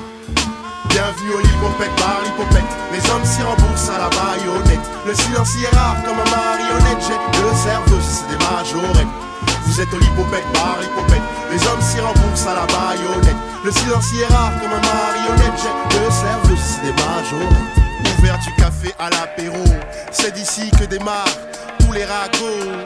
Bienvenue 0.89 1.35
au 1.35 1.41
Lipopette 1.41 1.95
Bar, 1.99 2.21
Lipopette. 2.25 2.73
Les 2.93 3.11
hommes 3.11 3.25
s'y 3.25 3.43
remboursent 3.43 3.91
à 3.91 3.99
la 3.99 4.09
baïonnette. 4.09 4.87
Le 5.07 5.15
silencieux 5.15 5.67
est 5.71 5.77
rare 5.77 6.03
comme 6.05 6.19
un 6.19 6.31
marionnette. 6.31 7.03
J'ai 7.05 7.43
le 7.43 7.53
cerveau, 7.53 8.01
c'est 8.01 8.29
des 8.33 8.43
majorettes. 8.43 9.13
Vous 9.67 9.81
êtes 9.81 9.93
au 9.93 9.99
Lipopette 9.99 10.47
Bar, 10.55 10.79
Lipopette. 10.81 11.27
Les 11.53 11.61
hommes 11.67 11.83
s'y 11.83 12.01
remboursent 12.01 12.47
à 12.47 12.55
la 12.55 12.67
baïonnette. 12.67 13.37
Le 13.65 13.71
silencieux 13.73 14.23
est 14.23 14.33
rare 14.33 14.53
comme 14.61 14.73
un 14.73 14.81
marionnette. 14.81 15.61
J'ai 15.61 15.99
le 15.99 16.11
cerveau, 16.11 16.57
c'est 16.57 16.83
des 16.83 16.93
majorettes. 16.93 17.86
Du 18.17 18.53
café 18.57 18.95
à 18.99 19.09
l'apéro. 19.11 19.65
C'est 20.11 20.33
d'ici 20.33 20.71
que 20.79 20.85
démarrent 20.85 21.25
tous 21.79 21.93
les 21.93 22.05
ragots. 22.05 22.83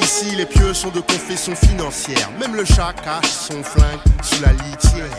Ici, 0.00 0.36
les 0.36 0.46
pieux 0.46 0.72
sont 0.72 0.90
de 0.90 1.00
confession 1.00 1.54
financière. 1.54 2.30
Même 2.40 2.54
le 2.54 2.64
chat 2.64 2.94
cache 3.04 3.30
son 3.30 3.62
flingue 3.62 4.00
sous 4.22 4.40
la 4.42 4.52
litière. 4.52 5.10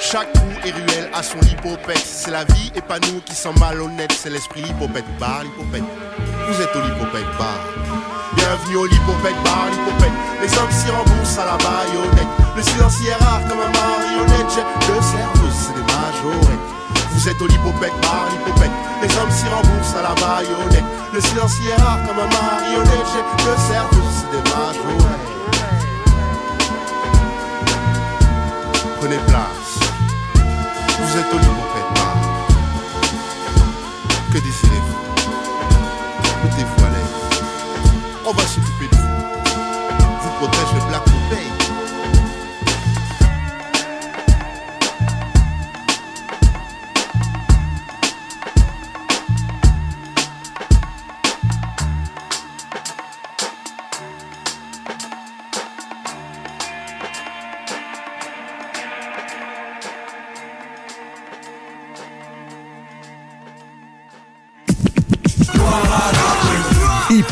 Chaque 0.00 0.32
trou 0.32 0.48
est 0.64 0.72
ruelle 0.72 1.10
à 1.14 1.22
son 1.22 1.38
lipopette. 1.40 2.04
C'est 2.04 2.30
la 2.30 2.44
vie 2.44 2.72
et 2.74 2.80
pas 2.80 2.98
nous 2.98 3.20
qui 3.20 3.34
sommes 3.34 3.58
malhonnêtes. 3.60 4.12
C'est 4.12 4.30
l'esprit 4.30 4.62
lipopette 4.62 5.04
bar, 5.20 5.44
lipopette. 5.44 5.84
Vous 6.48 6.62
êtes 6.62 6.74
au 6.74 6.80
lipopette 6.80 7.38
bar. 7.38 7.60
Bienvenue 8.34 8.76
au 8.76 8.86
lipopette 8.86 9.42
bar, 9.44 9.66
lipopette. 9.70 10.12
Les 10.42 10.58
hommes 10.58 10.70
s'y 10.70 10.90
remboursent 10.90 11.38
à 11.38 11.44
la 11.44 11.56
baïonnette. 11.58 12.47
Le 12.58 12.64
silencieux 12.64 13.10
est 13.10 13.24
rare 13.24 13.40
comme 13.48 13.60
un 13.60 13.70
marionnette. 13.70 14.50
J'ai 14.50 14.92
le 14.92 15.00
cerveau, 15.00 15.46
c'est 15.54 15.74
des 15.74 15.86
majorettes. 15.86 16.66
Vous 17.12 17.28
êtes 17.28 17.40
au 17.40 17.46
lipopette 17.46 17.92
bar, 18.02 18.26
lipopette. 18.32 18.72
Les 19.00 19.16
hommes 19.16 19.30
s'y 19.30 19.46
remboursent 19.46 19.94
à 19.94 20.02
la 20.02 20.14
baïonnette. 20.16 20.82
Le 21.12 21.20
silencieux 21.20 21.70
est 21.70 21.80
rare 21.80 22.00
comme 22.04 22.18
un 22.18 22.26
marionnette. 22.26 23.06
J'ai 23.14 23.22
le 23.48 23.56
cerveau, 23.70 24.02
c'est 24.10 24.30
des 24.32 24.42
majorettes. 24.50 25.28
Prenez 28.98 29.18
place. 29.28 29.78
Vous 30.98 31.16
êtes 31.16 31.32
au 31.32 31.38
lipopette 31.38 31.90
bar. 31.94 32.16
Que 34.32 34.38
désirez-vous? 34.38 34.98
Mettez-vous 36.42 36.84
à 36.84 36.88
l'aise. 36.88 37.14
On 38.26 38.32
va 38.32 38.42
s'occuper 38.42 38.67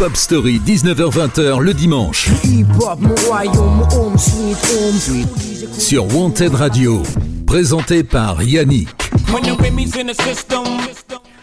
Hip 0.06 0.10
Hop 0.10 0.16
Story, 0.16 0.60
19h-20h 0.64 1.60
le 1.60 1.74
dimanche. 1.74 2.28
Sur 5.78 6.14
Wanted 6.14 6.54
Radio. 6.54 7.02
Présenté 7.44 8.04
par 8.04 8.40
Yannick. 8.40 8.88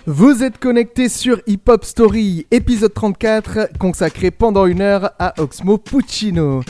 Vous 0.05 0.43
êtes 0.43 0.59
connecté 0.59 1.09
sur 1.09 1.41
Hip 1.45 1.63
Hop 1.67 1.83
Story, 1.83 2.47
épisode 2.51 2.93
34, 2.93 3.77
consacré 3.79 4.31
pendant 4.31 4.65
une 4.65 4.79
heure 4.79 5.11
à 5.19 5.33
Oxmo 5.41 5.77
Puccino. 5.77 6.61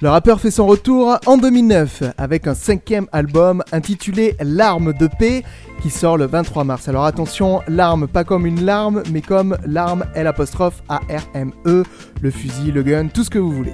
Le 0.00 0.10
rappeur 0.10 0.40
fait 0.40 0.52
son 0.52 0.68
retour 0.68 1.18
en 1.26 1.38
2009 1.38 2.04
avec 2.18 2.46
un 2.46 2.54
cinquième 2.54 3.08
album 3.10 3.64
intitulé 3.72 4.36
L'arme 4.40 4.92
de 4.92 5.08
paix 5.08 5.42
qui 5.82 5.90
sort 5.90 6.16
le 6.16 6.26
23 6.26 6.62
mars. 6.62 6.88
Alors 6.88 7.04
attention, 7.04 7.62
l'arme 7.66 8.06
pas 8.06 8.22
comme 8.22 8.46
une 8.46 8.64
larme 8.64 9.02
mais 9.10 9.22
comme 9.22 9.56
l'arme 9.66 10.04
L 10.14 10.28
R 10.28 11.22
M 11.34 11.52
E, 11.66 11.82
le 12.20 12.30
fusil, 12.30 12.70
le 12.70 12.84
gun, 12.84 13.08
tout 13.08 13.24
ce 13.24 13.30
que 13.30 13.40
vous 13.40 13.50
voulez. 13.50 13.72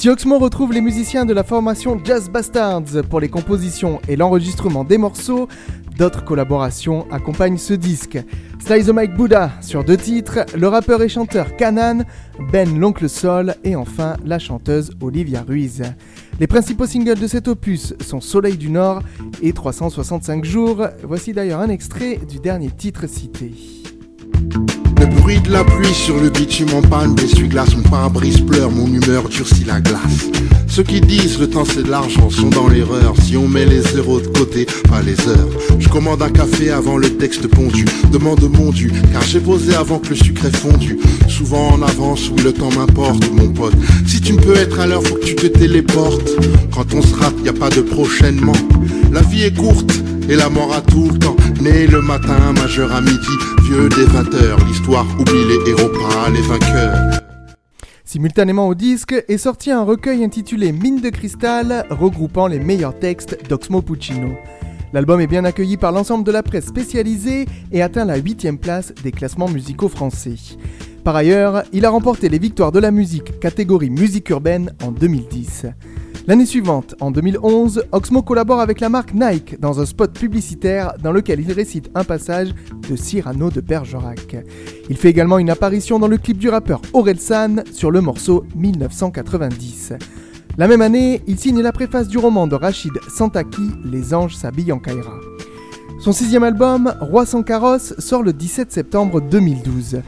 Si 0.00 0.08
Oxmo 0.08 0.38
retrouve 0.38 0.72
les 0.72 0.80
musiciens 0.80 1.26
de 1.26 1.34
la 1.34 1.44
formation 1.44 2.00
Jazz 2.02 2.30
Bastards 2.30 3.02
pour 3.10 3.20
les 3.20 3.28
compositions 3.28 4.00
et 4.08 4.16
l'enregistrement 4.16 4.82
des 4.82 4.96
morceaux, 4.96 5.46
d'autres 5.98 6.24
collaborations 6.24 7.06
accompagnent 7.12 7.58
ce 7.58 7.74
disque. 7.74 8.18
Slice 8.64 8.86
the 8.86 8.94
Mike 8.94 9.14
Buddha 9.14 9.50
sur 9.60 9.84
deux 9.84 9.98
titres, 9.98 10.46
le 10.56 10.68
rappeur 10.68 11.02
et 11.02 11.10
chanteur 11.10 11.54
Kanan, 11.54 12.06
Ben 12.50 12.78
l'oncle 12.78 13.10
Sol 13.10 13.56
et 13.62 13.76
enfin 13.76 14.16
la 14.24 14.38
chanteuse 14.38 14.90
Olivia 15.02 15.42
Ruiz. 15.46 15.82
Les 16.38 16.46
principaux 16.46 16.86
singles 16.86 17.20
de 17.20 17.26
cet 17.26 17.46
opus 17.46 17.92
sont 18.00 18.22
Soleil 18.22 18.56
du 18.56 18.70
Nord 18.70 19.02
et 19.42 19.52
365 19.52 20.46
jours. 20.46 20.86
Voici 21.02 21.34
d'ailleurs 21.34 21.60
un 21.60 21.68
extrait 21.68 22.18
du 22.26 22.38
dernier 22.38 22.70
titre 22.70 23.06
cité. 23.06 23.52
Le 25.00 25.06
bruit 25.06 25.40
de 25.40 25.50
la 25.50 25.64
pluie 25.64 25.94
sur 25.94 26.20
le 26.20 26.28
bitume 26.28 26.74
en 26.74 26.82
panne 26.82 27.14
d'essuie-glace, 27.14 27.74
mon 27.74 27.82
pare-brise 27.82 28.42
pleure, 28.42 28.70
mon 28.70 28.86
humeur 28.86 29.30
durcit 29.30 29.64
la 29.64 29.80
glace. 29.80 30.28
Ceux 30.68 30.82
qui 30.82 31.00
disent 31.00 31.40
le 31.40 31.48
temps 31.48 31.64
c'est 31.64 31.82
de 31.82 31.90
l'argent 31.90 32.28
sont 32.28 32.50
dans 32.50 32.68
l'erreur. 32.68 33.14
Si 33.22 33.34
on 33.36 33.48
met 33.48 33.64
les 33.64 33.80
zéros 33.80 34.20
de 34.20 34.26
côté, 34.26 34.66
pas 34.90 35.00
les 35.00 35.18
heures. 35.26 35.48
Je 35.78 35.88
commande 35.88 36.20
un 36.20 36.28
café 36.28 36.70
avant 36.70 36.98
le 36.98 37.08
texte 37.16 37.46
pondu. 37.46 37.86
Demande 38.12 38.46
mon 38.52 38.70
dû, 38.70 38.92
car 39.10 39.22
j'ai 39.22 39.40
posé 39.40 39.74
avant 39.74 39.98
que 39.98 40.10
le 40.10 40.16
sucre 40.16 40.44
ait 40.44 40.50
fondu. 40.50 40.98
Souvent 41.28 41.70
en 41.70 41.82
avance, 41.82 42.28
oui 42.28 42.42
le 42.42 42.52
temps 42.52 42.70
m'importe, 42.70 43.30
mon 43.32 43.48
pote. 43.48 43.74
Si 44.06 44.20
tu 44.20 44.34
me 44.34 44.40
peux 44.40 44.56
être 44.56 44.78
à 44.80 44.86
l'heure, 44.86 45.02
faut 45.02 45.14
que 45.14 45.24
tu 45.24 45.34
te 45.34 45.46
téléportes. 45.46 46.30
Quand 46.74 46.92
on 46.92 47.00
se 47.00 47.14
rate, 47.14 47.34
y 47.42 47.48
a 47.48 47.54
pas 47.54 47.70
de 47.70 47.80
prochainement. 47.80 48.52
La 49.10 49.22
vie 49.22 49.44
est 49.44 49.56
courte 49.56 49.92
et 50.30 50.36
la 50.36 50.48
mort 50.48 50.72
a 50.72 50.80
tout 50.80 51.10
le 51.10 51.18
temps. 51.18 51.36
Né 51.60 51.88
le 51.88 52.00
matin, 52.00 52.52
majeur 52.52 52.92
à 52.92 53.00
midi, 53.00 53.36
vieux 53.64 53.88
des 53.88 54.04
20 54.04 54.34
heures. 54.34 54.64
L'histoire 54.64 55.04
oublie 55.18 55.44
les 55.44 55.70
héros, 55.70 55.88
pas 55.88 56.30
les 56.30 56.40
vainqueurs. 56.42 57.20
Simultanément 58.04 58.68
au 58.68 58.74
disque 58.74 59.24
est 59.28 59.38
sorti 59.38 59.70
un 59.70 59.82
recueil 59.82 60.24
intitulé 60.24 60.72
Mine 60.72 61.00
de 61.00 61.10
cristal, 61.10 61.84
regroupant 61.90 62.46
les 62.46 62.60
meilleurs 62.60 62.98
textes 62.98 63.38
d'Oxmo 63.48 63.82
Puccino. 63.82 64.30
L'album 64.92 65.20
est 65.20 65.26
bien 65.26 65.44
accueilli 65.44 65.76
par 65.76 65.92
l'ensemble 65.92 66.24
de 66.24 66.32
la 66.32 66.42
presse 66.42 66.66
spécialisée 66.66 67.46
et 67.72 67.82
atteint 67.82 68.04
la 68.04 68.16
8 68.16 68.60
place 68.60 68.92
des 69.02 69.12
classements 69.12 69.48
musicaux 69.48 69.88
français. 69.88 70.36
Par 71.04 71.16
ailleurs, 71.16 71.62
il 71.72 71.84
a 71.84 71.90
remporté 71.90 72.28
les 72.28 72.38
victoires 72.38 72.72
de 72.72 72.80
la 72.80 72.90
musique 72.90 73.38
catégorie 73.40 73.90
musique 73.90 74.30
urbaine 74.30 74.74
en 74.82 74.90
2010. 74.90 75.66
L'année 76.30 76.46
suivante, 76.46 76.94
en 77.00 77.10
2011, 77.10 77.86
Oxmo 77.90 78.22
collabore 78.22 78.60
avec 78.60 78.78
la 78.78 78.88
marque 78.88 79.14
Nike 79.14 79.58
dans 79.58 79.80
un 79.80 79.84
spot 79.84 80.16
publicitaire 80.16 80.92
dans 81.02 81.10
lequel 81.10 81.40
il 81.40 81.50
récite 81.50 81.90
un 81.96 82.04
passage 82.04 82.54
de 82.88 82.94
Cyrano 82.94 83.50
de 83.50 83.60
Bergerac. 83.60 84.36
Il 84.88 84.96
fait 84.96 85.08
également 85.08 85.40
une 85.40 85.50
apparition 85.50 85.98
dans 85.98 86.06
le 86.06 86.18
clip 86.18 86.38
du 86.38 86.48
rappeur 86.48 86.82
Orelsan 86.92 87.64
sur 87.72 87.90
le 87.90 88.00
morceau 88.00 88.44
1990. 88.54 89.94
La 90.56 90.68
même 90.68 90.82
année, 90.82 91.20
il 91.26 91.36
signe 91.36 91.62
la 91.62 91.72
préface 91.72 92.06
du 92.06 92.18
roman 92.18 92.46
de 92.46 92.54
Rachid 92.54 92.92
Santaki, 93.08 93.68
Les 93.84 94.14
anges 94.14 94.36
s'habillent 94.36 94.70
en 94.70 94.78
Kaira. 94.78 95.18
Son 95.98 96.12
sixième 96.12 96.44
album, 96.44 96.94
Roi 97.00 97.26
sans 97.26 97.42
carrosse, 97.42 97.92
sort 97.98 98.22
le 98.22 98.32
17 98.32 98.70
septembre 98.70 99.20
2012. 99.20 100.00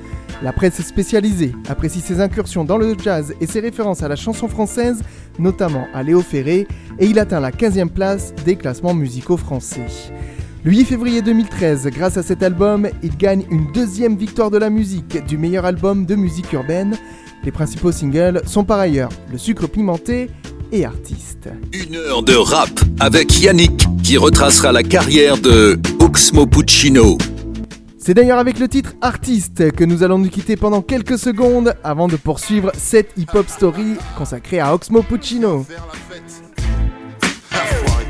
La 0.43 0.53
presse 0.53 0.81
spécialisée 0.83 1.53
apprécie 1.69 2.01
ses 2.01 2.21
incursions 2.21 2.65
dans 2.65 2.79
le 2.79 2.97
jazz 3.03 3.35
et 3.41 3.47
ses 3.47 3.61
références 3.61 4.03
à 4.03 4.09
la 4.09 4.17
chanson 4.17 4.49
française, 4.49 5.03
notamment 5.39 5.87
à 5.95 6.03
Léo 6.03 6.21
Ferré, 6.21 6.67
et 6.99 7.07
il 7.07 7.19
atteint 7.19 7.41
la 7.41 7.51
15e 7.51 7.89
place 7.89 8.35
des 8.45 8.57
classements 8.57 8.95
musicaux 8.95 9.37
français. 9.37 9.87
Le 10.65 10.71
8 10.71 10.85
février 10.85 11.23
2013, 11.23 11.89
grâce 11.89 12.17
à 12.17 12.23
cet 12.23 12.43
album, 12.43 12.89
il 13.03 13.17
gagne 13.17 13.45
une 13.51 13.73
deuxième 13.73 14.17
victoire 14.17 14.51
de 14.51 14.59
la 14.59 14.71
musique 14.71 15.25
du 15.27 15.37
meilleur 15.37 15.65
album 15.65 16.07
de 16.07 16.15
musique 16.15 16.53
urbaine. 16.53 16.97
Les 17.45 17.51
principaux 17.51 17.91
singles 17.91 18.43
sont 18.47 18.63
par 18.63 18.79
ailleurs 18.79 19.11
Le 19.33 19.39
sucre 19.39 19.67
pimenté 19.67 20.31
et 20.71 20.85
Artiste. 20.85 21.49
Une 21.73 21.97
heure 21.97 22.23
de 22.23 22.35
rap 22.35 22.71
avec 23.01 23.41
Yannick 23.41 23.87
qui 24.05 24.17
retracera 24.17 24.71
la 24.71 24.85
carrière 24.85 25.37
de 25.37 25.79
Oxmo 25.99 26.47
Puccino. 26.47 27.19
C'est 28.05 28.15
d'ailleurs 28.15 28.41
avec 28.41 28.59
le 28.59 28.67
titre 28.67 28.95
Artiste 29.01 29.71
que 29.71 29.85
nous 29.85 30.03
allons 30.03 30.19
nous 30.19 30.29
quitter 30.29 30.57
pendant 30.57 30.83
quelques 30.83 31.17
secondes 31.17 31.73
avant 31.85 32.09
de 32.09 32.17
poursuivre 32.17 32.73
cette 32.77 33.13
hip-hop 33.17 33.49
story 33.49 33.95
consacrée 34.19 34.59
à 34.59 34.75
Oxmo 34.75 35.03
Puccino. 35.03 35.63
Faire 35.63 35.87
la 35.87 36.17
fête. 36.17 36.43
Enfoiré. 37.53 38.05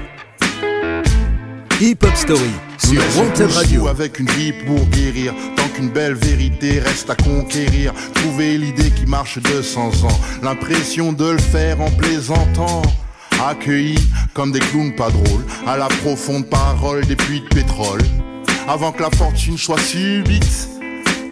Hip 1.82 1.98
Hop 2.04 2.16
Story 2.16 2.50
sur 2.78 3.02
Wanted 3.18 3.50
Radio. 3.50 3.86
avec 3.86 4.18
une 4.18 4.30
vie 4.30 4.54
pour 4.64 4.82
guérir. 4.86 5.34
Tant 5.56 5.68
qu'une 5.74 5.90
belle 5.90 6.14
vérité 6.14 6.80
reste 6.80 7.10
à 7.10 7.14
conquérir. 7.14 7.92
Trouver 8.14 8.56
l'idée 8.56 8.90
qui 8.92 9.04
marche 9.04 9.40
200 9.42 10.04
ans. 10.04 10.20
L'impression 10.42 11.12
de 11.12 11.32
le 11.32 11.38
faire 11.38 11.82
en 11.82 11.90
plaisantant. 11.90 12.80
Accueillis 13.46 14.08
comme 14.32 14.52
des 14.52 14.60
clowns 14.60 14.94
pas 14.96 15.10
drôles. 15.10 15.44
À 15.66 15.76
la 15.76 15.88
profonde 15.88 16.48
parole 16.48 17.04
des 17.04 17.16
puits 17.16 17.42
de 17.42 17.54
pétrole. 17.54 18.00
Avant 18.68 18.92
que 18.92 19.02
la 19.02 19.10
fortune 19.10 19.58
soit 19.58 19.80
subite. 19.80 20.68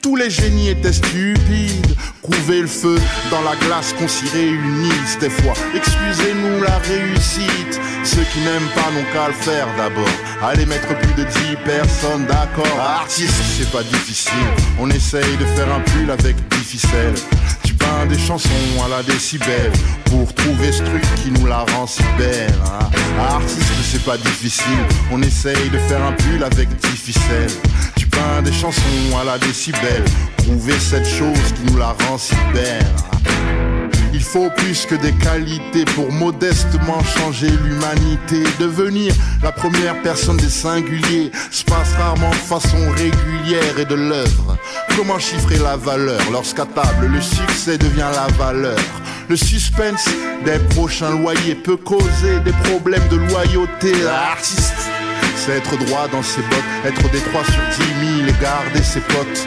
Tous 0.03 0.17
les 0.17 0.31
génies 0.31 0.71
étaient 0.71 0.93
stupides. 0.93 1.95
Couver 2.23 2.63
le 2.63 2.67
feu 2.67 2.99
dans 3.31 3.43
la 3.43 3.57
glace 3.57 3.93
qu'on 3.93 4.09
s'y 4.09 4.27
réunisse 4.29 5.19
des 5.21 5.31
fois. 5.31 5.55
Excusez-nous 5.75 6.63
la 6.63 6.79
réussite. 6.79 7.81
Ceux 8.05 8.25
qui 8.33 8.41
n'aiment 8.41 8.71
pas 8.75 8.91
n'ont 8.93 9.05
qu'à 9.13 9.29
le 9.29 9.35
faire 9.35 9.67
d'abord. 9.77 10.09
Allez 10.43 10.67
mettre 10.67 10.89
plus 10.99 11.15
de 11.15 11.25
10 11.25 11.57
personnes 11.65 12.27
d'accord. 12.27 12.81
Artiste, 12.81 13.35
c'est 13.59 13.71
pas 13.71 13.83
difficile. 13.83 14.33
On 14.79 14.91
essaye 14.91 15.37
de 15.37 15.45
faire 15.45 15.73
un 15.73 15.81
pull 15.81 16.11
avec 16.11 16.37
10 16.37 16.57
ficelles. 16.59 17.15
Tu 17.81 17.87
peins 17.87 18.07
des 18.07 18.19
chansons 18.19 18.49
à 18.85 18.89
la 18.89 19.03
décibel 19.03 19.73
pour 20.07 20.33
trouver 20.35 20.71
ce 20.73 20.83
truc 20.83 21.03
qui 21.23 21.31
nous 21.31 21.47
la 21.47 21.61
rend 21.61 21.87
si 21.87 22.03
belle. 22.19 22.53
hein. 22.67 22.91
Artiste, 23.19 23.63
c'est 23.91 24.05
pas 24.05 24.17
difficile, 24.19 24.65
on 25.11 25.21
essaye 25.23 25.69
de 25.71 25.79
faire 25.79 26.03
un 26.05 26.13
pull 26.13 26.43
avec 26.45 26.69
dix 26.69 26.97
ficelles. 26.97 27.51
Tu 27.97 28.07
peins 28.07 28.43
des 28.43 28.53
chansons 28.53 28.81
à 29.21 29.25
la 29.25 29.39
décibel, 29.39 30.05
trouver 30.39 30.75
cette 30.79 31.07
chose 31.07 31.39
qui 31.57 31.73
nous 31.73 31.79
la 31.79 31.95
rend 32.07 32.19
si 32.19 32.35
belle. 32.53 32.85
hein. 33.13 33.80
Il 34.13 34.23
faut 34.23 34.51
plus 34.51 34.87
que 34.87 34.95
des 34.97 35.13
qualités 35.13 35.85
pour 35.95 36.11
modestement 36.13 37.03
changer 37.05 37.49
l'humanité. 37.49 38.43
Devenir 38.59 39.15
la 39.43 39.53
première 39.53 40.01
personne 40.03 40.37
des 40.37 40.49
singuliers 40.49 41.31
se 41.51 41.65
passe 41.65 41.93
rarement 41.95 42.31
de 42.31 42.35
façon 42.35 42.79
régulière 42.97 43.79
et 43.79 43.85
de 43.85 43.95
l'œuvre. 43.95 44.59
Comment 44.97 45.19
chiffrer 45.19 45.59
la 45.59 45.77
valeur 45.77 46.21
lorsqu'à 46.33 46.67
table 46.67 47.07
le 47.07 47.21
succès 47.21 47.79
devient 47.79 48.11
la 48.13 48.27
valeur? 48.37 48.79
Le 49.29 49.37
suspense 49.37 50.07
des 50.45 50.59
prochains 50.75 51.11
loyers 51.11 51.55
peut 51.55 51.77
causer 51.77 52.41
des 52.45 52.53
problèmes 52.65 53.07
de 53.09 53.17
loyauté. 53.17 53.93
L'artiste, 54.03 54.75
c'est 55.37 55.53
être 55.53 55.77
droit 55.87 56.09
dans 56.09 56.23
ses 56.23 56.43
bottes, 56.43 56.85
être 56.85 57.11
des 57.11 57.21
3 57.21 57.45
sur 57.45 57.85
10 58.03 58.27
000 58.27 58.29
et 58.29 58.43
garder 58.43 58.83
ses 58.83 59.01
potes 59.01 59.47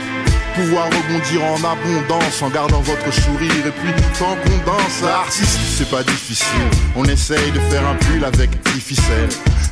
pouvoir 0.55 0.85
rebondir 0.85 1.43
en 1.43 1.57
abondance 1.57 2.41
en 2.41 2.49
gardant 2.49 2.81
votre 2.81 3.13
sourire 3.13 3.65
et 3.65 3.71
puis 3.71 3.91
tant 4.17 4.35
qu'on 4.35 4.71
danse 4.71 5.03
artiste 5.03 5.59
c'est 5.77 5.89
pas 5.89 6.03
difficile. 6.03 6.47
On 6.95 7.05
essaye 7.05 7.51
de 7.51 7.59
faire 7.59 7.85
un 7.87 7.95
pull 7.95 8.23
avec 8.23 8.49
10 8.73 8.79
ficelles 8.79 9.29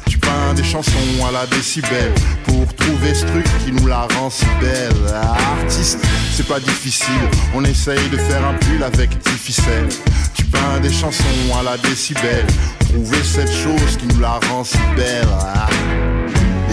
tu 0.07 0.17
peins 0.17 0.53
des 0.55 0.63
chansons 0.63 0.91
à 1.27 1.31
la 1.31 1.45
décibel 1.47 2.11
pour 2.43 2.73
trouver 2.75 3.13
ce 3.13 3.25
truc 3.25 3.45
qui 3.63 3.71
nous 3.71 3.87
la 3.87 4.07
rend 4.17 4.29
si 4.29 4.45
belle. 4.59 5.13
Artiste 5.61 5.99
c'est 6.33 6.47
pas 6.47 6.59
difficile. 6.59 7.29
On 7.55 7.63
essaye 7.63 8.09
de 8.09 8.17
faire 8.17 8.45
un 8.45 8.53
pull 8.55 8.83
avec 8.83 9.09
10 9.09 9.29
ficelles 9.31 9.89
tu 10.33 10.43
peins 10.45 10.79
des 10.81 10.91
chansons 10.91 11.23
à 11.59 11.63
la 11.63 11.77
décibel 11.77 12.45
trouver 12.79 13.23
cette 13.23 13.51
chose 13.51 13.97
qui 13.97 14.07
nous 14.07 14.19
la 14.19 14.39
rend 14.49 14.63
si 14.63 14.77
belle 14.95 15.27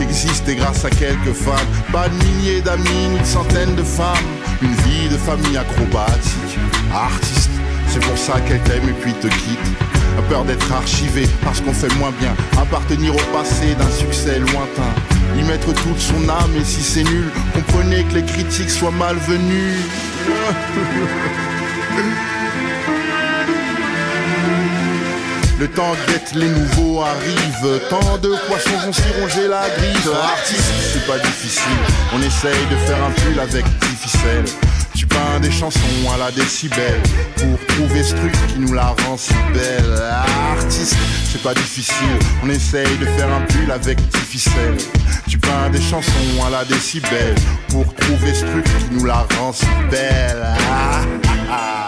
Existe 0.09 0.48
et 0.48 0.56
grâce 0.56 0.84
à 0.84 0.90
quelques 0.90 1.32
femmes. 1.32 1.68
Pas 1.92 2.09
de 2.09 2.14
milliers 2.24 2.61
d'amis, 2.61 3.09
ni 3.12 3.18
de 3.18 3.24
centaines 3.24 3.74
de 3.74 3.82
femmes. 3.82 4.16
Une 4.62 4.74
vie 4.74 5.09
de 5.11 5.16
famille 5.16 5.56
acrobatique. 5.56 6.59
Artiste, 6.92 7.50
c'est 7.88 8.00
pour 8.00 8.16
ça 8.16 8.40
qu'elle 8.40 8.61
t'aime 8.62 8.88
et 8.88 9.00
puis 9.00 9.12
te 9.14 9.28
quitte. 9.28 9.59
A 10.18 10.22
peur 10.22 10.44
d'être 10.44 10.72
archivé 10.72 11.28
parce 11.44 11.61
qu'on 11.61 11.72
fait 11.72 11.92
moins 11.96 12.12
bien. 12.20 12.34
Appartenir 12.61 13.14
au 13.14 13.32
passé 13.32 13.74
d'un 13.78 13.90
succès 13.90 14.38
lointain. 14.38 14.92
Y 15.36 15.44
mettre 15.44 15.72
toute 15.74 15.98
son 15.98 16.28
âme 16.28 16.56
et 16.61 16.64
si 16.64 16.82
c'est 16.82 17.04
nul, 17.04 17.30
comprenez 17.54 18.02
que 18.04 18.14
les 18.14 18.24
critiques 18.24 18.70
soient 18.70 18.90
malvenues. 18.90 19.76
Le 25.59 25.66
temps 25.66 25.92
guette, 26.06 26.34
les 26.36 26.48
nouveaux 26.48 27.02
arrivent. 27.02 27.80
Tant 27.90 28.18
de 28.18 28.32
poissons 28.46 28.78
vont 28.84 28.92
s'y 28.92 29.02
ronger 29.20 29.48
la 29.48 29.68
griffe. 29.76 30.09
Artiste, 30.14 30.72
c'est 30.92 31.04
pas 31.04 31.18
difficile. 31.18 31.78
On 32.14 32.22
essaye 32.22 32.66
de 32.70 32.76
faire 32.86 33.02
un 33.02 33.11
pull 33.11 33.40
avec 33.40 33.64
10 33.64 33.86
ficelles. 34.00 34.44
Tu 34.94 35.04
peins 35.06 35.40
des 35.42 35.50
chansons 35.50 35.80
à 36.14 36.16
la 36.16 36.30
décibel 36.30 37.00
pour 37.36 37.59
trouver 37.74 38.04
ce 38.04 38.14
truc 38.14 38.32
qui 38.48 38.61
nous 38.61 38.72
la 38.72 38.94
rend 39.04 39.16
si 39.16 39.34
belle. 39.52 40.00
Artiste, 40.52 40.96
c'est 41.32 41.42
pas 41.42 41.54
difficile. 41.54 42.18
On 42.44 42.50
essaye 42.50 42.96
de 42.98 43.06
faire 43.06 43.32
un 43.32 43.40
pull 43.40 43.72
avec 43.72 43.98
10 43.98 44.18
ficelles. 44.18 44.76
Tu 45.28 45.38
peins 45.38 45.70
des 45.70 45.82
chansons 45.82 46.44
à 46.46 46.50
la 46.50 46.64
décibel 46.64 47.34
pour 47.70 47.92
trouver 47.96 48.32
ce 48.32 48.44
truc 48.44 48.64
qui 48.64 48.94
nous 48.94 49.06
la 49.06 49.26
rend 49.36 49.52
si 49.52 49.66
belle. 49.90 50.46
Ah, 50.70 51.00
ah, 51.50 51.50
ah. 51.50 51.88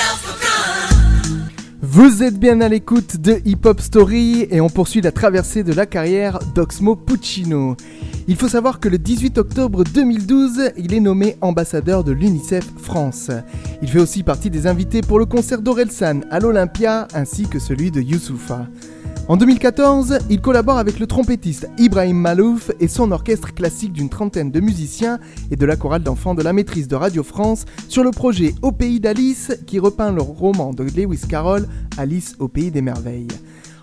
Vous 1.93 2.23
êtes 2.23 2.39
bien 2.39 2.61
à 2.61 2.69
l'écoute 2.69 3.17
de 3.17 3.41
Hip 3.43 3.65
Hop 3.65 3.81
Story 3.81 4.47
et 4.49 4.61
on 4.61 4.69
poursuit 4.69 5.01
la 5.01 5.11
traversée 5.11 5.61
de 5.61 5.73
la 5.73 5.85
carrière 5.85 6.39
d'Oxmo 6.55 6.95
Puccino. 6.95 7.75
Il 8.29 8.37
faut 8.37 8.47
savoir 8.47 8.79
que 8.79 8.87
le 8.87 8.97
18 8.97 9.37
octobre 9.37 9.83
2012, 9.83 10.71
il 10.77 10.93
est 10.93 11.01
nommé 11.01 11.35
ambassadeur 11.41 12.05
de 12.05 12.13
l'UNICEF 12.13 12.63
France. 12.77 13.29
Il 13.81 13.89
fait 13.89 13.99
aussi 13.99 14.23
partie 14.23 14.49
des 14.49 14.67
invités 14.67 15.01
pour 15.01 15.19
le 15.19 15.25
concert 15.25 15.61
d'Orelsan 15.61 16.21
à 16.31 16.39
l'Olympia 16.39 17.09
ainsi 17.13 17.45
que 17.49 17.59
celui 17.59 17.91
de 17.91 17.99
Youssoufa. 17.99 18.67
En 19.31 19.37
2014, 19.37 20.19
il 20.29 20.41
collabore 20.41 20.77
avec 20.77 20.99
le 20.99 21.07
trompettiste 21.07 21.69
Ibrahim 21.77 22.17
Malouf 22.17 22.69
et 22.81 22.89
son 22.89 23.13
orchestre 23.13 23.53
classique 23.53 23.93
d'une 23.93 24.09
trentaine 24.09 24.51
de 24.51 24.59
musiciens 24.59 25.19
et 25.51 25.55
de 25.55 25.65
la 25.65 25.77
chorale 25.77 26.03
d'enfants 26.03 26.35
de 26.35 26.43
la 26.43 26.51
maîtrise 26.51 26.89
de 26.89 26.97
Radio 26.97 27.23
France 27.23 27.63
sur 27.87 28.03
le 28.03 28.11
projet 28.11 28.53
Au 28.61 28.73
pays 28.73 28.99
d'Alice 28.99 29.57
qui 29.65 29.79
repeint 29.79 30.11
le 30.11 30.21
roman 30.21 30.73
de 30.73 30.83
Lewis 30.83 31.21
Carroll 31.29 31.65
Alice 31.97 32.35
au 32.39 32.49
pays 32.49 32.71
des 32.71 32.81
merveilles. 32.81 33.29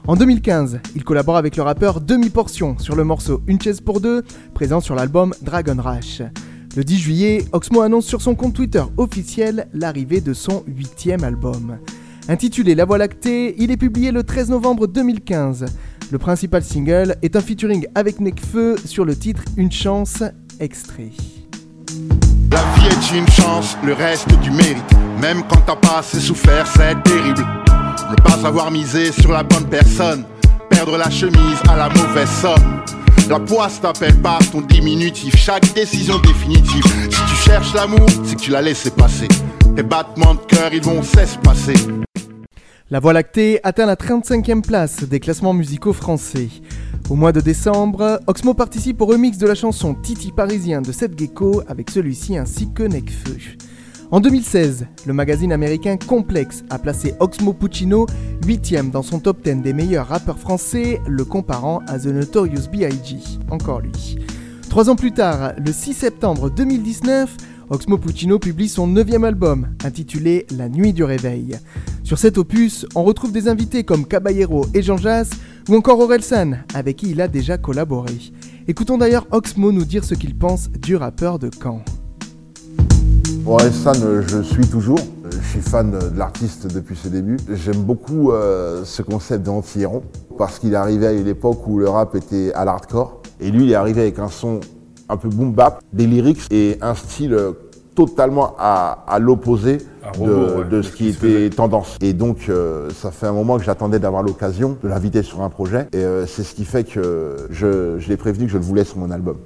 En 0.07 0.17
2015, 0.17 0.81
il 0.95 1.03
collabore 1.03 1.39
avec 1.39 1.57
le 1.57 1.63
rappeur 1.63 2.03
Demi 2.03 2.29
Portion 2.29 2.79
sur 2.79 2.95
le 2.95 3.05
morceau 3.05 3.41
Une 3.47 3.59
chaise 3.59 3.81
pour 3.81 4.03
deux, 4.03 4.25
présent 4.53 4.83
sur 4.83 4.97
l'album 4.97 5.33
Dragon 5.41 5.79
Rush. 5.79 6.21
Le 6.77 6.85
10 6.85 6.99
juillet, 6.99 7.45
Oxmo 7.53 7.81
annonce 7.81 8.05
sur 8.05 8.21
son 8.21 8.35
compte 8.35 8.53
Twitter 8.53 8.85
officiel 8.99 9.69
l'arrivée 9.73 10.21
de 10.21 10.35
son 10.35 10.63
huitième 10.67 11.25
album. 11.25 11.79
Intitulé 12.31 12.75
La 12.75 12.85
Voie 12.85 12.99
lactée, 12.99 13.55
il 13.57 13.71
est 13.71 13.79
publié 13.79 14.13
le 14.13 14.23
13 14.23 14.51
novembre 14.51 14.87
2015. 14.87 15.65
Le 16.11 16.19
principal 16.19 16.63
single 16.63 17.17
est 17.23 17.37
un 17.37 17.41
featuring 17.41 17.87
avec 17.95 18.21
Nekfeu 18.21 18.77
sur 18.85 19.07
le 19.07 19.17
titre 19.17 19.43
Une 19.57 19.73
chance, 19.73 20.23
extrait. 20.61 21.09
La 22.53 22.59
vie 22.75 22.89
est 22.89 23.19
une 23.19 23.29
chance, 23.29 23.79
le 23.83 23.95
reste 23.95 24.29
du 24.41 24.51
mérite. 24.51 24.85
Même 25.23 25.43
quand 25.49 25.63
t'as 25.67 25.77
pas 25.77 26.01
assez 26.01 26.21
souffert, 26.21 26.67
c'est 26.67 27.03
terrible. 27.03 27.47
Ne 28.11 28.17
pas 28.17 28.47
avoir 28.47 28.71
misé 28.71 29.11
sur 29.11 29.33
la 29.33 29.43
bonne 29.43 29.67
personne, 29.67 30.25
perdre 30.69 30.99
la 30.99 31.09
chemise 31.09 31.63
à 31.67 31.77
la 31.79 31.89
mauvaise 31.89 32.29
somme. 32.29 32.83
La 33.29 33.39
poisse 33.39 33.79
t'appelle 33.79 34.17
par 34.23 34.39
ton 34.51 34.63
diminutif, 34.63 35.37
chaque 35.37 35.75
décision 35.75 36.19
définitive. 36.21 36.83
Si 37.11 37.11
tu 37.11 37.35
cherches 37.45 37.75
l'amour, 37.75 38.07
c'est 38.25 38.37
que 38.37 38.41
tu 38.41 38.51
l'as 38.51 38.63
laissé 38.63 38.91
passer. 38.91 39.29
Tes 39.77 39.83
battements 39.83 40.35
de 40.35 40.41
cœur, 40.41 40.73
ils 40.73 40.83
vont 40.83 41.03
s'espacer. 41.03 41.75
La 42.91 43.01
Voie 43.01 43.13
lactée 43.13 43.61
atteint 43.65 43.85
la 43.85 43.97
35e 43.97 44.63
place 44.63 45.05
des 45.05 45.21
classements 45.21 45.53
musicaux 45.53 45.93
français. 45.93 46.49
Au 47.11 47.17
mois 47.17 47.33
de 47.33 47.43
décembre, 47.43 48.19
Oxmo 48.27 48.55
participe 48.55 49.03
au 49.03 49.07
remix 49.07 49.37
de 49.37 49.47
la 49.47 49.55
chanson 49.55 49.95
Titi 49.95 50.33
Parisien 50.33 50.81
de 50.81 50.91
Seth 50.91 51.19
Gecko 51.19 51.63
avec 51.69 51.91
celui-ci 51.91 52.39
ainsi 52.39 52.73
que 52.73 52.83
Nekfeu. 52.83 53.37
En 54.11 54.21
2016, 54.21 54.87
le 55.07 55.13
magazine 55.13 55.53
américain 55.53 55.99
Complex 55.99 56.65
a 56.71 56.79
placé 56.79 57.15
Oxmo 57.21 57.53
Puccino 57.53 58.07
8ème 58.47 58.91
dans 58.91 59.03
son 59.03 59.21
top 59.21 59.43
10 59.45 59.57
des 59.57 59.75
meilleurs 59.75 60.09
rappeurs 60.09 60.39
français, 60.39 61.03
le 61.07 61.27
comparant 61.27 61.83
à 61.87 61.99
The 61.99 62.07
Notorious 62.07 62.71
B.I.G. 62.73 63.19
Encore 63.51 63.83
lui. 63.83 64.19
Trois 64.71 64.89
ans 64.89 64.97
plus 64.97 65.13
tard, 65.13 65.53
le 65.59 65.73
6 65.73 65.93
septembre 65.93 66.49
2019, 66.49 67.37
Oxmo 67.69 67.99
Puccino 67.99 68.39
publie 68.39 68.71
son 68.71 68.87
neuvième 68.87 69.25
album, 69.25 69.69
intitulé 69.85 70.47
La 70.57 70.71
Nuit 70.71 70.95
du 70.95 71.05
Réveil. 71.05 71.59
Sur 72.03 72.19
cet 72.19 72.39
opus, 72.39 72.87
on 72.95 73.05
retrouve 73.05 73.33
des 73.33 73.47
invités 73.47 73.85
comme 73.85 74.07
Caballero 74.07 74.65
et 74.73 74.81
Jean 74.81 74.97
Jass, 74.97 75.29
ou 75.69 75.77
encore 75.77 76.01
Orelsan, 76.01 76.53
avec 76.73 76.97
qui 76.97 77.11
il 77.11 77.21
a 77.21 77.29
déjà 77.29 77.59
collaboré. 77.59 78.15
Écoutons 78.69 78.97
d'ailleurs 78.97 79.27
Oxmo 79.33 79.71
nous 79.71 79.85
dire 79.85 80.05
ce 80.05 80.15
qu'il 80.15 80.35
pense 80.35 80.71
du 80.71 80.97
rappeur 80.97 81.39
de 81.39 81.51
Caen. 81.63 81.85
Orelsan, 83.47 83.93
euh, 84.03 84.23
je 84.27 84.43
suis 84.43 84.67
toujours. 84.67 84.99
Euh, 84.99 85.31
Je 85.41 85.49
suis 85.49 85.61
fan 85.61 85.91
de 85.91 86.19
l'artiste 86.19 86.73
depuis 86.73 86.97
ses 86.97 87.09
débuts. 87.11 87.39
J'aime 87.51 87.83
beaucoup 87.83 88.33
euh, 88.33 88.85
ce 88.85 89.03
concept 89.03 89.45
d'anti-héros 89.45 90.03
parce 90.37 90.59
qu'il 90.59 90.73
est 90.73 90.77
arrivé 90.77 91.07
à 91.07 91.13
une 91.13 91.27
époque 91.27 91.67
où 91.67 91.79
le 91.79 91.89
rap 91.89 92.15
était 92.15 92.53
à 92.55 92.65
l'hardcore. 92.65 93.23
Et 93.41 93.51
lui, 93.51 93.65
il 93.65 93.73
est 93.73 93.75
arrivé 93.75 94.03
avec 94.03 94.19
un 94.19 94.29
son 94.29 94.61
un 95.09 95.17
peu 95.17 95.29
boom 95.29 95.53
bap, 95.53 95.81
des 95.93 96.07
lyrics 96.07 96.47
et 96.51 96.77
un 96.83 96.95
style 96.95 97.35
totalement 97.95 98.55
à, 98.59 99.05
à 99.09 99.19
l'opposé 99.19 99.79
de, 100.23 100.77
ouais, 100.77 100.83
ce 100.83 100.93
qui 100.93 101.09
était 101.09 101.51
tendance. 101.51 101.97
Et 102.01 102.13
donc, 102.13 102.47
euh, 102.49 102.91
ça 102.91 103.11
fait 103.11 103.27
un 103.27 103.33
moment 103.33 103.57
que 103.59 103.65
j'attendais 103.65 103.99
d'avoir 103.99 104.23
l'occasion 104.23 104.77
de 104.83 104.89
l'inviter 104.89 105.23
sur 105.23 105.43
un 105.43 105.49
projet. 105.49 105.89
Et 105.93 105.97
euh, 106.05 106.27
c'est 106.27 106.43
ce 106.43 106.55
qui 106.55 106.65
fait 106.65 106.85
que 106.85 107.37
je, 107.51 107.99
je 107.99 108.09
l'ai 108.09 108.17
prévenu 108.17 108.47
que 108.47 108.53
je 108.53 108.59
le 108.59 108.65
voulais 108.65 108.85
sur 108.85 108.99
mon 108.99 109.11
album. 109.11 109.37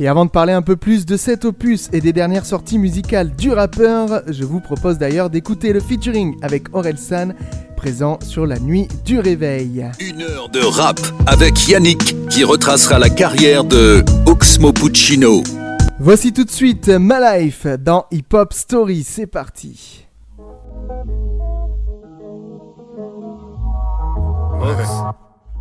Et 0.00 0.06
avant 0.06 0.24
de 0.24 0.30
parler 0.30 0.52
un 0.52 0.62
peu 0.62 0.76
plus 0.76 1.06
de 1.06 1.16
cet 1.16 1.44
opus 1.44 1.88
et 1.92 2.00
des 2.00 2.12
dernières 2.12 2.46
sorties 2.46 2.78
musicales 2.78 3.34
du 3.34 3.50
rappeur, 3.50 4.22
je 4.28 4.44
vous 4.44 4.60
propose 4.60 4.96
d'ailleurs 4.96 5.28
d'écouter 5.28 5.72
le 5.72 5.80
featuring 5.80 6.36
avec 6.40 6.72
Orelsan, 6.72 7.30
présent 7.76 8.20
sur 8.22 8.46
la 8.46 8.60
nuit 8.60 8.86
du 9.04 9.18
réveil. 9.18 9.90
Une 9.98 10.22
heure 10.22 10.50
de 10.50 10.60
rap 10.60 11.00
avec 11.26 11.66
Yannick 11.66 12.14
qui 12.28 12.44
retracera 12.44 13.00
la 13.00 13.10
carrière 13.10 13.64
de 13.64 14.04
Oxmo 14.26 14.72
Puccino. 14.72 15.42
Voici 15.98 16.32
tout 16.32 16.44
de 16.44 16.50
suite 16.50 16.88
Ma 16.88 17.38
Life 17.38 17.66
dans 17.66 18.06
Hip 18.12 18.32
Hop 18.34 18.52
Story, 18.52 19.02
c'est 19.02 19.26
parti. 19.26 20.06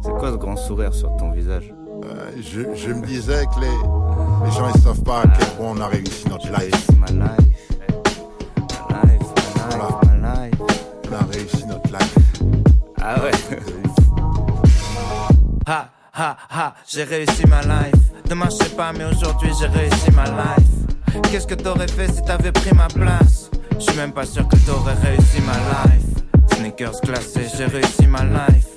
C'est 0.03 0.11
quoi 0.11 0.31
ce 0.31 0.37
grand 0.37 0.55
sourire 0.55 0.93
sur 0.93 1.15
ton 1.17 1.31
visage? 1.31 1.73
Euh, 2.05 2.31
je, 2.41 2.61
je 2.75 2.93
me 2.93 3.05
disais 3.05 3.45
que 3.45 3.59
les, 3.59 3.67
les 4.45 4.51
gens 4.51 4.69
ils 4.73 4.81
savent 4.81 5.03
pas 5.03 5.21
à 5.21 5.27
quel 5.27 5.47
point 5.55 5.71
on 5.75 5.81
a 5.81 5.87
réussi 5.87 6.27
notre 6.29 6.47
life. 6.47 6.87
Life. 7.09 7.37
On 11.09 11.13
a 11.13 11.25
réussi 11.31 11.65
notre 11.65 11.89
life. 11.91 12.17
Ah 13.01 13.15
ouais. 13.23 13.31
Ha 15.65 15.89
ha 16.13 16.37
ha, 16.49 16.73
j'ai 16.87 17.03
réussi 17.03 17.45
ma 17.47 17.61
life. 17.61 17.93
Demain 18.29 18.49
je 18.49 18.55
sais 18.63 18.75
pas, 18.75 18.91
mais 18.93 19.05
aujourd'hui 19.05 19.51
j'ai 19.59 19.67
réussi 19.67 20.11
ma 20.11 20.25
life. 20.25 21.21
Qu'est-ce 21.31 21.47
que 21.47 21.55
t'aurais 21.55 21.87
fait 21.87 22.11
si 22.11 22.21
t'avais 22.23 22.51
pris 22.51 22.73
ma 22.73 22.87
place? 22.87 23.49
Je 23.79 23.79
suis 23.79 23.97
même 23.97 24.11
pas 24.11 24.25
sûr 24.25 24.47
que 24.47 24.55
t'aurais 24.57 24.95
réussi 24.95 25.41
ma 25.41 25.53
life. 25.53 26.03
Sneakers 26.55 27.01
glacés, 27.03 27.47
j'ai 27.55 27.65
réussi 27.65 28.07
ma 28.07 28.23
life. 28.23 28.76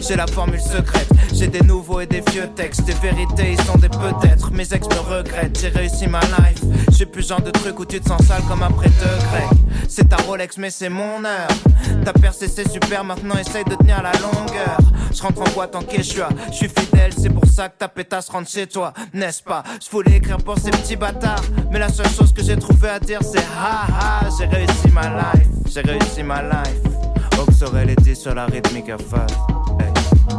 J'ai 0.00 0.16
la 0.16 0.26
formule 0.26 0.60
secrète, 0.60 1.08
j'ai 1.32 1.46
des 1.46 1.62
nouveaux 1.62 2.00
et 2.00 2.06
des 2.06 2.22
vieux 2.30 2.48
textes, 2.54 2.84
des 2.84 2.92
vérités, 2.94 3.52
ils 3.52 3.62
sont 3.62 3.78
des 3.78 3.88
peut-être. 3.88 4.52
Mes 4.52 4.72
ex 4.72 4.86
me 4.86 5.00
regrettent, 5.00 5.58
j'ai 5.58 5.68
réussi 5.68 6.06
ma 6.06 6.20
life. 6.20 6.62
J'ai 6.90 7.06
plus 7.06 7.26
genre 7.26 7.40
de 7.40 7.50
truc 7.50 7.78
où 7.78 7.84
tu 7.84 8.00
te 8.00 8.08
sens 8.08 8.22
sale 8.26 8.42
comme 8.48 8.62
après 8.62 8.88
deux 8.88 9.18
grecs. 9.30 9.88
C'est 9.88 10.08
ta 10.08 10.16
Rolex, 10.16 10.58
mais 10.58 10.70
c'est 10.70 10.88
mon 10.90 11.24
heure. 11.24 11.48
Ta 12.04 12.12
percé, 12.12 12.48
c'est 12.48 12.68
super, 12.68 13.02
maintenant 13.04 13.36
essaye 13.36 13.64
de 13.64 13.74
tenir 13.76 14.02
la 14.02 14.12
longueur. 14.12 14.78
Je 15.12 15.22
rentre 15.22 15.42
en 15.42 15.54
boîte 15.54 15.76
en 15.76 15.82
quechua, 15.82 16.28
je 16.50 16.56
suis 16.56 16.68
fidèle, 16.68 17.12
c'est 17.16 17.30
pour 17.30 17.46
ça 17.46 17.68
que 17.68 17.78
ta 17.78 17.88
pétasse 17.88 18.28
rentre 18.28 18.50
chez 18.50 18.66
toi, 18.66 18.92
n'est-ce 19.12 19.42
pas? 19.42 19.62
Je 19.84 19.88
voulais 19.90 20.16
écrire 20.16 20.38
pour 20.38 20.58
ces 20.58 20.70
petits 20.70 20.96
bâtards, 20.96 21.44
mais 21.70 21.78
la 21.78 21.88
seule 21.88 22.08
chose 22.08 22.32
que 22.32 22.42
j'ai 22.42 22.56
trouvé 22.56 22.88
à 22.88 22.98
dire 22.98 23.20
c'est 23.22 23.38
ha 23.38 23.86
ha, 23.88 24.28
j'ai 24.36 24.46
réussi 24.46 24.88
ma 24.92 25.02
life, 25.02 25.46
j'ai 25.72 25.82
réussi 25.82 26.22
ma 26.24 26.42
life. 26.42 26.93
Ox 27.54 27.62
aurait 27.62 27.86
l'été 27.86 28.14
sur 28.14 28.34
la 28.34 28.46
rythmique 28.46 28.88
à 28.88 28.98
face. 28.98 29.32
Hey, 29.78 29.92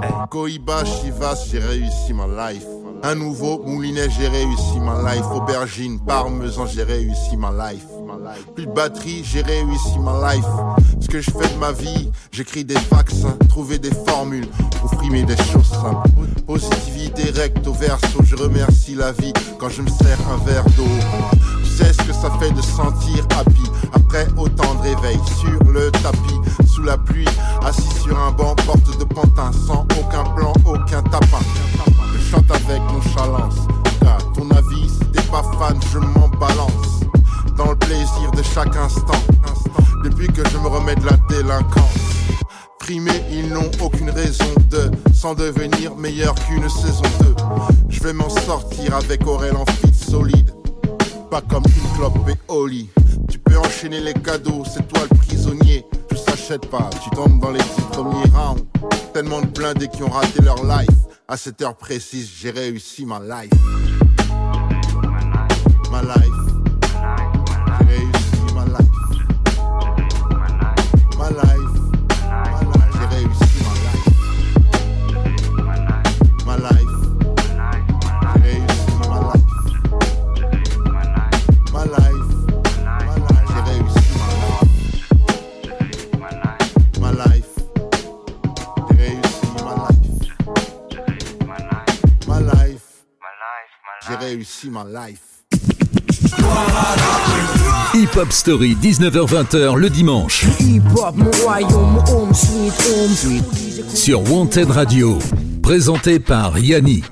hey. 0.04 0.12
Koiba, 0.30 0.84
Chivas, 0.86 1.46
j'ai 1.50 1.60
réussi 1.60 2.14
ma 2.14 2.52
life. 2.52 2.66
Un 3.04 3.16
nouveau 3.16 3.62
moulinet, 3.64 4.10
j'ai 4.10 4.28
réussi 4.28 4.80
ma 4.80 5.14
life. 5.14 5.26
Aubergine, 5.32 6.00
parmesan, 6.00 6.66
j'ai 6.68 6.84
réussi 6.84 7.38
ma 7.38 7.52
life. 7.52 7.86
Plus 8.56 8.66
de 8.66 8.72
batterie, 8.72 9.24
j'ai 9.24 9.42
réussi 9.42 10.00
ma 10.00 10.34
life. 10.34 10.46
Ce 11.00 11.08
que 11.08 11.22
je 11.22 11.32
fais 11.32 11.54
de 11.54 11.60
ma 11.60 11.72
vie, 11.72 12.10
j'écris 12.32 12.66
des 12.66 12.78
vaccins, 12.92 13.38
trouver 13.50 13.78
des 13.78 13.94
formules 14.08 14.48
pour 14.80 14.92
frimer 14.96 15.24
des 15.24 15.38
choses 15.38 15.70
simples. 15.70 16.10
Positivité 16.48 17.32
recto 17.32 17.74
verso, 17.74 18.24
je 18.24 18.36
remercie 18.36 18.96
la 18.96 19.12
vie 19.12 19.34
quand 19.60 19.70
je 19.70 19.82
me 19.82 19.90
sers 19.90 20.18
un 20.30 20.44
verre 20.46 20.66
d'eau. 20.76 21.55
Sais 21.76 21.92
ce 21.92 22.08
que 22.08 22.14
ça 22.14 22.32
fait 22.40 22.52
de 22.52 22.62
sentir 22.62 23.26
happy 23.38 23.70
après 23.92 24.26
autant 24.38 24.76
de 24.76 24.84
réveil 24.84 25.20
sur 25.38 25.62
le 25.70 25.92
tapis, 25.92 26.40
sous 26.66 26.84
la 26.84 26.98
pluie, 26.98 27.28
assis 27.66 28.02
sur 28.02 28.18
un 28.18 28.32
banc, 28.32 28.56
porte 28.66 28.98
de 28.98 29.04
pantin, 29.04 29.52
sans 29.52 29.86
aucun 30.00 30.24
plan, 30.36 30.54
aucun 30.66 31.02
tapin. 31.04 31.44
Je 32.14 32.32
chante 32.32 32.50
avec 32.50 32.82
nonchalance, 32.94 33.56
ton 34.36 34.50
avis, 34.52 34.90
t'es 35.12 35.22
pas 35.24 35.44
fan, 35.60 35.78
je 35.92 36.00
m'en 36.00 36.30
balance. 36.40 37.02
Dans 37.58 37.72
le 37.72 37.76
plaisir 37.76 38.32
de 38.34 38.42
chaque 38.42 38.76
instant, 38.78 39.20
depuis 40.02 40.28
que 40.28 40.48
je 40.50 40.58
me 40.58 40.68
remets 40.68 40.96
de 40.96 41.06
la 41.06 41.18
délinquance. 41.28 41.84
Primés, 42.80 43.22
ils 43.32 43.50
n'ont 43.50 43.72
aucune 43.82 44.12
raison 44.12 44.46
de 44.70 44.92
s'en 45.14 45.34
devenir 45.34 45.94
meilleur 45.98 46.36
qu'une 46.36 46.70
saison 46.70 47.04
2. 47.20 47.36
Je 47.90 48.00
vais 48.02 48.14
m'en 48.14 48.30
sortir 48.30 48.96
avec 48.96 49.28
Aurel 49.28 49.58
en 49.58 49.66
fit 49.66 49.94
solide. 49.94 50.55
Pas 51.36 51.42
comme 51.42 51.66
une 51.66 51.98
clope 51.98 52.30
et 52.30 52.38
Oli. 52.48 52.90
Tu 53.30 53.38
peux 53.40 53.58
enchaîner 53.58 54.00
les 54.00 54.14
cadeaux, 54.14 54.64
c'est 54.64 54.88
toi 54.88 55.02
le 55.12 55.18
prisonnier. 55.18 55.86
Tout 56.08 56.16
s'achète 56.16 56.66
pas, 56.70 56.90
tu 57.04 57.10
tombes 57.10 57.42
dans 57.42 57.52
les 57.52 57.60
dix 57.60 57.82
premiers 57.92 58.24
rounds. 58.34 58.64
Tellement 59.14 59.42
de 59.42 59.48
blindés 59.48 59.90
qui 59.90 60.02
ont 60.04 60.10
raté 60.10 60.42
leur 60.42 60.64
life. 60.64 60.88
À 61.28 61.36
cette 61.36 61.62
heure 61.62 61.76
précise, 61.76 62.32
j'ai 62.40 62.52
réussi 62.52 63.06
ma 63.06 63.20
life. 63.20 63.52
Ma 65.92 66.04
life. 66.04 66.45
Life. 94.50 95.42
Hip 97.96 98.16
Hop 98.16 98.32
Story, 98.32 98.78
19h-20h 98.80 99.76
le 99.76 99.90
dimanche. 99.90 100.46
Sur 103.96 104.32
Wanted 104.32 104.70
Radio. 104.70 105.18
Présenté 105.64 106.20
par 106.20 106.60
Yannick. 106.60 107.06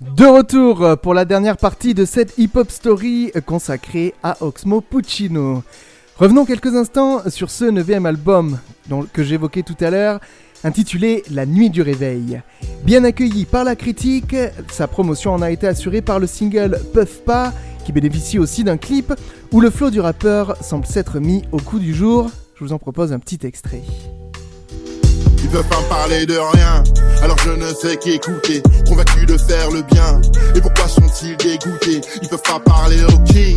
De 0.00 0.24
retour 0.26 0.98
pour 1.00 1.14
la 1.14 1.24
dernière 1.24 1.58
partie 1.58 1.94
de 1.94 2.04
cette 2.04 2.34
hip-hop 2.36 2.68
story 2.72 3.30
consacrée 3.46 4.14
à 4.24 4.36
Oxmo 4.40 4.80
Puccino. 4.80 5.62
Revenons 6.18 6.44
quelques 6.44 6.74
instants 6.74 7.20
sur 7.30 7.50
ce 7.50 7.66
9 7.66 8.04
album 8.04 8.58
dont- 8.88 9.06
que 9.12 9.22
j'évoquais 9.22 9.62
tout 9.62 9.76
à 9.80 9.90
l'heure, 9.90 10.18
intitulé 10.64 11.22
La 11.30 11.46
nuit 11.46 11.70
du 11.70 11.82
réveil. 11.82 12.40
Bien 12.84 13.04
accueilli 13.04 13.44
par 13.44 13.64
la 13.64 13.76
critique, 13.76 14.36
sa 14.70 14.86
promotion 14.86 15.32
en 15.32 15.42
a 15.42 15.50
été 15.50 15.66
assurée 15.66 16.02
par 16.02 16.18
le 16.18 16.26
single 16.26 16.80
Puff 16.92 17.22
Pas, 17.24 17.52
qui 17.84 17.92
bénéficie 17.92 18.38
aussi 18.38 18.64
d'un 18.64 18.76
clip 18.76 19.12
où 19.52 19.60
le 19.60 19.70
flow 19.70 19.90
du 19.90 20.00
rappeur 20.00 20.56
semble 20.62 20.86
s'être 20.86 21.20
mis 21.20 21.42
au 21.52 21.58
coup 21.58 21.78
du 21.78 21.94
jour. 21.94 22.30
Je 22.54 22.64
vous 22.64 22.72
en 22.72 22.78
propose 22.78 23.12
un 23.12 23.18
petit 23.18 23.46
extrait. 23.46 23.82
Ils 25.46 25.52
peuvent 25.52 25.68
pas 25.68 25.80
me 25.80 25.88
parler 25.88 26.26
de 26.26 26.36
rien, 26.36 26.82
alors 27.22 27.36
je 27.44 27.50
ne 27.50 27.72
sais 27.72 27.96
qu'écouter, 27.98 28.60
convaincu 28.88 29.26
de 29.26 29.38
faire 29.38 29.70
le 29.70 29.82
bien. 29.82 30.20
Et 30.56 30.60
pourquoi 30.60 30.88
sont-ils 30.88 31.36
dégoûtés? 31.36 32.00
Ils 32.20 32.28
peuvent 32.28 32.42
pas 32.42 32.58
parler 32.58 33.00
au 33.04 33.18
king, 33.20 33.56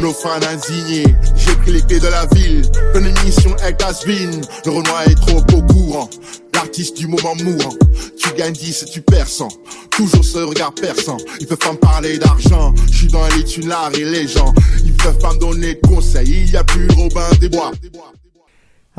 nos 0.00 0.12
fans 0.12 0.38
indignés. 0.40 1.16
J'ai 1.34 1.56
pris 1.56 1.72
les 1.72 1.82
clés 1.82 1.98
de 1.98 2.06
la 2.06 2.26
ville, 2.26 2.62
une 2.94 3.06
émission 3.08 3.56
avec 3.60 3.82
Asbin. 3.82 4.40
Le 4.64 4.70
Renoir 4.70 5.02
est 5.08 5.16
trop 5.16 5.38
au 5.52 5.62
courant, 5.62 6.08
l'artiste 6.54 6.96
du 6.96 7.08
moment 7.08 7.34
mourant. 7.42 7.74
Tu 8.16 8.32
gagnes 8.34 8.52
10 8.52 8.84
et 8.84 8.86
tu 8.86 9.02
perds 9.02 9.26
100, 9.26 9.48
toujours 9.90 10.24
ce 10.24 10.38
regard 10.38 10.72
perçant. 10.72 11.16
Ils 11.40 11.48
peuvent 11.48 11.58
pas 11.58 11.72
me 11.72 11.78
parler 11.78 12.18
d'argent, 12.18 12.72
je 12.86 12.98
suis 12.98 13.08
dans 13.08 13.26
les 13.26 13.66
l'art 13.66 13.90
et 13.94 14.04
les 14.04 14.28
gens. 14.28 14.54
Ils 14.84 14.94
peuvent 14.94 15.18
pas 15.18 15.34
me 15.34 15.40
donner 15.40 15.74
de 15.74 15.80
conseils, 15.88 16.44
il 16.44 16.52
y 16.52 16.56
a 16.56 16.62
plus 16.62 16.86
Robin 16.96 17.28
des 17.40 17.48
Bois. 17.48 17.72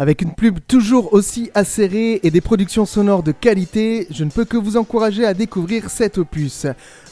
Avec 0.02 0.24
une 0.24 0.34
pub 0.34 0.58
toujours 0.68 1.14
aussi 1.14 1.52
acérée 1.54 2.22
et 2.24 2.32
des 2.32 2.42
productions 2.42 2.88
sonores 2.88 3.22
de 3.22 3.32
qualité, 3.32 4.08
je 4.10 4.24
ne 4.24 4.32
peux 4.32 4.46
que 4.46 4.58
vous 4.58 4.76
encourager 4.76 5.28
à 5.28 5.36
découvrir 5.36 5.92
cet 5.92 6.18
opus. 6.18 6.66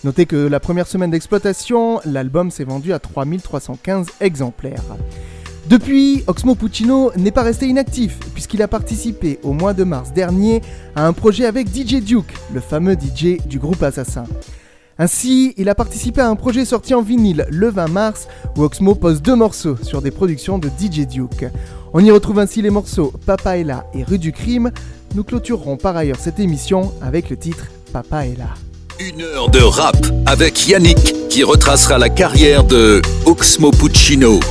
Notez 0.04 0.26
que 0.26 0.36
la 0.36 0.60
première 0.60 0.88
semaine 0.88 1.12
d'exploitation, 1.12 2.02
l'album 2.04 2.50
s'est 2.50 2.64
vendu 2.64 2.92
à 2.92 2.98
3315 2.98 4.08
exemplaires. 4.22 4.82
Depuis, 5.68 6.24
Oxmo 6.26 6.56
Puccino 6.56 7.12
n'est 7.16 7.30
pas 7.30 7.44
resté 7.44 7.68
inactif, 7.68 8.18
puisqu'il 8.34 8.64
a 8.64 8.68
participé 8.68 9.38
au 9.44 9.54
mois 9.54 9.76
de 9.76 9.84
mars 9.84 10.12
dernier 10.12 10.64
à 10.96 11.06
un 11.06 11.14
projet 11.14 11.46
avec 11.46 11.68
DJ 11.68 12.02
Duke, 12.02 12.34
le 12.52 12.60
fameux 12.60 12.96
DJ 12.96 13.38
du 13.46 13.60
groupe 13.60 13.84
Assassin. 13.84 14.24
Ainsi, 15.02 15.54
il 15.56 15.70
a 15.70 15.76
participé 15.76 16.20
à 16.20 16.28
un 16.28 16.36
projet 16.36 16.66
sorti 16.66 16.94
en 16.94 17.02
vinyle 17.02 17.46
le 17.50 17.70
20 17.70 17.88
mars 17.88 18.28
où 18.58 18.64
Oxmo 18.64 18.96
pose 18.96 19.22
deux 19.22 19.36
morceaux 19.36 19.78
sur 19.82 20.02
des 20.02 20.12
productions 20.12 20.58
de 20.60 20.68
DJ 20.68 21.08
Duke. 21.08 21.46
On 21.94 22.04
y 22.04 22.12
retrouve 22.12 22.38
ainsi 22.40 22.62
les 22.62 22.70
morceaux 22.70 23.14
Papa 23.26 23.58
est 23.58 23.64
là 23.64 23.86
et 23.94 24.04
Rue 24.04 24.20
du 24.20 24.34
crime. 24.34 24.72
Nous 25.16 25.24
clôturerons 25.24 25.78
par 25.78 25.96
ailleurs 25.96 26.20
cette 26.20 26.42
émission 26.42 26.92
avec 27.02 27.30
le 27.30 27.38
titre 27.38 27.68
Papa 27.94 28.26
est 28.26 28.38
là. 28.38 28.50
Une 29.00 29.22
heure 29.22 29.50
de 29.50 29.62
rap 29.62 29.96
avec 30.26 30.68
Yannick 30.68 31.30
qui 31.30 31.44
retracera 31.44 31.98
la 31.98 32.10
carrière 32.10 32.66
de 32.66 33.02
Oxmo 33.26 33.72
Puccino. 33.72 34.42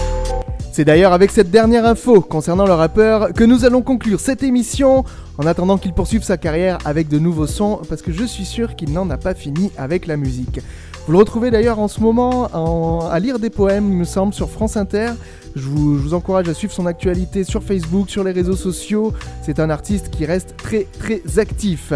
C'est 0.79 0.85
d'ailleurs 0.85 1.12
avec 1.12 1.33
cette 1.33 1.51
dernière 1.51 1.85
info 1.85 2.20
concernant 2.20 2.64
le 2.64 2.72
rappeur 2.72 3.33
que 3.33 3.43
nous 3.43 3.64
allons 3.64 3.83
conclure 3.83 4.20
cette 4.20 4.45
émission 4.45 5.03
en 5.37 5.45
attendant 5.45 5.76
qu'il 5.76 5.93
poursuive 5.93 6.22
sa 6.22 6.37
carrière 6.37 6.79
avec 6.85 7.09
de 7.09 7.18
nouveaux 7.18 7.49
sons 7.49 7.81
parce 7.89 8.01
que 8.01 8.12
je 8.12 8.22
suis 8.22 8.45
sûr 8.45 8.76
qu'il 8.76 8.93
n'en 8.93 9.11
a 9.11 9.16
pas 9.16 9.35
fini 9.35 9.72
avec 9.76 10.07
la 10.07 10.16
musique. 10.16 10.61
Vous 11.05 11.11
le 11.11 11.18
retrouvez 11.18 11.51
d'ailleurs 11.51 11.81
en 11.81 11.89
ce 11.89 11.99
moment 11.99 12.49
en- 12.53 13.09
à 13.09 13.18
lire 13.18 13.41
des 13.41 13.51
poèmes, 13.51 13.91
il 13.91 13.99
me 13.99 14.05
semble, 14.05 14.33
sur 14.33 14.51
France 14.51 14.76
Inter. 14.76 15.09
Je 15.57 15.62
vous, 15.62 15.97
je 15.99 16.01
vous 16.05 16.14
encourage 16.14 16.49
à 16.49 16.55
suivre 16.55 16.72
son 16.72 16.87
actualité 16.87 17.43
sur 17.43 17.64
Facebook, 17.64 18.09
sur 18.09 18.22
les 18.22 18.31
réseaux 18.31 18.55
sociaux. 18.55 19.12
C'est 19.43 19.59
un 19.59 19.70
artiste 19.70 20.11
qui 20.11 20.26
reste 20.26 20.55
très 20.57 20.87
très 21.01 21.41
actif. 21.41 21.93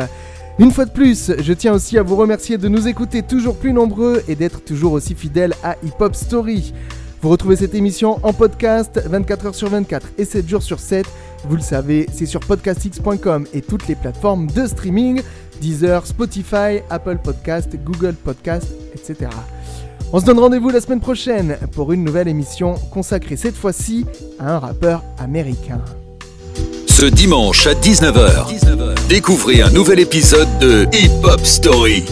Une 0.58 0.72
fois 0.72 0.86
de 0.86 0.90
plus, 0.90 1.30
je 1.38 1.52
tiens 1.52 1.72
aussi 1.72 1.98
à 1.98 2.02
vous 2.02 2.16
remercier 2.16 2.58
de 2.58 2.66
nous 2.66 2.88
écouter 2.88 3.22
toujours 3.22 3.54
plus 3.54 3.72
nombreux 3.72 4.24
et 4.26 4.34
d'être 4.34 4.64
toujours 4.64 4.94
aussi 4.94 5.14
fidèles 5.14 5.54
à 5.62 5.76
Hip 5.84 5.92
Hop 6.00 6.16
Story. 6.16 6.74
Vous 7.22 7.28
retrouvez 7.28 7.54
cette 7.54 7.76
émission 7.76 8.18
en 8.24 8.32
podcast 8.32 9.00
24h 9.08 9.54
sur 9.54 9.68
24 9.68 10.08
et 10.18 10.24
7 10.24 10.48
jours 10.48 10.62
sur 10.62 10.80
7. 10.80 11.06
Vous 11.48 11.54
le 11.54 11.62
savez, 11.62 12.08
c'est 12.12 12.26
sur 12.26 12.40
podcastx.com 12.40 13.46
et 13.54 13.62
toutes 13.62 13.86
les 13.86 13.94
plateformes 13.94 14.48
de 14.48 14.66
streaming, 14.66 15.22
Deezer, 15.60 16.04
Spotify, 16.04 16.80
Apple 16.90 17.18
Podcast, 17.22 17.70
Google 17.84 18.14
Podcast, 18.14 18.66
etc. 18.92 19.30
On 20.12 20.18
se 20.18 20.24
donne 20.24 20.40
rendez-vous 20.40 20.70
la 20.70 20.80
semaine 20.80 20.98
prochaine 20.98 21.58
pour 21.76 21.92
une 21.92 22.02
nouvelle 22.02 22.26
émission 22.26 22.74
consacrée 22.90 23.36
cette 23.36 23.56
fois-ci 23.56 24.04
à 24.40 24.56
un 24.56 24.58
rappeur 24.58 25.04
américain. 25.18 25.80
Ce 26.88 27.06
dimanche 27.06 27.68
à 27.68 27.74
19h, 27.74 29.06
découvrez 29.08 29.62
un 29.62 29.70
nouvel 29.70 30.00
épisode 30.00 30.48
de 30.60 30.88
Hip 30.92 31.24
Hop 31.24 31.40
Story. 31.44 32.02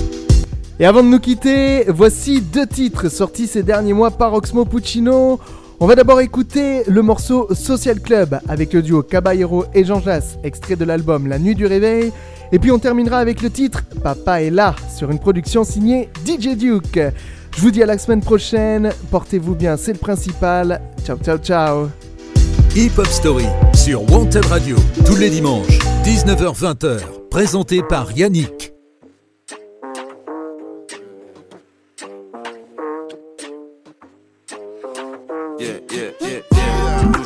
Et 0.81 0.87
avant 0.87 1.03
de 1.03 1.09
nous 1.09 1.21
quitter, 1.21 1.85
voici 1.89 2.41
deux 2.41 2.67
titres 2.67 3.11
sortis 3.11 3.47
ces 3.47 3.63
derniers 3.63 3.93
mois 3.93 4.11
par 4.11 4.33
Oxmo 4.33 4.65
Puccino. 4.65 5.39
On 5.79 5.87
va 5.87 5.95
d'abord 5.95 6.23
écouter 6.23 6.85
le 6.87 7.03
morceau 7.03 7.55
Social 7.55 8.01
Club 8.01 8.41
avec 8.49 8.73
le 8.73 8.81
duo 8.81 9.03
Caballero 9.03 9.67
et 9.75 9.85
Jean 9.85 10.01
Jass, 10.01 10.39
extrait 10.43 10.77
de 10.77 10.87
l'album 10.87 11.27
La 11.27 11.39
Nuit 11.39 11.55
du 11.55 11.67
Réveil. 11.67 12.13
Et 12.51 12.59
puis 12.59 12.71
on 12.71 12.79
terminera 12.79 13.19
avec 13.19 13.43
le 13.43 13.51
titre 13.51 13.85
Papa 14.03 14.41
est 14.41 14.49
là 14.49 14.75
sur 14.97 15.11
une 15.11 15.19
production 15.19 15.65
signée 15.65 16.09
DJ 16.25 16.57
Duke. 16.57 16.99
Je 17.55 17.61
vous 17.61 17.71
dis 17.71 17.83
à 17.83 17.87
la 17.87 17.99
semaine 17.99 18.23
prochaine, 18.23 18.91
portez-vous 19.11 19.55
bien, 19.55 19.77
c'est 19.77 19.93
le 19.93 19.99
principal. 19.99 20.81
Ciao 21.05 21.19
ciao 21.19 21.37
ciao 21.37 21.89
Hip 22.75 22.93
Hop 22.97 23.07
Story 23.07 23.47
sur 23.75 24.11
Wanted 24.11 24.47
Radio 24.47 24.77
tous 25.05 25.17
les 25.17 25.29
dimanches 25.29 25.79
19h-20h 26.05 27.01
présenté 27.29 27.83
par 27.83 28.13
Yannick. 28.13 28.70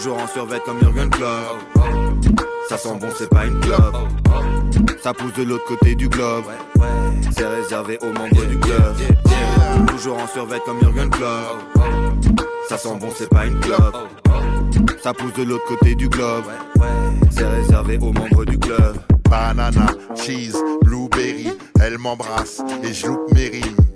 Toujours 0.05 0.21
en 0.21 0.27
survêt 0.27 0.61
comme 0.67 0.79
Jurgen 0.81 1.09
Klopp. 1.09 1.81
Ça 2.69 2.77
sent 2.77 2.95
bon, 3.01 3.09
c'est 3.17 3.31
pas 3.31 3.47
une 3.47 3.59
clope. 3.61 3.97
Ça 5.03 5.15
pousse 5.15 5.33
de 5.33 5.45
l'autre 5.45 5.65
côté 5.65 5.95
du 5.95 6.11
globe. 6.11 6.45
C'est 7.31 7.47
réservé 7.47 7.99
aux 8.03 8.13
membres 8.13 8.45
du 8.45 8.59
club. 8.59 8.95
Toujours 9.87 10.19
en 10.19 10.27
survêt 10.27 10.61
comme 10.67 10.79
Jurgen 10.81 11.09
Klopp. 11.09 12.37
Ça 12.69 12.77
sent 12.77 12.99
bon, 13.01 13.09
c'est 13.17 13.31
pas 13.31 13.47
une 13.47 13.59
clope. 13.61 13.97
Ça 15.03 15.15
pousse 15.15 15.33
de 15.39 15.45
l'autre 15.45 15.65
côté 15.65 15.95
du 15.95 16.11
globe. 16.11 16.45
C'est 17.31 17.49
réservé 17.49 17.97
aux 17.97 18.13
membres 18.13 18.45
du 18.45 18.59
club. 18.59 18.99
Banana, 19.31 19.87
cheese, 20.15 20.59
blueberry, 20.83 21.57
elle 21.81 21.97
m'embrasse 21.97 22.61
et 22.83 22.93
je 22.93 23.07
loupe 23.07 23.33
mes 23.33 23.49
rimes. 23.49 23.94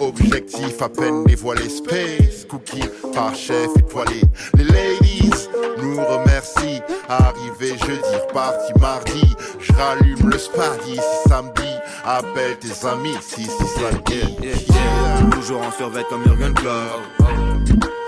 Objectif 0.00 0.80
à 0.80 0.88
peine 0.88 1.24
dévoilé, 1.24 1.68
space, 1.68 2.44
cookie 2.48 2.88
par 3.12 3.34
chef 3.34 3.68
étoilé. 3.76 4.20
Les 4.56 4.64
ladies 4.64 5.48
nous 5.82 5.96
remercient. 5.96 6.82
Arrivé 7.08 7.76
jeudi, 7.86 8.16
reparti 8.28 8.72
mardi. 8.80 9.36
Je 9.60 9.72
rallume 9.72 10.30
le 10.30 10.38
spadi 10.38 10.94
si 10.94 11.28
samedi. 11.28 11.68
Appelle 12.04 12.56
tes 12.58 12.86
amis 12.86 13.16
si 13.20 13.44
c'est 13.44 13.80
samedi. 13.80 14.36
Yeah, 14.40 14.50
yeah. 14.50 15.30
Toujours 15.32 15.62
en 15.62 15.72
survêt 15.72 16.04
comme 16.08 16.22
Jurgen 16.24 16.54
Klopp. 16.54 17.02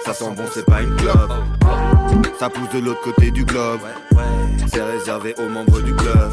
Ça 0.04 0.14
sent 0.14 0.30
bon, 0.36 0.44
c'est 0.54 0.66
pas 0.66 0.82
une 0.82 0.94
clope. 0.96 1.32
Ça 2.38 2.48
pousse 2.48 2.70
de 2.72 2.78
l'autre 2.78 3.02
côté 3.02 3.30
du 3.30 3.44
globe. 3.44 3.80
C'est 4.72 4.82
réservé 4.82 5.34
aux 5.38 5.48
membres 5.48 5.80
du 5.80 5.94
club. 5.94 6.30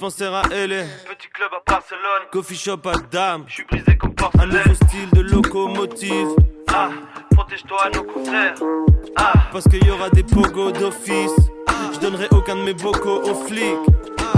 Dispensaire 0.00 0.32
à 0.34 0.42
LA, 0.48 0.84
petit 1.10 1.28
club 1.28 1.50
à 1.52 1.62
Barcelone, 1.70 2.22
coffee 2.32 2.56
shop 2.56 2.78
à 2.86 2.92
Dame, 3.12 3.44
je 3.46 3.52
suis 3.52 3.64
brisé 3.64 3.98
comme 3.98 4.14
porcelaine. 4.14 4.50
Un 4.50 4.56
nouveau 4.56 4.74
style 4.74 5.10
de 5.12 5.20
locomotive. 5.20 6.28
Ah, 6.72 6.88
protège-toi 7.32 7.84
à 7.84 7.90
nos 7.90 8.04
contraires. 8.04 8.54
Ah, 9.16 9.34
parce 9.52 9.68
qu'il 9.68 9.84
y 9.84 9.90
aura 9.90 10.08
des 10.08 10.22
pogos 10.22 10.72
d'office. 10.72 11.36
Je 11.92 11.98
donnerai 11.98 12.28
aucun 12.30 12.56
de 12.56 12.62
mes 12.62 12.72
bocaux 12.72 13.20
aux 13.24 13.34
flics. 13.46 13.76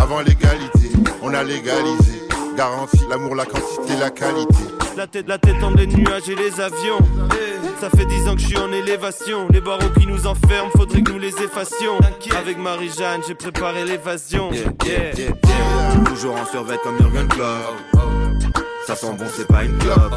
Avant 0.01 0.19
l'égalité, 0.23 0.91
on 1.23 1.33
a 1.33 1.45
légalisé. 1.45 2.23
Garantie, 2.57 3.05
l'amour, 3.09 3.37
la 3.37 3.45
quantité, 3.45 3.95
la 4.01 4.11
qualité. 4.11 4.65
La 4.97 5.07
tête, 5.07 5.27
la 5.27 5.39
tête 5.39 5.63
entre 5.63 5.79
les 5.79 5.87
nuages 5.87 6.29
et 6.29 6.35
les 6.35 6.61
avions. 6.61 6.99
Ça 7.81 7.89
fait 7.91 8.05
dix 8.07 8.29
ans 8.29 8.35
que 8.35 8.41
je 8.41 8.47
suis 8.47 8.59
en 8.59 8.71
élévation. 8.73 9.49
Les 9.51 9.61
barreaux 9.61 9.89
qui 9.99 10.07
nous 10.07 10.27
enferment, 10.27 10.71
faudrait 10.77 11.03
que 11.03 11.13
nous 11.13 11.19
les 11.19 11.35
effacions. 11.43 11.99
Avec 12.39 12.59
Marie-Jeanne, 12.59 13.23
j'ai 13.27 13.35
préparé 13.35 13.85
l'évasion. 13.85 14.51
Toujours 16.07 16.37
en 16.37 16.45
survêt 16.47 16.79
comme 16.83 16.99
Jurgen 16.99 17.27
Klopp. 17.29 18.05
Ça 18.87 18.95
sent 18.95 19.15
bon, 19.19 19.25
c'est 19.35 19.49
pas 19.49 19.65
une 19.65 19.79
clope. 19.79 20.15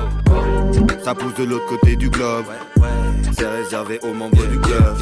Ça 1.03 1.15
pousse 1.15 1.35
de 1.35 1.45
l'autre 1.45 1.65
côté 1.67 1.95
du 1.95 2.09
globe. 2.09 2.45
C'est 3.37 3.47
réservé 3.47 3.99
aux 4.03 4.13
membres 4.13 4.45
du 4.47 4.59
club. 4.59 4.97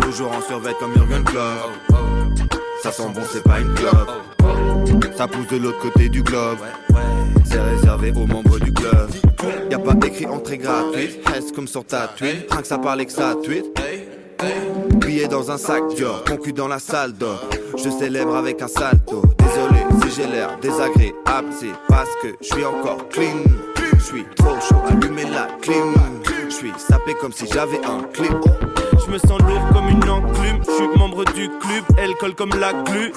Toujours 0.00 0.32
en 0.32 0.40
survêt 0.40 0.74
comme 0.80 0.94
Jurgen 0.94 1.24
Klopp. 1.24 2.47
Ça 2.82 2.92
sent 2.92 3.08
bon, 3.14 3.22
c'est 3.30 3.42
pas 3.42 3.60
une 3.60 3.74
clope. 3.74 4.10
Ça 5.16 5.26
pousse 5.26 5.48
de 5.48 5.56
l'autre 5.56 5.80
côté 5.80 6.08
du 6.08 6.22
globe. 6.22 6.58
C'est 7.44 7.60
réservé 7.60 8.12
aux 8.12 8.26
membres 8.26 8.58
du 8.60 8.72
club. 8.72 9.10
Y 9.70 9.74
a 9.74 9.78
pas 9.78 9.94
écrit 10.06 10.26
entrée 10.26 10.58
gratuite. 10.58 11.20
Reste 11.26 11.54
comme 11.54 11.66
sur 11.66 11.84
ta 11.84 12.08
tweet? 12.08 12.46
Rien 12.50 12.60
que 12.60 12.66
ça 12.66 12.78
parle 12.78 13.04
que 13.04 13.12
ça 13.12 13.34
tweet. 13.42 13.66
Billet 14.96 15.26
dans 15.26 15.50
un 15.50 15.58
sac 15.58 15.82
Dior, 15.96 16.22
concu 16.24 16.52
dans 16.52 16.68
la 16.68 16.78
salle 16.78 17.12
d'or. 17.12 17.40
Je 17.76 17.90
célèbre 17.90 18.36
avec 18.36 18.62
un 18.62 18.68
salto. 18.68 19.22
Désolé 19.38 19.84
si 20.02 20.20
j'ai 20.20 20.28
l'air 20.28 20.56
désagréable, 20.60 21.48
c'est 21.58 21.74
parce 21.88 22.10
que 22.22 22.28
je 22.40 22.46
suis 22.46 22.64
encore 22.64 23.08
clean. 23.08 23.42
Je 23.96 24.04
suis 24.04 24.24
trop 24.36 24.54
chaud, 24.60 24.80
allumez 24.88 25.24
la 25.24 25.48
clim. 25.60 25.94
Je 26.48 26.54
suis 26.54 26.72
sapé 26.78 27.14
comme 27.20 27.32
si 27.32 27.46
j'avais 27.52 27.80
un 27.84 28.02
clip. 28.12 28.36
Je 29.08 29.12
me 29.14 29.18
sens 29.18 29.40
lourd 29.40 29.66
comme 29.72 29.88
une 29.88 30.10
enclume. 30.10 30.60
Je 30.66 30.70
suis 30.70 30.98
membre 30.98 31.24
du 31.24 31.48
club, 31.48 31.84
elle 31.96 32.14
colle 32.16 32.34
comme 32.34 32.50
la 32.60 32.74
glu. 32.74 33.10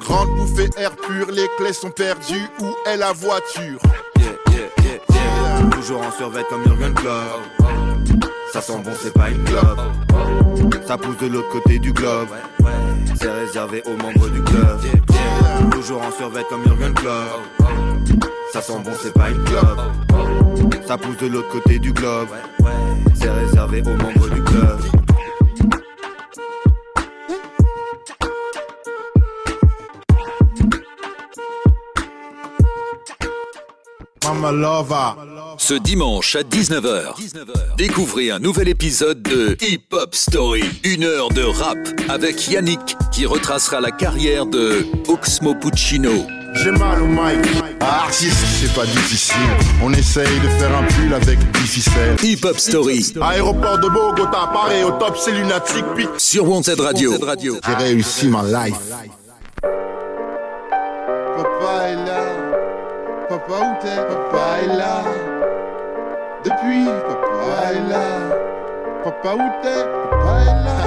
Grande 0.00 0.36
bouffée 0.36 0.70
air 0.76 0.92
pur, 0.94 1.32
les 1.32 1.48
clés 1.58 1.72
sont 1.72 1.90
perdues. 1.90 2.46
Où 2.60 2.66
est 2.86 2.96
la 2.96 3.12
voiture? 3.12 3.80
Yeah, 4.20 4.26
yeah, 4.50 4.58
yeah, 4.84 4.98
yeah. 5.10 5.70
Toujours 5.70 6.00
en 6.00 6.12
survêt 6.12 6.44
comme 6.48 6.62
Jurgen 6.62 6.94
Klopp. 6.94 8.22
Ça 8.52 8.60
sent 8.60 8.78
bon, 8.84 8.92
c'est 9.02 9.12
pas 9.12 9.30
une 9.30 9.42
clope. 9.42 9.80
Ça 10.86 10.96
pousse 10.96 11.18
de 11.18 11.26
l'autre 11.26 11.48
côté 11.48 11.80
du 11.80 11.92
globe. 11.92 12.28
C'est 13.20 13.32
réservé 13.32 13.82
aux 13.84 14.00
membres 14.00 14.28
du 14.28 14.42
club. 14.44 14.78
Toujours 15.72 16.02
en 16.02 16.12
survêt 16.12 16.44
comme 16.48 16.62
Jurgen 16.64 16.94
Klopp. 16.94 18.22
Ça 18.52 18.62
sent 18.62 18.78
bon, 18.84 18.92
c'est 19.02 19.12
pas 19.12 19.30
une 19.30 19.42
clope. 19.42 19.80
Ça 20.86 20.96
pousse 20.96 21.16
de 21.16 21.26
l'autre 21.26 21.48
côté 21.48 21.80
du 21.80 21.92
globe. 21.92 22.28
C'est 23.20 23.30
réservé 23.30 23.82
aux 23.82 23.96
membres 23.96 24.28
du 24.28 24.42
club. 24.44 24.78
Ce 35.58 35.74
dimanche 35.74 36.36
à 36.36 36.42
19h, 36.42 37.76
découvrez 37.76 38.30
un 38.30 38.38
nouvel 38.38 38.68
épisode 38.68 39.22
de 39.22 39.56
Hip 39.62 39.86
Hop 39.92 40.14
Story. 40.14 40.62
Une 40.84 41.02
heure 41.02 41.30
de 41.30 41.42
rap 41.42 41.78
avec 42.08 42.48
Yannick 42.48 42.96
qui 43.10 43.26
retracera 43.26 43.80
la 43.80 43.90
carrière 43.90 44.46
de 44.46 44.86
Oxmo 45.08 45.54
Puccino. 45.54 46.37
J'ai 46.54 46.70
mal 46.72 47.02
au 47.02 47.06
mic. 47.06 47.62
Ah, 47.80 48.04
artiste, 48.04 48.44
c'est 48.60 48.74
pas 48.74 48.86
difficile. 48.86 49.36
On 49.82 49.92
essaye 49.92 50.40
de 50.40 50.48
faire 50.58 50.76
un 50.76 50.82
pull 50.84 51.14
avec 51.14 51.38
difficile. 51.52 52.16
Hip 52.22 52.44
Hop 52.44 52.58
Story. 52.58 53.12
Aéroport 53.20 53.78
de 53.78 53.88
Bogota, 53.88 54.50
pareil 54.52 54.84
au 54.84 54.92
top, 54.92 55.16
c'est 55.16 55.32
lunatique. 55.32 55.84
Puis 55.94 56.08
sur 56.16 56.48
Wanted 56.48 56.80
Radio. 56.80 57.14
J'ai 57.66 57.74
réussi 57.74 58.28
ma 58.28 58.42
life. 58.42 58.76
Papa 61.36 61.88
est 61.88 61.96
là. 62.06 62.22
Papa 63.28 63.52
où 63.52 63.82
t'es? 63.82 63.96
Papa 63.96 64.44
est 64.62 64.76
là. 64.76 65.04
Depuis, 66.44 66.84
papa 66.84 67.72
est 67.72 67.88
là. 67.90 68.06
Papa 69.04 69.34
où 69.34 69.48
t'es? 69.62 69.84
Papa 70.10 70.40
est 70.40 70.64
là. 70.64 70.77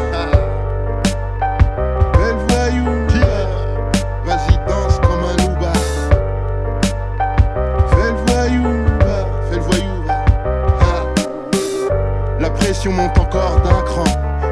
Pression 12.51 12.91
monte 12.91 13.17
encore 13.17 13.61
d'un 13.61 13.81
cran. 13.81 14.03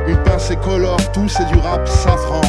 Une 0.08 0.18
pincée 0.24 0.56
colore, 0.56 0.98
tout 1.14 1.28
c'est 1.28 1.46
du 1.46 1.60
rap 1.60 1.88
safran. 1.88 2.42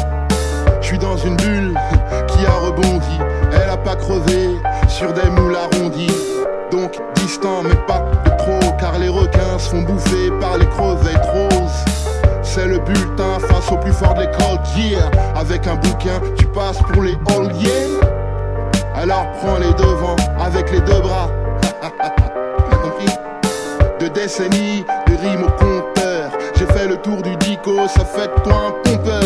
Je 0.81 0.87
suis 0.87 0.99
dans 0.99 1.17
une 1.17 1.37
bulle 1.37 1.75
qui 2.29 2.47
a 2.47 2.53
rebondi. 2.53 3.19
Elle 3.53 3.71
a 3.71 3.77
pas 3.77 3.97
crevé 3.97 4.57
sur 4.89 5.13
des 5.13 5.29
moules 5.31 5.57
arrondis. 5.57 6.11
Donc 6.71 7.01
distant, 7.17 7.63
mais 7.65 7.75
pas 7.87 8.05
trop, 8.39 8.73
car 8.79 8.99
les 8.99 9.09
requins 9.09 9.59
se 9.59 9.71
font 9.71 9.83
bouffer 9.83 10.31
par 10.41 10.57
les 10.59 10.67
crevettes 10.67 11.27
roses. 11.33 11.85
C'est 12.43 12.67
le 12.67 12.79
bulletin 12.79 13.39
face 13.41 13.71
au 13.71 13.77
plus 13.77 13.93
fort 13.93 14.15
de 14.15 14.21
l'école, 14.21 14.59
yeah. 14.77 15.11
Avec 15.37 15.67
un 15.67 15.77
bouquin, 15.77 16.21
tu 16.37 16.47
passes 16.47 16.79
pour 16.79 17.03
les 17.03 17.13
all. 17.29 17.51
Alors 18.95 19.27
prends 19.41 19.59
les 19.59 19.73
devants 19.75 20.17
avec 20.39 20.71
les 20.73 20.81
deux 20.81 21.01
bras. 21.01 21.29
T'as 24.13 24.21
compris 24.21 24.21
De 24.21 24.21
décennies, 24.21 24.85
de 25.07 25.17
rimes 25.17 25.45
au 25.45 25.51
compteur. 25.51 26.31
J'ai 26.57 26.67
fait 26.67 26.89
le 26.89 26.97
tour 26.97 27.23
du 27.23 27.37
dico, 27.37 27.87
ça 27.89 28.05
fait 28.05 28.29
de 28.29 28.43
toi 28.43 28.69
un 28.69 28.73
pompeur. 28.83 29.23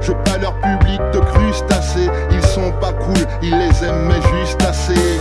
Je 0.00 0.12
pas 0.12 0.38
leur 0.38 0.54
public 0.60 1.00
de 1.12 1.18
crustacés. 1.18 2.10
Ils 2.30 2.42
sont 2.42 2.72
pas 2.80 2.92
cool, 2.92 3.26
ils 3.42 3.56
les 3.56 3.84
aiment 3.84 4.08
mais 4.08 4.38
juste 4.38 4.60
assez. 4.62 5.20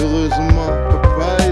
Heureusement. 0.00 0.68
Papa 0.90 1.45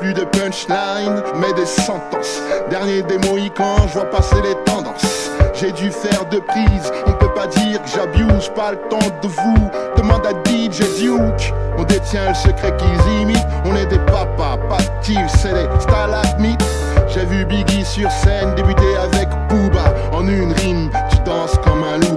plus 0.00 0.14
de 0.14 0.24
punchline, 0.24 1.22
mais 1.36 1.52
des 1.52 1.66
sentences. 1.66 2.40
Dernier 2.70 3.02
des 3.02 3.18
Mohicans, 3.18 3.86
je 3.88 3.94
vois 3.94 4.10
passer 4.10 4.36
les 4.42 4.54
tendances. 4.64 5.30
J'ai 5.54 5.72
dû 5.72 5.90
faire 5.90 6.24
deux 6.30 6.40
prises, 6.40 6.90
on 7.06 7.12
peut 7.12 7.32
pas 7.34 7.46
dire 7.46 7.82
que 7.82 7.88
j'abuse, 7.88 8.48
pas 8.54 8.72
le 8.72 8.78
temps 8.88 8.98
de 9.22 9.28
vous. 9.28 9.70
Demande 9.96 10.26
à 10.26 10.30
DJ 10.48 10.80
Duke, 10.98 11.52
on 11.76 11.84
détient 11.84 12.30
le 12.30 12.34
secret 12.34 12.74
qu'ils 12.78 13.20
imitent. 13.20 13.46
On 13.66 13.76
est 13.76 13.86
des 13.86 13.98
papas, 13.98 14.56
pas 14.68 14.78
de 14.78 15.28
c'est 15.28 15.52
des 15.52 15.80
stalagmites. 15.80 16.64
J'ai 17.08 17.24
vu 17.26 17.44
Biggie 17.44 17.84
sur 17.84 18.10
scène 18.10 18.54
débuter 18.54 18.96
avec 18.96 19.28
Booba. 19.48 19.92
En 20.12 20.26
une 20.26 20.52
rime, 20.52 20.90
tu 21.10 21.18
danses 21.24 21.58
comme 21.64 21.84
un 21.84 21.98
louba. 21.98 22.09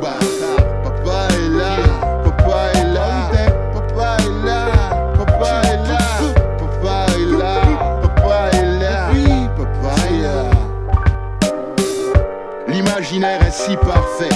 Est 13.22 13.52
si 13.52 13.78
parfait. 13.78 14.36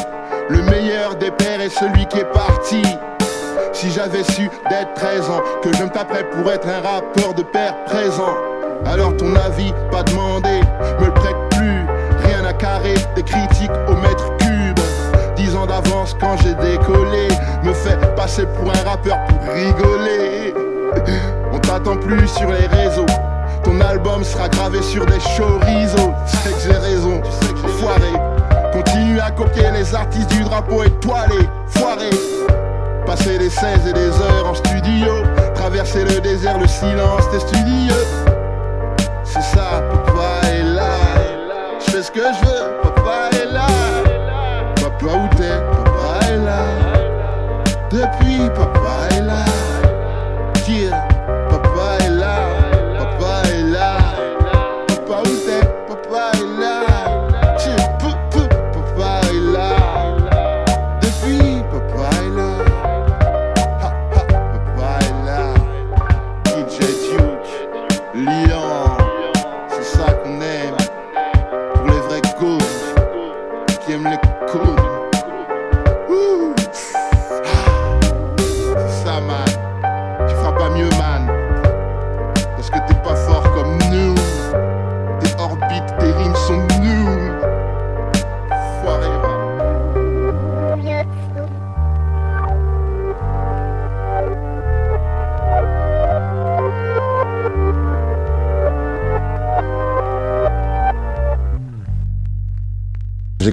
Le 0.50 0.62
meilleur 0.62 1.16
des 1.16 1.32
pères 1.32 1.60
est 1.62 1.70
celui 1.70 2.06
qui 2.06 2.20
est 2.20 2.32
parti. 2.32 2.84
Si 3.74 3.90
j'avais 3.90 4.24
su 4.24 4.52
d'être 4.70 4.94
13 4.94 5.30
ans, 5.32 5.42
que 5.64 5.76
je 5.76 5.84
me 5.84 5.90
taperais 5.90 6.30
pour 6.30 6.52
être 6.52 6.68
un 6.68 6.82
rappeur 6.82 7.34
de 7.34 7.42
père 7.42 7.74
présent. 7.86 8.38
Alors 8.86 9.18
ton 9.18 9.36
avis, 9.36 9.74
pas 9.90 10.04
demandé, 10.04 10.62
me 11.00 11.08
le 11.08 11.12
prête 11.12 11.36
plus. 11.50 11.88
Rien 12.30 12.46
à 12.46 12.54
carrer, 12.54 12.94
des 13.16 13.24
critiques 13.24 13.72
au 13.88 13.96
mètre 13.96 14.38
cube. 14.38 14.80
10 15.36 15.56
ans 15.56 15.66
d'avance 15.66 16.16
quand 16.20 16.38
j'ai 16.44 16.54
décollé, 16.54 17.30
me 17.64 17.74
fait 17.74 17.98
passer 18.16 18.46
pour 18.46 18.70
un 18.70 18.88
rappeur 18.88 19.18
pour 19.26 19.54
rigoler. 19.56 20.54
On 21.52 21.58
t'attend 21.58 21.98
plus 21.98 22.28
sur 22.28 22.52
les 22.52 22.68
réseaux. 22.68 23.08
Ton 23.64 23.82
album 23.82 24.24
sera 24.24 24.48
gravé 24.50 24.84
sur 24.84 25.04
des 25.08 25.20
chorizo. 25.20 26.14
Tu 26.30 26.38
sais 26.38 26.54
que 26.54 26.60
j'ai 26.60 26.78
raison, 26.78 27.22
tu 27.22 27.32
sais 27.32 27.54
que 27.54 27.60
j'ai 27.64 27.74
foiré. 27.80 28.37
À 29.20 29.32
copier 29.32 29.72
les 29.74 29.96
artistes 29.96 30.30
du 30.30 30.44
drapeau 30.44 30.84
étoilé, 30.84 31.50
foiré. 31.68 32.12
Passer 33.06 33.40
des 33.40 33.50
16 33.50 33.88
et 33.90 33.94
des 33.94 34.10
heures 34.10 34.48
en 34.48 34.54
studio. 34.54 35.24
Traverser 35.56 36.04
le 36.04 36.22
désert, 36.22 36.60
le 36.60 36.68
silence 36.68 37.30
des 37.32 37.40
studieux. 37.40 38.37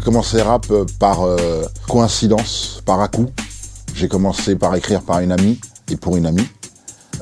Commencé 0.05 0.41
rap 0.43 0.67
euh, 0.71 0.85
par 1.01 1.23
euh, 1.23 1.65
coïncidence, 1.89 2.83
par 2.85 3.01
à 3.01 3.09
coup. 3.09 3.31
J'ai 3.95 4.07
commencé 4.07 4.55
par 4.55 4.75
écrire 4.77 5.03
par 5.03 5.21
une 5.21 5.33
amie 5.33 5.59
et 5.91 5.97
pour 5.97 6.17
une 6.17 6.27
amie. 6.27 6.47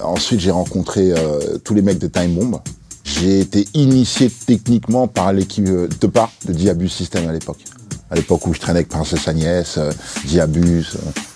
Ensuite, 0.02 0.40
j'ai 0.40 0.50
rencontré 0.50 1.12
euh, 1.12 1.58
tous 1.64 1.74
les 1.74 1.82
mecs 1.82 1.98
de 1.98 2.08
Time 2.08 2.34
Bomb. 2.34 2.60
J'ai 3.04 3.40
été 3.40 3.66
initié 3.74 4.30
techniquement 4.30 5.06
par 5.06 5.32
l'équipe 5.32 5.64
de 5.64 6.06
pas 6.06 6.30
de 6.46 6.52
Diabus 6.52 6.88
System 6.88 7.28
à 7.28 7.32
l'époque. 7.32 7.64
À 8.10 8.14
l'époque 8.16 8.46
où 8.46 8.52
je 8.54 8.60
traînais 8.60 8.80
avec 8.80 8.88
Princesse 8.88 9.26
Agnès, 9.28 9.78
euh, 9.78 9.90
Diabus, 10.24 10.86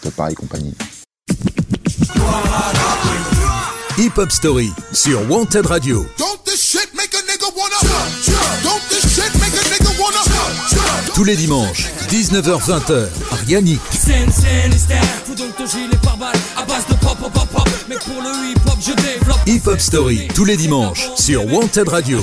Tepa 0.03 0.31
et 0.31 0.35
compagnie. 0.35 0.75
Hip 3.99 4.13
Hop 4.19 4.31
Story 4.31 4.71
sur 4.93 5.31
Wanted 5.31 5.67
Radio. 5.67 6.05
Tous 11.17 11.25
les 11.25 11.35
dimanches, 11.35 11.87
19h-20h, 12.11 13.09
par 13.31 13.43
Yannick. 13.49 13.81
Scène, 13.91 14.31
scène, 14.31 14.71
hystère, 14.71 15.03
fous 15.25 15.35
donc 15.35 15.57
ton 15.57 15.65
gilet 15.65 15.97
par 16.03 16.19
balle 16.19 16.37
à 16.59 16.63
base 16.67 16.87
de 16.89 16.95
pop, 16.97 17.17
pop, 17.19 17.33
pop, 17.33 17.49
pop. 17.49 17.69
Mais 17.89 17.95
pour 17.95 18.21
le 18.21 18.51
hip 18.51 18.61
hop, 18.67 18.77
je 18.79 18.93
développe. 18.93 19.39
Hip 19.47 19.63
Hop 19.67 19.81
Story, 19.81 20.29
tous 20.35 20.45
les 20.45 20.59
dimanches, 20.59 21.09
sur 21.17 21.51
Wanted 21.51 21.89
Radio. 21.89 22.23